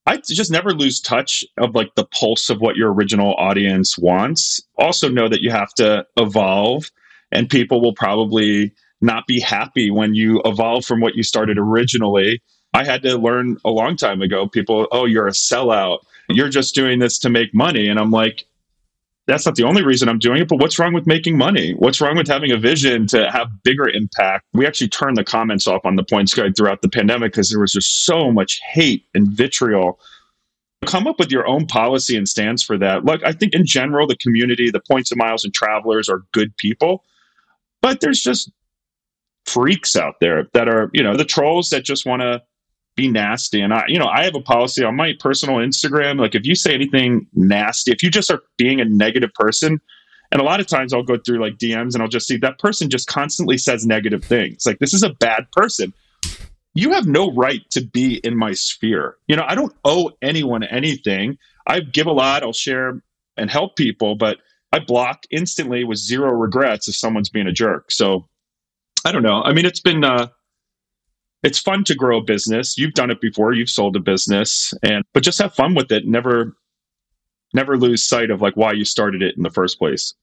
I 0.05 0.17
just 0.17 0.51
never 0.51 0.73
lose 0.73 0.99
touch 0.99 1.43
of 1.57 1.75
like 1.75 1.93
the 1.95 2.05
pulse 2.05 2.49
of 2.49 2.59
what 2.59 2.75
your 2.75 2.91
original 2.91 3.35
audience 3.35 3.97
wants. 3.97 4.61
Also 4.77 5.07
know 5.09 5.29
that 5.29 5.41
you 5.41 5.51
have 5.51 5.73
to 5.75 6.05
evolve 6.17 6.89
and 7.31 7.49
people 7.49 7.81
will 7.81 7.93
probably 7.93 8.73
not 9.01 9.27
be 9.27 9.39
happy 9.39 9.91
when 9.91 10.15
you 10.15 10.41
evolve 10.43 10.85
from 10.85 11.01
what 11.01 11.15
you 11.15 11.23
started 11.23 11.57
originally. 11.57 12.41
I 12.73 12.83
had 12.83 13.03
to 13.03 13.17
learn 13.17 13.57
a 13.65 13.69
long 13.69 13.95
time 13.95 14.21
ago 14.21 14.47
people, 14.47 14.87
oh, 14.91 15.05
you're 15.05 15.27
a 15.27 15.31
sellout. 15.31 15.99
You're 16.29 16.49
just 16.49 16.73
doing 16.73 16.99
this 16.99 17.19
to 17.19 17.29
make 17.29 17.53
money. 17.53 17.87
And 17.87 17.99
I'm 17.99 18.11
like, 18.11 18.45
that's 19.31 19.45
not 19.45 19.55
the 19.55 19.63
only 19.63 19.83
reason 19.83 20.09
I'm 20.09 20.19
doing 20.19 20.41
it, 20.41 20.47
but 20.47 20.59
what's 20.59 20.77
wrong 20.77 20.93
with 20.93 21.07
making 21.07 21.37
money? 21.37 21.73
What's 21.73 22.01
wrong 22.01 22.15
with 22.15 22.27
having 22.27 22.51
a 22.51 22.57
vision 22.57 23.07
to 23.07 23.31
have 23.31 23.47
bigger 23.63 23.87
impact? 23.87 24.45
We 24.53 24.65
actually 24.65 24.89
turned 24.89 25.17
the 25.17 25.23
comments 25.23 25.67
off 25.67 25.85
on 25.85 25.95
the 25.95 26.03
Points 26.03 26.33
Guy 26.33 26.51
throughout 26.51 26.81
the 26.81 26.89
pandemic 26.89 27.31
because 27.31 27.49
there 27.49 27.59
was 27.59 27.71
just 27.71 28.05
so 28.05 28.31
much 28.31 28.59
hate 28.73 29.05
and 29.13 29.27
vitriol. 29.27 29.99
Come 30.85 31.07
up 31.07 31.19
with 31.19 31.31
your 31.31 31.47
own 31.47 31.67
policy 31.67 32.17
and 32.17 32.27
stance 32.27 32.63
for 32.63 32.77
that. 32.79 33.05
Look, 33.05 33.21
I 33.23 33.31
think 33.31 33.53
in 33.53 33.65
general, 33.65 34.07
the 34.07 34.17
community, 34.17 34.71
the 34.71 34.81
points 34.81 35.11
of 35.11 35.17
miles 35.17 35.43
and 35.43 35.53
travelers 35.53 36.09
are 36.09 36.23
good 36.31 36.55
people, 36.57 37.03
but 37.81 38.01
there's 38.01 38.21
just 38.21 38.51
freaks 39.45 39.95
out 39.95 40.15
there 40.19 40.47
that 40.53 40.67
are, 40.67 40.89
you 40.93 41.03
know, 41.03 41.15
the 41.15 41.25
trolls 41.25 41.69
that 41.69 41.83
just 41.83 42.05
want 42.05 42.21
to 42.21 42.41
be 42.95 43.09
nasty. 43.09 43.61
And 43.61 43.73
I, 43.73 43.83
you 43.87 43.97
know, 43.97 44.07
I 44.07 44.23
have 44.23 44.35
a 44.35 44.41
policy 44.41 44.83
on 44.83 44.95
my 44.95 45.13
personal 45.19 45.57
Instagram. 45.57 46.19
Like 46.19 46.35
if 46.35 46.45
you 46.45 46.55
say 46.55 46.73
anything 46.73 47.27
nasty, 47.33 47.91
if 47.91 48.03
you 48.03 48.09
just 48.09 48.31
are 48.31 48.41
being 48.57 48.81
a 48.81 48.85
negative 48.85 49.33
person, 49.33 49.79
and 50.31 50.39
a 50.39 50.45
lot 50.45 50.59
of 50.59 50.67
times 50.67 50.93
I'll 50.93 51.03
go 51.03 51.17
through 51.17 51.41
like 51.41 51.57
DMs 51.57 51.93
and 51.93 52.01
I'll 52.01 52.07
just 52.07 52.27
see 52.27 52.37
that 52.37 52.59
person 52.59 52.89
just 52.89 53.07
constantly 53.07 53.57
says 53.57 53.85
negative 53.85 54.23
things. 54.23 54.65
Like 54.65 54.79
this 54.79 54.93
is 54.93 55.03
a 55.03 55.09
bad 55.09 55.51
person. 55.51 55.93
You 56.73 56.93
have 56.93 57.05
no 57.05 57.33
right 57.33 57.69
to 57.71 57.81
be 57.81 58.15
in 58.17 58.37
my 58.37 58.53
sphere. 58.53 59.17
You 59.27 59.35
know, 59.35 59.43
I 59.45 59.55
don't 59.55 59.75
owe 59.83 60.11
anyone 60.21 60.63
anything. 60.63 61.37
I 61.67 61.81
give 61.81 62.07
a 62.07 62.11
lot, 62.13 62.43
I'll 62.43 62.53
share 62.53 63.01
and 63.35 63.49
help 63.49 63.75
people, 63.75 64.15
but 64.15 64.37
I 64.71 64.79
block 64.79 65.23
instantly 65.31 65.83
with 65.83 65.97
zero 65.97 66.31
regrets 66.31 66.87
if 66.87 66.95
someone's 66.95 67.29
being 67.29 67.47
a 67.47 67.51
jerk. 67.51 67.91
So 67.91 68.27
I 69.03 69.11
don't 69.11 69.23
know. 69.23 69.41
I 69.43 69.51
mean, 69.51 69.65
it's 69.65 69.81
been 69.81 70.03
uh 70.03 70.27
it's 71.43 71.59
fun 71.59 71.83
to 71.85 71.95
grow 71.95 72.19
a 72.19 72.23
business. 72.23 72.77
You've 72.77 72.93
done 72.93 73.11
it 73.11 73.21
before. 73.21 73.53
You've 73.53 73.69
sold 73.69 73.95
a 73.95 73.99
business, 73.99 74.73
and 74.83 75.03
but 75.13 75.23
just 75.23 75.39
have 75.39 75.53
fun 75.53 75.75
with 75.75 75.91
it. 75.91 76.05
Never, 76.05 76.55
never 77.53 77.77
lose 77.77 78.03
sight 78.03 78.29
of 78.29 78.41
like 78.41 78.55
why 78.55 78.73
you 78.73 78.85
started 78.85 79.21
it 79.21 79.35
in 79.37 79.43
the 79.43 79.49
first 79.49 79.79
place. 79.79 80.13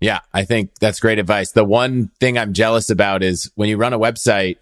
Yeah, 0.00 0.20
I 0.32 0.44
think 0.44 0.74
that's 0.80 1.00
great 1.00 1.18
advice. 1.18 1.52
The 1.52 1.64
one 1.64 2.10
thing 2.20 2.36
I'm 2.36 2.52
jealous 2.52 2.90
about 2.90 3.22
is 3.22 3.50
when 3.54 3.68
you 3.68 3.76
run 3.76 3.92
a 3.92 3.98
website 3.98 4.58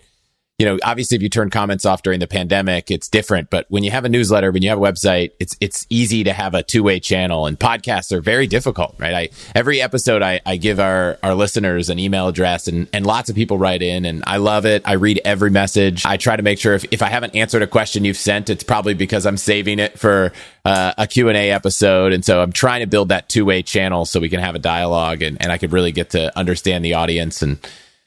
you 0.58 0.66
know, 0.66 0.78
obviously 0.84 1.16
if 1.16 1.22
you 1.22 1.28
turn 1.28 1.50
comments 1.50 1.84
off 1.84 2.02
during 2.02 2.20
the 2.20 2.26
pandemic, 2.26 2.90
it's 2.90 3.08
different. 3.08 3.50
But 3.50 3.66
when 3.68 3.82
you 3.82 3.90
have 3.90 4.04
a 4.04 4.08
newsletter, 4.08 4.52
when 4.52 4.62
you 4.62 4.68
have 4.68 4.78
a 4.78 4.82
website, 4.82 5.32
it's 5.40 5.56
it's 5.60 5.86
easy 5.90 6.22
to 6.24 6.32
have 6.32 6.54
a 6.54 6.62
two 6.62 6.82
way 6.82 7.00
channel. 7.00 7.46
And 7.46 7.58
podcasts 7.58 8.12
are 8.12 8.20
very 8.20 8.46
difficult, 8.46 8.94
right? 8.98 9.14
I 9.14 9.28
every 9.54 9.80
episode 9.80 10.22
I, 10.22 10.40
I 10.44 10.56
give 10.58 10.78
our 10.78 11.18
our 11.22 11.34
listeners 11.34 11.90
an 11.90 11.98
email 11.98 12.28
address, 12.28 12.68
and 12.68 12.86
and 12.92 13.06
lots 13.06 13.30
of 13.30 13.34
people 13.34 13.58
write 13.58 13.82
in, 13.82 14.04
and 14.04 14.22
I 14.26 14.36
love 14.36 14.66
it. 14.66 14.82
I 14.84 14.92
read 14.92 15.20
every 15.24 15.50
message. 15.50 16.04
I 16.06 16.16
try 16.16 16.36
to 16.36 16.42
make 16.42 16.58
sure 16.58 16.74
if 16.74 16.84
if 16.92 17.02
I 17.02 17.08
haven't 17.08 17.34
answered 17.34 17.62
a 17.62 17.66
question 17.66 18.04
you've 18.04 18.16
sent, 18.16 18.50
it's 18.50 18.62
probably 18.62 18.94
because 18.94 19.26
I'm 19.26 19.38
saving 19.38 19.78
it 19.78 19.98
for 19.98 20.32
uh, 20.64 20.92
a 20.98 21.06
Q 21.06 21.28
and 21.28 21.36
A 21.36 21.50
episode, 21.50 22.12
and 22.12 22.24
so 22.24 22.40
I'm 22.40 22.52
trying 22.52 22.82
to 22.82 22.86
build 22.86 23.08
that 23.08 23.28
two 23.28 23.44
way 23.44 23.62
channel 23.62 24.04
so 24.04 24.20
we 24.20 24.28
can 24.28 24.38
have 24.38 24.54
a 24.54 24.60
dialogue, 24.60 25.22
and 25.22 25.38
and 25.40 25.50
I 25.50 25.58
could 25.58 25.72
really 25.72 25.92
get 25.92 26.10
to 26.10 26.36
understand 26.38 26.84
the 26.84 26.94
audience 26.94 27.42
and 27.42 27.58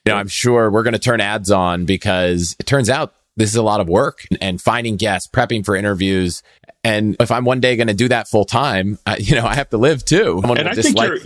you 0.05 0.13
know, 0.13 0.17
I'm 0.17 0.27
sure 0.27 0.69
we're 0.69 0.83
going 0.83 0.93
to 0.93 0.99
turn 0.99 1.19
ads 1.19 1.49
on 1.51 1.85
because 1.85 2.55
it 2.59 2.65
turns 2.65 2.89
out 2.89 3.13
this 3.37 3.49
is 3.49 3.55
a 3.55 3.63
lot 3.63 3.81
of 3.81 3.87
work 3.89 4.25
and 4.39 4.61
finding 4.61 4.97
guests, 4.97 5.27
prepping 5.27 5.65
for 5.65 5.75
interviews. 5.75 6.43
And 6.83 7.15
if 7.19 7.31
I'm 7.31 7.43
one 7.43 7.59
day 7.59 7.75
going 7.75 7.87
to 7.87 7.93
do 7.93 8.07
that 8.09 8.27
full 8.27 8.45
time, 8.45 8.99
you 9.17 9.35
know, 9.35 9.45
I 9.45 9.55
have 9.55 9.69
to 9.71 9.77
live 9.77 10.05
too. 10.05 10.41
And 10.43 10.69
I 10.69 10.75
think 10.75 10.97
your, 10.99 11.17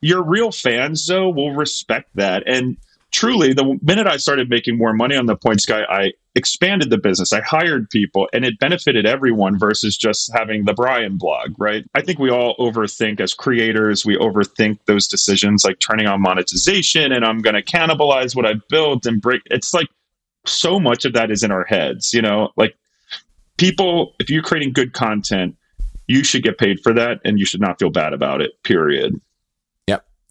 your 0.00 0.22
real 0.22 0.50
fans, 0.50 1.06
though, 1.06 1.28
will 1.28 1.52
respect 1.54 2.08
that. 2.14 2.44
And 2.46 2.78
truly, 3.14 3.52
the 3.52 3.78
minute 3.80 4.08
I 4.08 4.16
started 4.16 4.50
making 4.50 4.76
more 4.76 4.92
money 4.92 5.16
on 5.16 5.26
the 5.26 5.36
Points 5.36 5.64
Guy, 5.64 5.84
I 5.88 6.12
expanded 6.34 6.90
the 6.90 6.98
business. 6.98 7.32
I 7.32 7.42
hired 7.42 7.88
people 7.88 8.28
and 8.32 8.44
it 8.44 8.58
benefited 8.58 9.06
everyone 9.06 9.56
versus 9.56 9.96
just 9.96 10.32
having 10.34 10.64
the 10.64 10.74
Brian 10.74 11.16
blog, 11.16 11.54
right? 11.56 11.84
I 11.94 12.00
think 12.00 12.18
we 12.18 12.30
all 12.30 12.56
overthink 12.56 13.20
as 13.20 13.32
creators, 13.32 14.04
we 14.04 14.16
overthink 14.16 14.80
those 14.86 15.06
decisions 15.06 15.64
like 15.64 15.78
turning 15.78 16.08
on 16.08 16.20
monetization 16.20 17.12
and 17.12 17.24
I'm 17.24 17.38
going 17.38 17.54
to 17.54 17.62
cannibalize 17.62 18.34
what 18.34 18.46
I've 18.46 18.66
built 18.68 19.06
and 19.06 19.22
break. 19.22 19.42
It's 19.46 19.72
like 19.72 19.86
so 20.44 20.80
much 20.80 21.04
of 21.04 21.12
that 21.12 21.30
is 21.30 21.44
in 21.44 21.52
our 21.52 21.64
heads, 21.64 22.12
you 22.12 22.20
know, 22.20 22.50
like 22.56 22.76
people, 23.58 24.14
if 24.18 24.28
you're 24.28 24.42
creating 24.42 24.72
good 24.72 24.92
content, 24.92 25.56
you 26.08 26.24
should 26.24 26.42
get 26.42 26.58
paid 26.58 26.80
for 26.82 26.92
that 26.92 27.20
and 27.24 27.38
you 27.38 27.46
should 27.46 27.60
not 27.60 27.78
feel 27.78 27.90
bad 27.90 28.12
about 28.12 28.42
it, 28.42 28.60
period. 28.64 29.20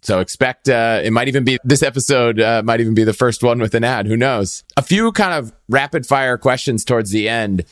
So 0.03 0.19
expect 0.19 0.67
uh, 0.67 1.01
it 1.03 1.11
might 1.11 1.29
even 1.29 1.43
be 1.45 1.57
this 1.63 1.81
episode 1.81 2.39
uh, 2.39 2.61
might 2.63 2.81
even 2.81 2.93
be 2.93 3.05
the 3.05 3.13
first 3.13 3.41
one 3.41 3.59
with 3.59 3.73
an 3.73 3.83
ad. 3.83 4.05
Who 4.05 4.17
knows? 4.17 4.63
A 4.75 4.81
few 4.81 5.11
kind 5.13 5.33
of 5.33 5.53
rapid 5.69 6.05
fire 6.05 6.37
questions 6.37 6.83
towards 6.83 7.11
the 7.11 7.29
end. 7.29 7.65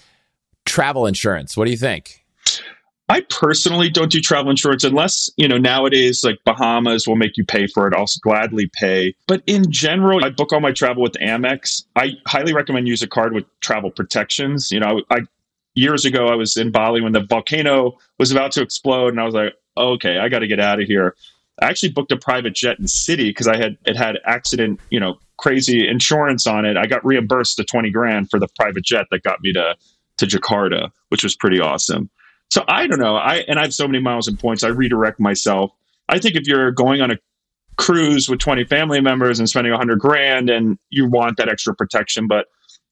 Travel 0.65 1.05
insurance. 1.05 1.57
What 1.57 1.65
do 1.65 1.71
you 1.71 1.77
think? 1.77 2.23
I 3.09 3.21
personally 3.29 3.89
don't 3.89 4.09
do 4.09 4.21
travel 4.21 4.49
insurance 4.49 4.85
unless, 4.85 5.29
you 5.35 5.45
know, 5.45 5.57
nowadays 5.57 6.23
like 6.23 6.39
Bahamas 6.45 7.05
will 7.05 7.17
make 7.17 7.35
you 7.35 7.43
pay 7.43 7.67
for 7.67 7.85
it. 7.85 7.93
I'll 7.93 8.05
gladly 8.21 8.71
pay. 8.73 9.13
But 9.27 9.43
in 9.47 9.69
general, 9.69 10.23
I 10.23 10.29
book 10.29 10.53
all 10.53 10.61
my 10.61 10.71
travel 10.71 11.03
with 11.03 11.13
Amex. 11.13 11.83
I 11.97 12.13
highly 12.25 12.53
recommend 12.53 12.87
use 12.87 13.01
a 13.01 13.07
card 13.07 13.33
with 13.33 13.43
travel 13.59 13.91
protections. 13.91 14.71
You 14.71 14.79
know, 14.79 15.01
I, 15.09 15.15
I 15.15 15.19
years 15.75 16.05
ago 16.05 16.27
I 16.27 16.35
was 16.35 16.55
in 16.55 16.71
Bali 16.71 17.01
when 17.01 17.11
the 17.11 17.25
volcano 17.25 17.97
was 18.17 18.31
about 18.31 18.53
to 18.53 18.61
explode 18.61 19.09
and 19.09 19.19
I 19.19 19.25
was 19.25 19.35
like, 19.35 19.55
okay, 19.75 20.17
I 20.17 20.29
got 20.29 20.39
to 20.39 20.47
get 20.47 20.61
out 20.61 20.79
of 20.79 20.87
here. 20.87 21.15
I 21.61 21.67
actually 21.67 21.89
booked 21.89 22.11
a 22.11 22.17
private 22.17 22.55
jet 22.55 22.79
in 22.79 22.85
Citi 22.85 23.29
because 23.29 23.47
I 23.47 23.55
had 23.55 23.77
it 23.85 23.95
had 23.95 24.17
accident, 24.25 24.79
you 24.89 24.99
know, 24.99 25.19
crazy 25.37 25.87
insurance 25.87 26.47
on 26.47 26.65
it. 26.65 26.75
I 26.75 26.87
got 26.87 27.05
reimbursed 27.05 27.57
the 27.57 27.63
20 27.63 27.91
grand 27.91 28.29
for 28.29 28.39
the 28.39 28.47
private 28.59 28.83
jet 28.83 29.05
that 29.11 29.23
got 29.23 29.41
me 29.41 29.53
to 29.53 29.75
to 30.17 30.25
Jakarta, 30.25 30.91
which 31.09 31.23
was 31.23 31.35
pretty 31.35 31.59
awesome. 31.59 32.09
So 32.49 32.63
I 32.67 32.87
don't 32.87 32.99
know. 32.99 33.15
I 33.15 33.37
and 33.47 33.59
I 33.59 33.63
have 33.63 33.73
so 33.73 33.87
many 33.87 33.99
miles 33.99 34.27
and 34.27 34.39
points. 34.39 34.63
I 34.63 34.69
redirect 34.69 35.19
myself. 35.19 35.71
I 36.09 36.19
think 36.19 36.35
if 36.35 36.47
you're 36.47 36.71
going 36.71 37.01
on 37.01 37.11
a 37.11 37.17
cruise 37.77 38.27
with 38.27 38.39
20 38.39 38.65
family 38.65 38.99
members 38.99 39.39
and 39.39 39.49
spending 39.49 39.71
100 39.71 39.99
grand 39.99 40.49
and 40.49 40.77
you 40.89 41.07
want 41.07 41.37
that 41.37 41.47
extra 41.47 41.73
protection, 41.73 42.27
but 42.27 42.47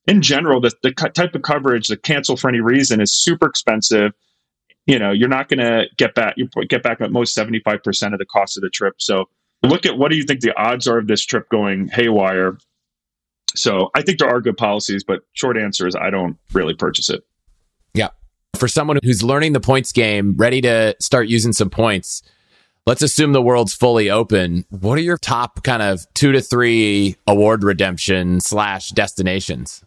in 0.08 0.22
general, 0.22 0.62
the, 0.62 0.72
the 0.82 0.92
type 0.92 1.36
of 1.36 1.42
coverage, 1.42 1.90
the 1.90 1.98
cancel 1.98 2.38
for 2.38 2.50
any 2.50 2.62
reason 2.62 3.02
is 3.02 3.14
super 3.14 3.48
expensive 3.48 4.14
you 4.90 4.98
know 4.98 5.12
you're 5.12 5.30
not 5.30 5.48
going 5.48 5.60
to 5.60 5.86
get 5.98 6.16
back 6.16 6.34
you 6.36 6.50
get 6.68 6.82
back 6.82 7.00
at 7.00 7.12
most 7.12 7.38
75% 7.38 8.14
of 8.14 8.20
the 8.20 8.26
cost 8.26 8.58
of 8.58 8.62
the 8.62 8.70
trip. 8.70 8.96
So 8.98 9.30
look 9.64 9.86
at 9.86 9.98
what 9.98 10.10
do 10.10 10.18
you 10.18 10.24
think 10.24 10.42
the 10.42 10.58
odds 10.58 10.88
are 10.88 10.98
of 10.98 11.08
this 11.08 11.24
trip 11.24 11.48
going 11.50 11.88
haywire? 11.88 12.58
So 13.56 13.90
i 13.96 14.02
think 14.02 14.20
there 14.20 14.30
are 14.30 14.42
good 14.42 14.58
policies 14.58 15.04
but 15.04 15.22
short 15.34 15.58
answer 15.58 15.88
is 15.88 15.96
i 15.96 16.10
don't 16.10 16.38
really 16.54 16.74
purchase 16.74 17.10
it. 17.10 17.24
Yeah. 17.94 18.10
For 18.56 18.68
someone 18.68 19.00
who's 19.04 19.24
learning 19.24 19.54
the 19.54 19.60
points 19.60 19.92
game 19.92 20.36
ready 20.38 20.62
to 20.62 20.96
start 21.00 21.28
using 21.28 21.54
some 21.54 21.70
points 21.70 22.24
let's 22.88 23.04
assume 23.04 23.34
the 23.34 23.42
world's 23.42 23.76
fully 23.76 24.10
open. 24.10 24.66
What 24.70 24.98
are 24.98 25.02
your 25.02 25.18
top 25.18 25.64
kind 25.64 25.84
of 25.84 26.12
two 26.16 26.32
to 26.32 26.42
three 26.42 27.16
award 27.28 27.64
redemption 27.64 28.40
slash 28.40 28.90
destinations 28.90 29.84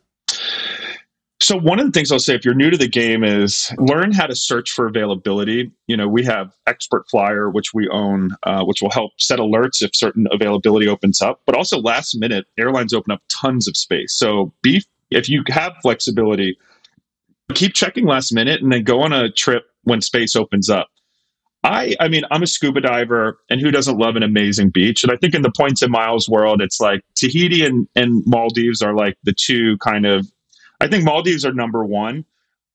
so 1.43 1.59
one 1.59 1.81
of 1.81 1.87
the 1.87 1.93
things 1.93 2.13
I'll 2.13 2.19
say 2.19 2.35
if 2.35 2.45
you're 2.45 2.55
new 2.55 2.71
to 2.71 2.77
the 2.77 2.89
game 2.89 3.25
is 3.25 3.73
learn 3.79 4.13
how 4.13 4.27
to 4.27 4.37
search 4.37 4.71
for 4.71 4.87
availability. 4.87 5.71
You 5.87 5.97
know, 5.97 6.09
we 6.09 6.25
have 6.25 6.55
Expert 6.67 7.09
Flyer, 7.11 7.51
which 7.51 7.75
we 7.75 7.89
own, 7.89 8.31
uh, 8.45 8.65
which 8.65 8.81
will 8.81 8.91
help 8.91 9.13
set 9.19 9.39
alerts 9.39 9.83
if 9.83 9.95
certain 9.95 10.27
availability 10.31 10.89
opens 10.89 11.21
up. 11.21 11.41
But 11.45 11.57
also 11.57 11.81
last 11.81 12.15
minute, 12.15 12.47
airlines 12.59 12.95
open 12.95 13.13
up 13.13 13.23
tons 13.29 13.67
of 13.67 13.77
space. 13.77 14.15
So 14.15 14.53
be 14.63 14.85
if 15.11 15.29
you 15.29 15.43
have 15.49 15.75
flexibility, 15.83 16.57
keep 17.55 17.75
checking 17.75 18.07
last 18.07 18.33
minute 18.33 18.63
and 18.63 18.73
then 18.73 18.85
go 18.85 19.03
on 19.03 19.13
a 19.13 19.31
trip 19.31 19.65
when 19.85 20.01
space 20.01 20.37
opens 20.37 20.71
up. 20.71 20.89
I 21.65 21.95
I 22.01 22.09
mean, 22.09 22.23
I'm 22.31 22.43
a 22.43 22.47
scuba 22.47 22.81
diver 22.81 23.39
and 23.51 23.61
who 23.61 23.71
doesn't 23.71 23.99
love 23.99 24.17
an 24.17 24.23
amazing 24.23 24.71
beach? 24.71 25.03
And 25.03 25.13
I 25.13 25.17
think 25.17 25.35
in 25.35 25.43
the 25.43 25.53
points 25.57 25.83
and 25.83 25.93
miles 25.93 26.29
world, 26.29 26.61
it's 26.63 26.81
like 26.81 27.03
Tahiti 27.15 27.65
and, 27.65 27.87
and 27.95 28.23
Maldives 28.27 28.83
are 28.83 28.95
like 28.95 29.17
the 29.23 29.33
two 29.33 29.77
kind 29.79 30.07
of 30.07 30.27
I 30.83 30.89
think 30.89 31.05
Maldives 31.05 31.45
are 31.45 31.53
number 31.53 31.85
one 31.85 32.25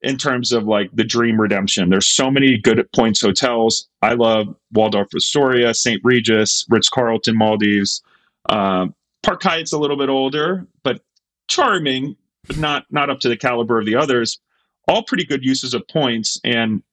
in 0.02 0.16
terms 0.16 0.54
of 0.54 0.64
like 0.64 0.90
the 0.94 1.04
dream 1.04 1.40
redemption. 1.42 1.90
There's 1.90 2.08
so 2.08 2.32
many 2.32 2.58
good 2.58 2.90
points 2.94 3.20
hotels. 3.20 3.90
I 4.02 4.14
love 4.14 4.56
Waldorf 4.72 5.10
Astoria, 5.14 5.74
St. 5.74 6.00
Regis, 6.06 6.66
Ritz 6.70 6.88
Carlton, 6.88 7.38
Maldives. 7.38 8.02
Uh, 8.48 8.88
Park 9.24 9.44
Hyatt's 9.44 9.74
a 9.74 9.78
little 9.78 9.98
bit 9.98 10.08
older, 10.08 10.66
but 10.84 11.02
charming, 11.50 12.16
but 12.46 12.58
not 12.58 12.86
not 12.90 13.10
up 13.10 13.20
to 13.20 13.30
the 13.30 13.36
caliber 13.36 13.78
of 13.78 13.86
the 13.86 13.98
others. 13.98 14.40
All 14.88 15.04
pretty 15.04 15.26
good 15.26 15.44
uses 15.44 15.74
of 15.74 15.86
points. 15.90 16.40
And 16.46 16.84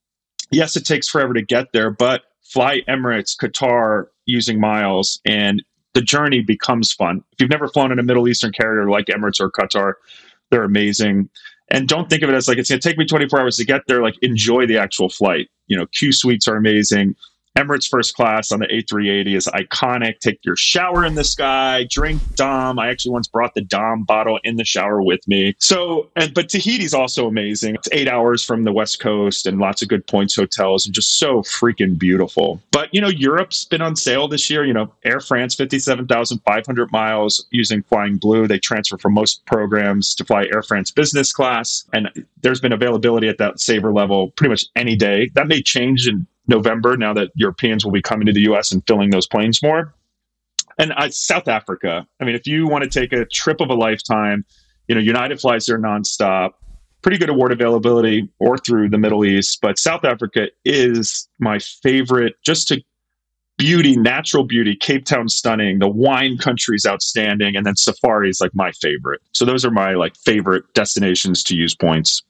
yes, 0.50 0.74
it 0.76 0.84
takes 0.84 1.08
forever 1.08 1.32
to 1.34 1.42
get 1.42 1.72
there, 1.72 1.90
but 1.90 2.22
fly 2.42 2.80
Emirates, 2.88 3.36
Qatar 3.36 4.06
using 4.26 4.58
miles, 4.58 5.20
and 5.24 5.62
the 5.92 6.02
journey 6.02 6.40
becomes 6.40 6.92
fun. 6.92 7.22
If 7.30 7.40
you've 7.40 7.50
never 7.50 7.68
flown 7.68 7.92
in 7.92 8.00
a 8.00 8.02
Middle 8.02 8.26
Eastern 8.26 8.50
carrier 8.50 8.90
like 8.90 9.06
Emirates 9.06 9.38
or 9.38 9.48
Qatar, 9.48 9.92
they're 10.50 10.64
amazing. 10.64 11.28
And 11.70 11.88
don't 11.88 12.10
think 12.10 12.22
of 12.22 12.30
it 12.30 12.34
as 12.34 12.46
like 12.46 12.58
it's 12.58 12.68
going 12.68 12.80
to 12.80 12.88
take 12.88 12.98
me 12.98 13.06
24 13.06 13.40
hours 13.40 13.56
to 13.56 13.64
get 13.64 13.82
there. 13.86 14.02
Like 14.02 14.14
enjoy 14.22 14.66
the 14.66 14.78
actual 14.78 15.08
flight. 15.08 15.48
You 15.66 15.76
know, 15.76 15.86
Q 15.86 16.12
suites 16.12 16.46
are 16.46 16.56
amazing. 16.56 17.14
Emirates 17.56 17.88
first 17.88 18.16
class 18.16 18.50
on 18.50 18.58
the 18.58 18.66
A380 18.66 19.36
is 19.36 19.46
iconic. 19.46 20.18
Take 20.18 20.44
your 20.44 20.56
shower 20.56 21.04
in 21.04 21.14
the 21.14 21.22
sky, 21.22 21.86
drink 21.88 22.20
Dom. 22.34 22.80
I 22.80 22.88
actually 22.88 23.12
once 23.12 23.28
brought 23.28 23.54
the 23.54 23.60
Dom 23.60 24.02
bottle 24.02 24.40
in 24.42 24.56
the 24.56 24.64
shower 24.64 25.00
with 25.00 25.26
me. 25.28 25.54
So, 25.60 26.10
and 26.16 26.34
but 26.34 26.48
Tahiti's 26.48 26.94
also 26.94 27.28
amazing. 27.28 27.76
It's 27.76 27.88
eight 27.92 28.08
hours 28.08 28.44
from 28.44 28.64
the 28.64 28.72
West 28.72 28.98
Coast 28.98 29.46
and 29.46 29.60
lots 29.60 29.82
of 29.82 29.88
good 29.88 30.04
points 30.08 30.34
hotels 30.34 30.84
and 30.84 30.92
just 30.92 31.20
so 31.20 31.42
freaking 31.42 31.96
beautiful. 31.96 32.60
But 32.72 32.92
you 32.92 33.00
know, 33.00 33.08
Europe's 33.08 33.64
been 33.64 33.82
on 33.82 33.94
sale 33.94 34.26
this 34.26 34.50
year. 34.50 34.64
You 34.64 34.72
know, 34.72 34.92
Air 35.04 35.20
France, 35.20 35.54
57,500 35.54 36.90
miles 36.90 37.46
using 37.50 37.84
Flying 37.84 38.16
Blue. 38.16 38.48
They 38.48 38.58
transfer 38.58 38.98
from 38.98 39.14
most 39.14 39.46
programs 39.46 40.16
to 40.16 40.24
fly 40.24 40.46
Air 40.52 40.64
France 40.64 40.90
business 40.90 41.32
class. 41.32 41.84
And 41.92 42.10
there's 42.42 42.60
been 42.60 42.72
availability 42.72 43.28
at 43.28 43.38
that 43.38 43.60
saver 43.60 43.92
level 43.92 44.30
pretty 44.32 44.50
much 44.50 44.64
any 44.74 44.96
day. 44.96 45.30
That 45.34 45.46
may 45.46 45.62
change 45.62 46.08
in 46.08 46.26
November 46.46 46.96
now 46.96 47.14
that 47.14 47.30
Europeans 47.34 47.84
will 47.84 47.92
be 47.92 48.02
coming 48.02 48.26
to 48.26 48.32
the 48.32 48.42
US 48.52 48.72
and 48.72 48.82
filling 48.86 49.10
those 49.10 49.26
planes 49.26 49.62
more. 49.62 49.94
And 50.78 50.92
uh, 50.96 51.08
South 51.10 51.48
Africa. 51.48 52.06
I 52.20 52.24
mean, 52.24 52.34
if 52.34 52.46
you 52.46 52.66
want 52.66 52.84
to 52.84 52.90
take 52.90 53.12
a 53.12 53.24
trip 53.26 53.60
of 53.60 53.70
a 53.70 53.74
lifetime, 53.74 54.44
you 54.88 54.94
know, 54.94 55.00
United 55.00 55.40
flies 55.40 55.66
there 55.66 55.78
nonstop. 55.78 56.50
pretty 57.02 57.18
good 57.18 57.30
award 57.30 57.52
availability 57.52 58.28
or 58.38 58.58
through 58.58 58.88
the 58.88 58.98
Middle 58.98 59.24
East. 59.24 59.60
But 59.62 59.78
South 59.78 60.04
Africa 60.04 60.48
is 60.64 61.28
my 61.38 61.58
favorite 61.58 62.34
just 62.44 62.68
to 62.68 62.82
beauty, 63.56 63.96
natural 63.96 64.44
beauty, 64.44 64.74
Cape 64.74 65.04
Town 65.04 65.28
stunning, 65.28 65.78
the 65.78 65.88
wine 65.88 66.38
country 66.38 66.76
is 66.76 66.86
outstanding, 66.86 67.56
and 67.56 67.64
then 67.64 67.76
safari 67.76 68.28
is 68.28 68.40
like 68.40 68.54
my 68.54 68.72
favorite. 68.72 69.20
So 69.32 69.44
those 69.44 69.64
are 69.64 69.70
my 69.70 69.94
like 69.94 70.16
favorite 70.16 70.64
destinations 70.74 71.42
to 71.44 71.56
use 71.56 71.74
points. 71.74 72.22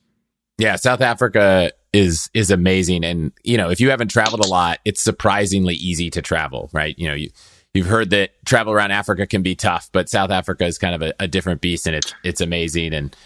Yeah, 0.58 0.76
South 0.76 1.00
Africa 1.00 1.72
is 1.94 2.28
is 2.34 2.50
amazing, 2.50 3.04
and 3.04 3.32
you 3.44 3.56
know 3.56 3.70
if 3.70 3.80
you 3.80 3.90
haven't 3.90 4.08
traveled 4.08 4.44
a 4.44 4.48
lot, 4.48 4.80
it's 4.84 5.00
surprisingly 5.00 5.74
easy 5.76 6.10
to 6.10 6.20
travel. 6.20 6.68
Right? 6.72 6.98
You 6.98 7.08
know 7.08 7.14
you. 7.14 7.30
You've 7.72 7.88
heard 7.88 8.10
that 8.10 8.30
travel 8.44 8.72
around 8.72 8.92
Africa 8.92 9.26
can 9.26 9.42
be 9.42 9.56
tough, 9.56 9.90
but 9.90 10.08
South 10.08 10.30
Africa 10.30 10.64
is 10.64 10.78
kind 10.78 10.94
of 10.94 11.02
a, 11.02 11.12
a 11.18 11.26
different 11.26 11.60
beast, 11.60 11.88
and 11.88 11.96
it's 11.96 12.14
it's 12.22 12.40
amazing. 12.40 12.94
And 12.94 13.16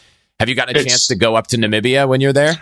have 0.40 0.48
you 0.48 0.54
gotten 0.54 0.74
a 0.74 0.78
it's, 0.78 0.88
chance 0.88 1.06
to 1.08 1.16
go 1.16 1.34
up 1.34 1.48
to 1.48 1.58
Namibia 1.58 2.08
when 2.08 2.22
you're 2.22 2.32
there? 2.32 2.54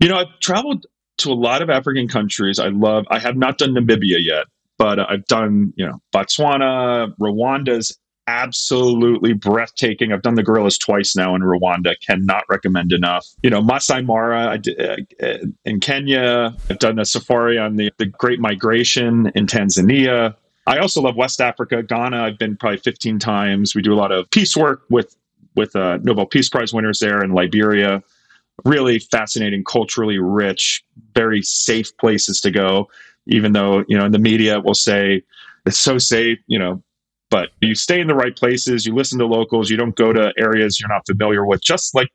You 0.00 0.08
know, 0.08 0.16
I've 0.16 0.40
traveled 0.40 0.86
to 1.18 1.30
a 1.30 1.34
lot 1.34 1.60
of 1.60 1.68
African 1.68 2.08
countries. 2.08 2.58
I 2.58 2.68
love. 2.68 3.04
I 3.10 3.18
have 3.18 3.36
not 3.36 3.58
done 3.58 3.74
Namibia 3.74 4.16
yet, 4.18 4.46
but 4.78 4.98
I've 4.98 5.26
done, 5.26 5.74
you 5.76 5.86
know, 5.86 6.00
Botswana, 6.14 7.12
Rwanda's 7.20 7.98
absolutely 8.26 9.32
breathtaking. 9.32 10.12
I've 10.12 10.22
done 10.22 10.34
the 10.34 10.42
gorillas 10.42 10.78
twice 10.78 11.14
now 11.16 11.34
in 11.34 11.42
Rwanda. 11.42 11.94
Cannot 12.04 12.44
recommend 12.48 12.92
enough. 12.92 13.26
You 13.42 13.50
know, 13.50 13.62
Masai 13.62 14.02
Mara 14.02 14.58
did, 14.58 14.80
uh, 15.22 15.38
in 15.64 15.80
Kenya. 15.80 16.54
I've 16.70 16.78
done 16.78 16.98
a 16.98 17.04
safari 17.04 17.58
on 17.58 17.76
the, 17.76 17.90
the 17.98 18.06
Great 18.06 18.40
Migration 18.40 19.30
in 19.34 19.46
Tanzania. 19.46 20.34
I 20.66 20.78
also 20.78 21.00
love 21.00 21.16
West 21.16 21.40
Africa, 21.40 21.82
Ghana. 21.82 22.24
I've 22.24 22.38
been 22.38 22.56
probably 22.56 22.78
15 22.78 23.18
times. 23.18 23.74
We 23.74 23.82
do 23.82 23.92
a 23.92 23.96
lot 23.96 24.12
of 24.12 24.28
peace 24.30 24.56
work 24.56 24.82
with 24.90 25.16
with 25.54 25.74
uh, 25.74 25.98
Nobel 26.02 26.26
Peace 26.26 26.50
Prize 26.50 26.74
winners 26.74 26.98
there 26.98 27.22
in 27.24 27.32
Liberia. 27.32 28.02
Really 28.64 28.98
fascinating, 28.98 29.64
culturally 29.64 30.18
rich, 30.18 30.84
very 31.14 31.40
safe 31.40 31.96
places 31.96 32.40
to 32.42 32.50
go 32.50 32.88
even 33.26 33.52
though 33.52 33.84
you 33.88 33.96
know 33.96 34.04
in 34.04 34.12
the 34.12 34.18
media 34.18 34.60
will 34.60 34.74
say 34.74 35.22
it's 35.66 35.78
so 35.78 35.98
safe 35.98 36.38
you 36.46 36.58
know 36.58 36.82
but 37.30 37.50
you 37.60 37.74
stay 37.74 38.00
in 38.00 38.06
the 38.06 38.14
right 38.14 38.36
places 38.36 38.86
you 38.86 38.94
listen 38.94 39.18
to 39.18 39.26
locals 39.26 39.70
you 39.70 39.76
don't 39.76 39.96
go 39.96 40.12
to 40.12 40.32
areas 40.38 40.80
you're 40.80 40.88
not 40.88 41.02
familiar 41.06 41.46
with 41.46 41.62
just 41.62 41.94
like 41.94 42.08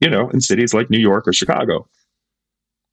you 0.00 0.08
know 0.08 0.28
in 0.30 0.40
cities 0.40 0.74
like 0.74 0.90
new 0.90 1.00
york 1.00 1.26
or 1.26 1.32
chicago 1.32 1.86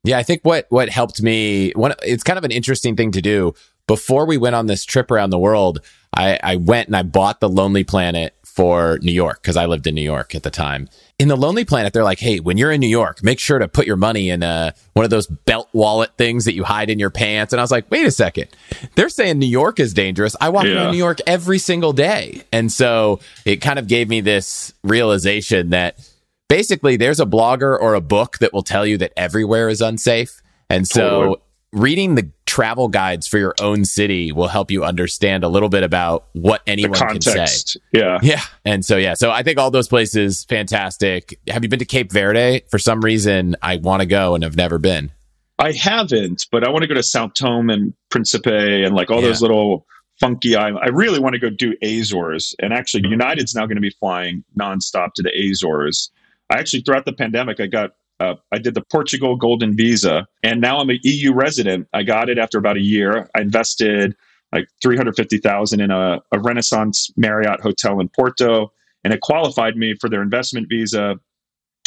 yeah 0.03 0.17
i 0.17 0.23
think 0.23 0.41
what 0.43 0.65
what 0.69 0.89
helped 0.89 1.21
me 1.21 1.71
one 1.75 1.93
it's 2.03 2.23
kind 2.23 2.37
of 2.37 2.43
an 2.43 2.51
interesting 2.51 2.95
thing 2.95 3.11
to 3.11 3.21
do 3.21 3.53
before 3.87 4.25
we 4.25 4.37
went 4.37 4.55
on 4.55 4.67
this 4.67 4.85
trip 4.85 5.11
around 5.11 5.29
the 5.29 5.39
world 5.39 5.79
i 6.15 6.39
i 6.43 6.55
went 6.55 6.87
and 6.87 6.95
i 6.95 7.03
bought 7.03 7.39
the 7.39 7.49
lonely 7.49 7.83
planet 7.83 8.35
for 8.59 8.99
New 9.01 9.13
York 9.13 9.41
because 9.41 9.55
I 9.55 9.67
lived 9.67 9.87
in 9.87 9.95
New 9.95 10.01
York 10.01 10.35
at 10.35 10.43
the 10.43 10.51
time. 10.51 10.89
In 11.19 11.27
the 11.27 11.35
Lonely 11.35 11.65
Planet, 11.65 11.91
they're 11.91 12.03
like, 12.03 12.19
hey, 12.19 12.39
when 12.39 12.57
you're 12.57 12.71
in 12.71 12.79
New 12.79 12.87
York, 12.87 13.21
make 13.21 13.39
sure 13.39 13.59
to 13.59 13.67
put 13.67 13.85
your 13.85 13.97
money 13.97 14.29
in 14.29 14.41
uh, 14.41 14.71
one 14.93 15.03
of 15.03 15.11
those 15.11 15.27
belt 15.27 15.67
wallet 15.73 16.11
things 16.17 16.45
that 16.45 16.53
you 16.53 16.63
hide 16.63 16.89
in 16.89 16.97
your 16.97 17.09
pants. 17.09 17.51
And 17.51 17.59
I 17.59 17.63
was 17.63 17.71
like, 17.71 17.91
wait 17.91 18.07
a 18.07 18.11
second. 18.11 18.47
They're 18.95 19.09
saying 19.09 19.37
New 19.37 19.45
York 19.45 19.81
is 19.81 19.93
dangerous. 19.93 20.37
I 20.39 20.47
walk 20.47 20.63
yeah. 20.63 20.75
around 20.75 20.91
New 20.91 20.97
York 20.97 21.19
every 21.27 21.59
single 21.59 21.91
day. 21.91 22.43
And 22.53 22.71
so 22.71 23.19
it 23.43 23.57
kind 23.57 23.77
of 23.77 23.87
gave 23.87 24.07
me 24.07 24.21
this 24.21 24.73
realization 24.81 25.71
that 25.71 25.99
basically 26.47 26.95
there's 26.95 27.19
a 27.19 27.25
blogger 27.25 27.77
or 27.77 27.95
a 27.95 28.01
book 28.01 28.37
that 28.39 28.53
will 28.53 28.63
tell 28.63 28.85
you 28.85 28.97
that 28.99 29.11
everywhere 29.17 29.67
is 29.67 29.81
unsafe. 29.81 30.41
And 30.69 30.87
so 30.87 31.09
totally 31.09 31.41
reading 31.71 32.15
the 32.15 32.29
travel 32.45 32.87
guides 32.87 33.27
for 33.27 33.37
your 33.37 33.53
own 33.61 33.85
city 33.85 34.31
will 34.31 34.47
help 34.47 34.71
you 34.71 34.83
understand 34.83 35.43
a 35.43 35.47
little 35.47 35.69
bit 35.69 35.83
about 35.83 36.25
what 36.33 36.61
anyone 36.65 36.93
can 36.93 37.21
say. 37.21 37.45
Yeah. 37.91 38.17
Yeah. 38.23 38.41
And 38.65 38.83
so, 38.83 38.97
yeah. 38.97 39.13
So 39.13 39.29
I 39.29 39.43
think 39.43 39.59
all 39.59 39.69
those 39.69 39.87
places, 39.87 40.45
fantastic. 40.45 41.39
Have 41.47 41.63
you 41.63 41.69
been 41.69 41.79
to 41.79 41.85
Cape 41.85 42.11
Verde? 42.11 42.61
For 42.69 42.79
some 42.79 43.01
reason, 43.01 43.55
I 43.61 43.77
want 43.77 44.01
to 44.01 44.07
go 44.07 44.33
and 44.33 44.43
have 44.43 44.55
never 44.55 44.79
been. 44.79 45.11
I 45.59 45.73
haven't, 45.73 46.47
but 46.51 46.65
I 46.65 46.71
want 46.71 46.83
to 46.83 46.87
go 46.87 46.95
to 46.95 47.03
Sao 47.03 47.27
Tome 47.27 47.69
and 47.69 47.93
Principe 48.09 48.83
and 48.83 48.95
like 48.95 49.11
all 49.11 49.21
yeah. 49.21 49.27
those 49.27 49.41
little 49.41 49.85
funky 50.19 50.55
islands. 50.55 50.81
I 50.83 50.89
really 50.89 51.19
want 51.19 51.33
to 51.33 51.39
go 51.39 51.49
do 51.49 51.75
Azores. 51.83 52.55
And 52.59 52.73
actually, 52.73 53.03
mm-hmm. 53.03 53.11
United's 53.11 53.53
now 53.53 53.65
going 53.65 53.75
to 53.75 53.81
be 53.81 53.93
flying 53.99 54.43
nonstop 54.59 55.13
to 55.15 55.21
the 55.21 55.31
Azores. 55.51 56.11
I 56.49 56.57
actually, 56.57 56.81
throughout 56.81 57.05
the 57.05 57.13
pandemic, 57.13 57.59
I 57.59 57.67
got 57.67 57.91
uh, 58.19 58.35
I 58.51 58.57
did 58.57 58.73
the 58.73 58.81
Portugal 58.81 59.35
Golden 59.35 59.75
Visa, 59.75 60.27
and 60.43 60.59
now 60.59 60.79
I'm 60.79 60.89
an 60.89 60.99
EU 61.03 61.33
resident. 61.33 61.87
I 61.93 62.03
got 62.03 62.29
it 62.29 62.37
after 62.37 62.57
about 62.57 62.77
a 62.77 62.81
year. 62.81 63.29
I 63.35 63.41
invested 63.41 64.15
like 64.51 64.67
350,000 64.81 65.79
in 65.79 65.91
a, 65.91 66.19
a 66.31 66.39
Renaissance 66.39 67.11
Marriott 67.15 67.61
hotel 67.61 67.99
in 67.99 68.09
Porto, 68.09 68.73
and 69.03 69.13
it 69.13 69.21
qualified 69.21 69.77
me 69.77 69.95
for 69.95 70.09
their 70.09 70.21
investment 70.21 70.67
visa. 70.69 71.19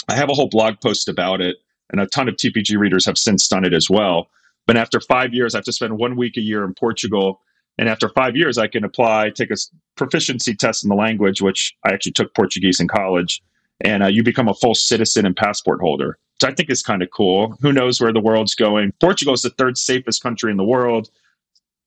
I 0.08 0.14
have 0.14 0.30
a 0.30 0.34
whole 0.34 0.48
blog 0.48 0.80
post 0.80 1.08
about 1.08 1.40
it, 1.40 1.56
and 1.90 2.00
a 2.00 2.06
ton 2.06 2.28
of 2.28 2.36
TPG 2.36 2.78
readers 2.78 3.04
have 3.04 3.18
since 3.18 3.46
done 3.46 3.64
it 3.64 3.74
as 3.74 3.90
well. 3.90 4.28
But 4.66 4.76
after 4.76 5.00
five 5.00 5.34
years, 5.34 5.54
I 5.54 5.58
have 5.58 5.64
to 5.64 5.72
spend 5.72 5.98
one 5.98 6.16
week 6.16 6.36
a 6.36 6.40
year 6.40 6.64
in 6.64 6.72
Portugal. 6.72 7.40
And 7.78 7.88
after 7.88 8.08
five 8.08 8.36
years, 8.36 8.58
I 8.58 8.68
can 8.68 8.84
apply, 8.84 9.30
take 9.30 9.50
a 9.50 9.56
proficiency 9.96 10.54
test 10.54 10.84
in 10.84 10.88
the 10.88 10.94
language, 10.94 11.42
which 11.42 11.74
I 11.84 11.92
actually 11.92 12.12
took 12.12 12.34
Portuguese 12.34 12.80
in 12.80 12.86
college 12.86 13.42
and 13.80 14.02
uh, 14.02 14.06
you 14.06 14.22
become 14.22 14.48
a 14.48 14.54
full 14.54 14.74
citizen 14.74 15.26
and 15.26 15.36
passport 15.36 15.80
holder. 15.80 16.18
So 16.40 16.48
I 16.48 16.54
think 16.54 16.70
it's 16.70 16.82
kind 16.82 17.02
of 17.02 17.10
cool. 17.10 17.56
Who 17.60 17.72
knows 17.72 18.00
where 18.00 18.12
the 18.12 18.20
world's 18.20 18.54
going? 18.54 18.92
Portugal 19.00 19.34
is 19.34 19.42
the 19.42 19.50
third 19.50 19.78
safest 19.78 20.22
country 20.22 20.50
in 20.50 20.56
the 20.56 20.64
world 20.64 21.08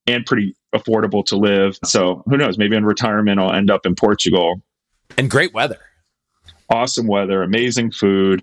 and 0.06 0.24
pretty 0.24 0.56
affordable 0.74 1.24
to 1.26 1.36
live. 1.36 1.78
So 1.84 2.22
who 2.26 2.36
knows? 2.36 2.58
Maybe 2.58 2.76
in 2.76 2.84
retirement, 2.84 3.40
I'll 3.40 3.52
end 3.52 3.70
up 3.70 3.84
in 3.84 3.94
Portugal. 3.94 4.62
And 5.18 5.30
great 5.30 5.52
weather. 5.52 5.78
Awesome 6.70 7.06
weather, 7.06 7.42
amazing 7.42 7.92
food, 7.92 8.42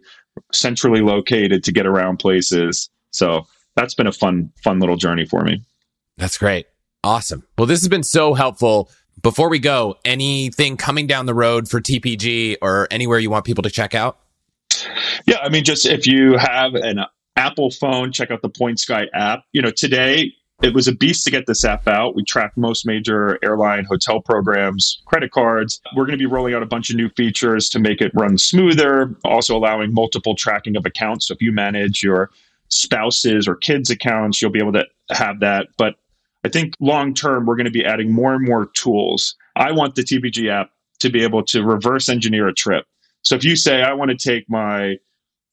centrally 0.51 1.01
located 1.01 1.63
to 1.63 1.71
get 1.71 1.85
around 1.85 2.17
places. 2.17 2.89
So 3.11 3.47
that's 3.75 3.93
been 3.93 4.07
a 4.07 4.11
fun, 4.11 4.51
fun 4.63 4.79
little 4.79 4.97
journey 4.97 5.25
for 5.25 5.43
me. 5.43 5.63
That's 6.17 6.37
great. 6.37 6.67
Awesome. 7.03 7.43
Well, 7.57 7.67
this 7.67 7.81
has 7.81 7.89
been 7.89 8.03
so 8.03 8.33
helpful. 8.33 8.89
Before 9.21 9.49
we 9.49 9.59
go, 9.59 9.97
anything 10.03 10.75
coming 10.75 11.07
down 11.07 11.25
the 11.25 11.33
road 11.33 11.69
for 11.69 11.79
TPG 11.79 12.57
or 12.61 12.87
anywhere 12.91 13.19
you 13.19 13.29
want 13.29 13.45
people 13.45 13.63
to 13.63 13.69
check 13.69 13.95
out? 13.95 14.17
Yeah, 15.25 15.37
I 15.41 15.49
mean, 15.49 15.63
just 15.63 15.85
if 15.85 16.05
you 16.07 16.37
have 16.37 16.73
an 16.75 16.99
Apple 17.35 17.71
phone, 17.71 18.11
check 18.11 18.31
out 18.31 18.41
the 18.41 18.49
Points 18.49 18.85
Guy 18.85 19.07
app. 19.13 19.43
You 19.53 19.61
know, 19.61 19.71
today 19.71 20.33
it 20.61 20.73
was 20.73 20.87
a 20.87 20.93
beast 20.93 21.25
to 21.25 21.31
get 21.31 21.45
this 21.45 21.65
app 21.65 21.87
out. 21.87 22.15
We 22.15 22.23
track 22.23 22.53
most 22.55 22.85
major 22.85 23.37
airline 23.43 23.85
hotel 23.85 24.21
programs, 24.21 25.01
credit 25.05 25.31
cards. 25.31 25.81
We're 25.95 26.05
going 26.05 26.17
to 26.17 26.21
be 26.21 26.25
rolling 26.25 26.53
out 26.53 26.63
a 26.63 26.67
bunch 26.67 26.89
of 26.89 26.95
new 26.95 27.09
features 27.09 27.69
to 27.69 27.79
make 27.79 28.01
it 28.01 28.11
run 28.13 28.37
smoother, 28.37 29.15
also 29.23 29.57
allowing 29.57 29.93
multiple 29.93 30.35
tracking 30.35 30.75
of 30.75 30.85
accounts. 30.85 31.27
So 31.27 31.33
if 31.33 31.41
you 31.41 31.51
manage 31.51 32.03
your 32.03 32.29
spouses 32.69 33.47
or 33.47 33.55
kids' 33.55 33.89
accounts, 33.89 34.41
you'll 34.41 34.51
be 34.51 34.59
able 34.59 34.73
to 34.73 34.85
have 35.09 35.39
that. 35.41 35.67
But 35.77 35.95
I 36.43 36.49
think 36.49 36.73
long 36.79 37.13
term, 37.13 37.45
we're 37.45 37.55
going 37.55 37.65
to 37.65 37.71
be 37.71 37.85
adding 37.85 38.11
more 38.11 38.33
and 38.33 38.45
more 38.45 38.67
tools. 38.67 39.35
I 39.55 39.71
want 39.71 39.95
the 39.95 40.03
TPG 40.03 40.49
app 40.49 40.71
to 40.99 41.09
be 41.09 41.23
able 41.23 41.43
to 41.43 41.63
reverse 41.63 42.09
engineer 42.09 42.47
a 42.47 42.53
trip. 42.53 42.85
So 43.23 43.35
if 43.35 43.43
you 43.43 43.55
say, 43.55 43.81
I 43.81 43.93
want 43.93 44.11
to 44.11 44.17
take 44.17 44.49
my 44.49 44.97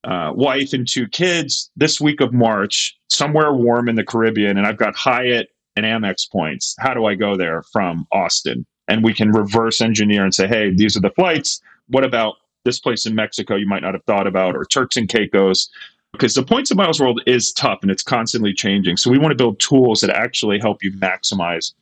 uh, 0.05 0.32
wife 0.34 0.72
and 0.72 0.88
two 0.88 1.07
kids 1.09 1.70
this 1.76 2.01
week 2.01 2.20
of 2.20 2.32
March, 2.32 2.97
somewhere 3.09 3.53
warm 3.53 3.88
in 3.88 3.97
the 3.97 4.05
Caribbean, 4.05 4.57
and 4.57 4.66
I've 4.66 4.78
got 4.78 4.97
Hyatt 4.97 5.49
and 5.76 5.86
Amex 5.86 6.30
points, 6.30 6.74
how 6.78 6.95
do 6.95 7.05
I 7.05 7.14
go 7.14 7.36
there 7.36 7.62
from 7.72 8.07
Austin? 8.12 8.66
And 8.88 9.05
we 9.05 9.14
can 9.14 9.30
reverse 9.30 9.80
engineer 9.80 10.24
and 10.24 10.34
say, 10.34 10.49
hey, 10.49 10.74
these 10.74 10.97
are 10.97 11.01
the 11.01 11.11
flights. 11.11 11.61
What 11.88 12.05
about 12.05 12.36
this 12.64 12.80
place 12.80 13.07
in 13.07 13.14
Mexico 13.14 13.55
you 13.57 13.66
might 13.66 13.82
not 13.82 13.95
have 13.95 14.05
thought 14.05 14.26
about, 14.26 14.57
or 14.57 14.64
Turks 14.64 14.97
and 14.97 15.09
Caicos? 15.09 15.70
Because 16.12 16.34
the 16.34 16.42
points 16.42 16.70
of 16.70 16.76
miles 16.76 17.00
world 17.00 17.20
is 17.26 17.52
tough 17.52 17.80
and 17.82 17.90
it's 17.90 18.02
constantly 18.02 18.52
changing. 18.52 18.96
So 18.96 19.11
we 19.11 19.18
want 19.18 19.32
to 19.32 19.36
build 19.36 19.61
tools 19.61 20.00
that 20.00 20.11
actually 20.11 20.58
help 20.58 20.82
you 20.82 20.92
maximize 20.92 21.72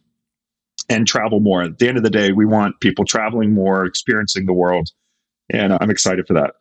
and 0.88 1.06
travel 1.06 1.40
more. 1.40 1.62
At 1.62 1.78
the 1.78 1.88
end 1.88 1.96
of 1.96 2.02
the 2.02 2.10
day, 2.10 2.32
we 2.32 2.46
want 2.46 2.80
people 2.80 3.04
traveling 3.04 3.52
more, 3.52 3.84
experiencing 3.84 4.46
the 4.46 4.52
world. 4.52 4.90
And 5.50 5.76
I'm 5.80 5.90
excited 5.90 6.26
for 6.26 6.34
that. 6.34 6.54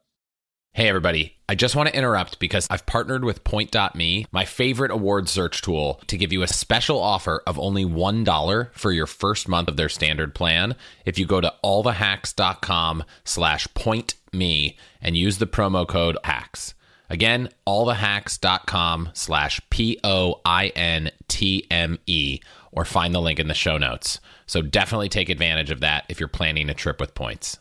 Hey, 0.74 0.90
everybody. 0.90 1.36
I 1.50 1.56
just 1.56 1.76
want 1.76 1.90
to 1.90 1.98
interrupt 1.98 2.38
because 2.40 2.68
I've 2.70 2.86
partnered 2.86 3.24
with 3.24 3.44
Point.me, 3.44 4.28
my 4.32 4.46
favorite 4.46 4.92
award 4.92 5.28
search 5.28 5.62
tool, 5.62 6.00
to 6.06 6.18
give 6.18 6.32
you 6.32 6.44
a 6.44 6.48
special 6.48 7.00
offer 7.00 7.42
of 7.48 7.58
only 7.58 7.84
$1 7.84 8.70
for 8.74 8.92
your 8.92 9.08
first 9.08 9.48
month 9.48 9.70
of 9.70 9.78
their 9.78 9.90
standard 9.90 10.36
plan. 10.36 10.76
If 11.04 11.18
you 11.18 11.26
go 11.26 11.42
to 11.42 11.54
allthehacks.com 11.64 13.06
slash 13.24 13.68
pointme 13.70 14.76
and 15.02 15.18
use 15.18 15.40
the 15.40 15.48
promo 15.48 15.88
code 15.88 16.18
HACKS. 16.26 16.76
Again, 17.10 17.50
allthehacks.com 17.66 19.10
slash 19.14 19.62
P 19.70 20.00
O 20.04 20.42
I 20.46 20.68
N 20.68 21.12
T 21.28 21.66
M 21.72 21.98
E, 22.06 22.40
or 22.72 22.86
find 22.86 23.14
the 23.16 23.22
link 23.22 23.40
in 23.40 23.48
the 23.48 23.54
show 23.54 23.78
notes. 23.78 24.20
So 24.46 24.62
definitely 24.62 25.10
take 25.10 25.30
advantage 25.30 25.72
of 25.72 25.80
that 25.82 26.06
if 26.10 26.20
you're 26.20 26.28
planning 26.28 26.70
a 26.70 26.74
trip 26.74 27.00
with 27.00 27.16
points. 27.16 27.58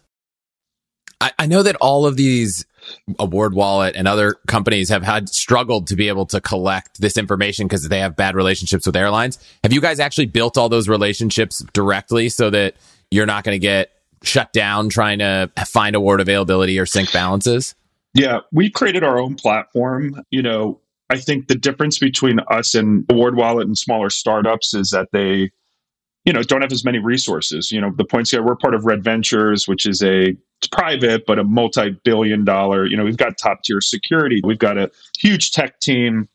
I, 1.20 1.32
I 1.38 1.46
know 1.46 1.62
that 1.62 1.76
all 1.76 2.06
of 2.06 2.16
these 2.16 2.66
Award 3.18 3.54
Wallet 3.54 3.96
and 3.96 4.06
other 4.06 4.36
companies 4.46 4.88
have 4.88 5.02
had 5.02 5.28
struggled 5.28 5.86
to 5.88 5.96
be 5.96 6.08
able 6.08 6.26
to 6.26 6.40
collect 6.40 7.00
this 7.00 7.16
information 7.16 7.66
because 7.66 7.88
they 7.88 8.00
have 8.00 8.16
bad 8.16 8.34
relationships 8.34 8.86
with 8.86 8.96
airlines. 8.96 9.38
Have 9.62 9.72
you 9.72 9.80
guys 9.80 10.00
actually 10.00 10.26
built 10.26 10.58
all 10.58 10.68
those 10.68 10.88
relationships 10.88 11.64
directly 11.72 12.28
so 12.28 12.50
that 12.50 12.74
you're 13.10 13.26
not 13.26 13.44
going 13.44 13.54
to 13.54 13.60
get 13.60 13.92
shut 14.22 14.52
down 14.52 14.88
trying 14.88 15.20
to 15.20 15.50
find 15.66 15.94
award 15.96 16.20
availability 16.20 16.78
or 16.78 16.86
sync 16.86 17.12
balances? 17.12 17.74
Yeah, 18.16 18.40
we 18.50 18.70
created 18.70 19.04
our 19.04 19.18
own 19.18 19.34
platform. 19.34 20.22
You 20.30 20.40
know, 20.40 20.80
I 21.10 21.18
think 21.18 21.48
the 21.48 21.54
difference 21.54 21.98
between 21.98 22.40
us 22.50 22.74
and 22.74 23.04
Award 23.10 23.36
Wallet 23.36 23.66
and 23.66 23.76
smaller 23.76 24.08
startups 24.08 24.72
is 24.72 24.88
that 24.90 25.08
they, 25.12 25.50
you 26.24 26.32
know, 26.32 26.42
don't 26.42 26.62
have 26.62 26.72
as 26.72 26.82
many 26.82 26.98
resources. 26.98 27.70
You 27.70 27.78
know, 27.78 27.92
the 27.94 28.06
points 28.06 28.30
here, 28.30 28.42
we're 28.42 28.56
part 28.56 28.74
of 28.74 28.86
Red 28.86 29.04
Ventures, 29.04 29.68
which 29.68 29.84
is 29.84 30.02
a 30.02 30.34
private 30.72 31.26
but 31.26 31.38
a 31.38 31.44
multi-billion 31.44 32.42
dollar. 32.42 32.86
You 32.86 32.96
know, 32.96 33.04
we've 33.04 33.18
got 33.18 33.36
top 33.36 33.62
tier 33.62 33.82
security. 33.82 34.40
We've 34.42 34.58
got 34.58 34.78
a 34.78 34.90
huge 35.18 35.52
tech 35.52 35.78
team. 35.80 36.26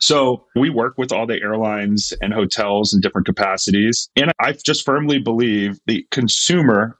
So 0.00 0.46
we 0.54 0.70
work 0.70 0.98
with 0.98 1.10
all 1.10 1.26
the 1.26 1.42
airlines 1.42 2.12
and 2.22 2.32
hotels 2.32 2.94
in 2.94 3.00
different 3.00 3.26
capacities. 3.26 4.08
And 4.14 4.30
I 4.38 4.52
just 4.52 4.84
firmly 4.84 5.18
believe 5.18 5.80
the 5.86 6.06
consumer 6.12 6.96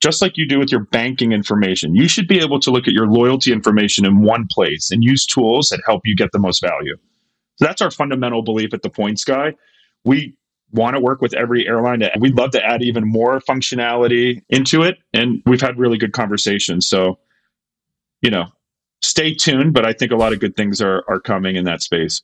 just 0.00 0.22
like 0.22 0.36
you 0.36 0.46
do 0.46 0.58
with 0.58 0.72
your 0.72 0.80
banking 0.80 1.32
information. 1.32 1.94
You 1.94 2.08
should 2.08 2.26
be 2.26 2.40
able 2.40 2.58
to 2.60 2.70
look 2.70 2.88
at 2.88 2.94
your 2.94 3.06
loyalty 3.06 3.52
information 3.52 4.06
in 4.06 4.22
one 4.22 4.46
place 4.50 4.90
and 4.90 5.04
use 5.04 5.26
tools 5.26 5.68
that 5.68 5.80
help 5.86 6.02
you 6.04 6.16
get 6.16 6.32
the 6.32 6.38
most 6.38 6.62
value. 6.62 6.96
So 7.56 7.66
that's 7.66 7.82
our 7.82 7.90
fundamental 7.90 8.42
belief 8.42 8.72
at 8.72 8.82
the 8.82 8.88
Points 8.88 9.24
Guy. 9.24 9.54
We 10.04 10.36
want 10.72 10.96
to 10.96 11.00
work 11.00 11.20
with 11.20 11.34
every 11.34 11.68
airline. 11.68 12.02
and 12.02 12.22
we'd 12.22 12.36
love 12.36 12.52
to 12.52 12.64
add 12.64 12.82
even 12.82 13.06
more 13.06 13.40
functionality 13.40 14.42
into 14.48 14.82
it. 14.82 14.98
And 15.12 15.42
we've 15.44 15.60
had 15.60 15.78
really 15.78 15.98
good 15.98 16.12
conversations. 16.12 16.86
So, 16.86 17.18
you 18.22 18.30
know, 18.30 18.46
stay 19.02 19.34
tuned, 19.34 19.74
but 19.74 19.84
I 19.84 19.92
think 19.92 20.12
a 20.12 20.16
lot 20.16 20.32
of 20.32 20.40
good 20.40 20.56
things 20.56 20.80
are, 20.80 21.04
are 21.08 21.20
coming 21.20 21.56
in 21.56 21.64
that 21.64 21.82
space. 21.82 22.22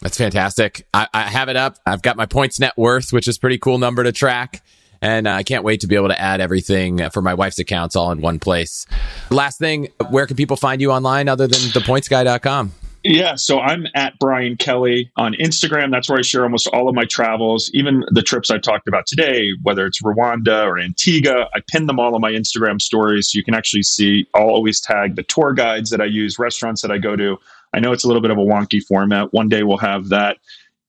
That's 0.00 0.16
fantastic. 0.16 0.86
I, 0.94 1.08
I 1.12 1.22
have 1.24 1.50
it 1.50 1.56
up. 1.56 1.76
I've 1.84 2.00
got 2.00 2.16
my 2.16 2.24
points 2.24 2.58
net 2.58 2.72
worth, 2.78 3.12
which 3.12 3.28
is 3.28 3.36
pretty 3.36 3.58
cool 3.58 3.76
number 3.76 4.02
to 4.02 4.12
track. 4.12 4.62
And 5.02 5.26
uh, 5.26 5.32
I 5.32 5.42
can't 5.42 5.64
wait 5.64 5.80
to 5.80 5.86
be 5.86 5.94
able 5.94 6.08
to 6.08 6.20
add 6.20 6.40
everything 6.40 7.08
for 7.10 7.22
my 7.22 7.34
wife's 7.34 7.58
accounts 7.58 7.96
all 7.96 8.12
in 8.12 8.20
one 8.20 8.38
place. 8.38 8.86
Last 9.30 9.58
thing, 9.58 9.88
where 10.10 10.26
can 10.26 10.36
people 10.36 10.56
find 10.56 10.80
you 10.80 10.92
online 10.92 11.28
other 11.28 11.46
than 11.46 11.60
thepointsguy.com? 11.60 12.72
Yeah, 13.02 13.36
so 13.36 13.60
I'm 13.60 13.86
at 13.94 14.18
Brian 14.18 14.58
Kelly 14.58 15.10
on 15.16 15.32
Instagram. 15.34 15.90
That's 15.90 16.10
where 16.10 16.18
I 16.18 16.22
share 16.22 16.42
almost 16.42 16.66
all 16.68 16.86
of 16.86 16.94
my 16.94 17.06
travels, 17.06 17.70
even 17.72 18.04
the 18.08 18.20
trips 18.20 18.50
I 18.50 18.58
talked 18.58 18.88
about 18.88 19.06
today, 19.06 19.52
whether 19.62 19.86
it's 19.86 20.02
Rwanda 20.02 20.66
or 20.66 20.78
Antigua. 20.78 21.48
I 21.54 21.60
pin 21.66 21.86
them 21.86 21.98
all 21.98 22.14
on 22.14 22.20
my 22.20 22.32
Instagram 22.32 22.80
stories. 22.80 23.30
So 23.30 23.38
you 23.38 23.44
can 23.44 23.54
actually 23.54 23.84
see, 23.84 24.26
I'll 24.34 24.50
always 24.50 24.82
tag 24.82 25.16
the 25.16 25.22
tour 25.22 25.54
guides 25.54 25.88
that 25.90 26.02
I 26.02 26.04
use, 26.04 26.38
restaurants 26.38 26.82
that 26.82 26.90
I 26.90 26.98
go 26.98 27.16
to. 27.16 27.38
I 27.72 27.80
know 27.80 27.92
it's 27.92 28.04
a 28.04 28.06
little 28.06 28.20
bit 28.20 28.32
of 28.32 28.36
a 28.36 28.42
wonky 28.42 28.82
format. 28.82 29.32
One 29.32 29.48
day 29.48 29.62
we'll 29.62 29.78
have 29.78 30.10
that 30.10 30.36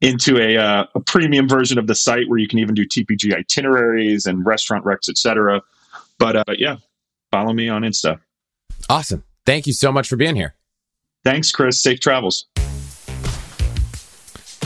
into 0.01 0.39
a, 0.39 0.57
uh, 0.57 0.85
a 0.95 0.99
premium 0.99 1.47
version 1.47 1.77
of 1.77 1.87
the 1.87 1.95
site 1.95 2.27
where 2.27 2.39
you 2.39 2.47
can 2.47 2.59
even 2.59 2.75
do 2.75 2.85
TPG 2.85 3.33
itineraries 3.33 4.25
and 4.25 4.45
restaurant 4.45 4.83
recs, 4.83 5.07
etc. 5.09 5.61
But 6.17 6.35
uh, 6.35 6.43
but 6.45 6.59
yeah, 6.59 6.77
follow 7.31 7.53
me 7.53 7.69
on 7.69 7.83
Insta. 7.83 8.19
Awesome. 8.89 9.23
Thank 9.45 9.67
you 9.67 9.73
so 9.73 9.91
much 9.91 10.07
for 10.07 10.15
being 10.15 10.35
here. 10.35 10.55
Thanks, 11.23 11.51
Chris. 11.51 11.81
Safe 11.81 11.99
travels. 11.99 12.47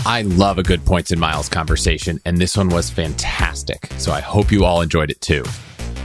I 0.08 0.22
love 0.22 0.60
a 0.60 0.64
good 0.64 0.86
points 0.86 1.12
and 1.12 1.20
miles 1.20 1.50
conversation, 1.50 2.20
and 2.26 2.38
this 2.38 2.56
one 2.56 2.70
was 2.70 2.90
fantastic. 2.90 3.90
So 3.98 4.12
I 4.12 4.22
hope 4.22 4.52
you 4.52 4.64
all 4.64 4.82
enjoyed 4.82 5.10
it 5.10 5.20
too. 5.20 5.44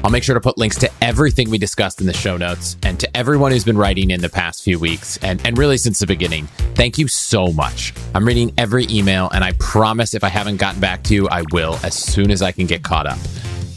I'll 0.03 0.11
make 0.11 0.22
sure 0.22 0.34
to 0.34 0.40
put 0.40 0.57
links 0.57 0.76
to 0.78 0.90
everything 1.03 1.51
we 1.51 1.59
discussed 1.59 2.01
in 2.01 2.07
the 2.07 2.12
show 2.12 2.36
notes 2.36 2.76
and 2.82 2.98
to 3.01 3.16
everyone 3.16 3.53
who's 3.53 3.64
been 3.64 3.76
writing 3.76 4.11
in 4.11 4.20
the 4.20 4.28
past 4.28 4.62
few 4.62 4.78
weeks 4.78 5.18
and, 5.18 5.44
and 5.46 5.59
really 5.59 5.76
since 5.76 5.98
the 5.98 6.07
beginning. 6.07 6.46
Thank 6.74 6.98
you 6.98 7.09
so 7.09 7.53
much. 7.53 7.92
I'm 8.14 8.26
reading 8.26 8.53
every 8.57 8.86
email, 8.88 9.28
and 9.30 9.44
I 9.44 9.53
promise 9.59 10.14
if 10.14 10.24
I 10.24 10.28
haven't 10.28 10.57
gotten 10.57 10.80
back 10.80 11.03
to 11.05 11.14
you, 11.14 11.28
I 11.28 11.42
will 11.53 11.78
as 11.82 11.94
soon 11.94 12.30
as 12.30 12.42
I 12.42 12.53
can 12.53 12.66
get 12.66 12.82
caught 12.82 13.07
up. 13.07 13.18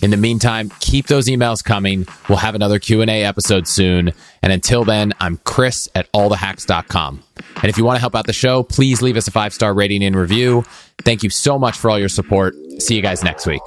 In 0.01 0.11
the 0.11 0.17
meantime, 0.17 0.69
keep 0.79 1.07
those 1.07 1.27
emails 1.27 1.63
coming. 1.63 2.05
We'll 2.27 2.37
have 2.37 2.55
another 2.55 2.77
Q&A 2.77 3.23
episode 3.23 3.69
soon. 3.69 4.11
And 4.41 4.51
until 4.51 4.83
then, 4.83 5.13
I'm 5.21 5.37
Chris 5.45 5.87
at 5.95 6.11
allthehacks.com. 6.11 7.23
And 7.55 7.65
if 7.65 7.77
you 7.77 7.85
want 7.85 7.95
to 7.95 8.01
help 8.01 8.13
out 8.13 8.27
the 8.27 8.33
show, 8.33 8.63
please 8.63 9.01
leave 9.01 9.15
us 9.15 9.29
a 9.29 9.31
five-star 9.31 9.73
rating 9.73 10.03
and 10.03 10.13
review. 10.13 10.65
Thank 11.03 11.23
you 11.23 11.29
so 11.29 11.57
much 11.57 11.77
for 11.77 11.89
all 11.89 11.97
your 11.97 12.09
support. 12.09 12.53
See 12.79 12.95
you 12.97 13.01
guys 13.01 13.23
next 13.23 13.45
week. 13.47 13.61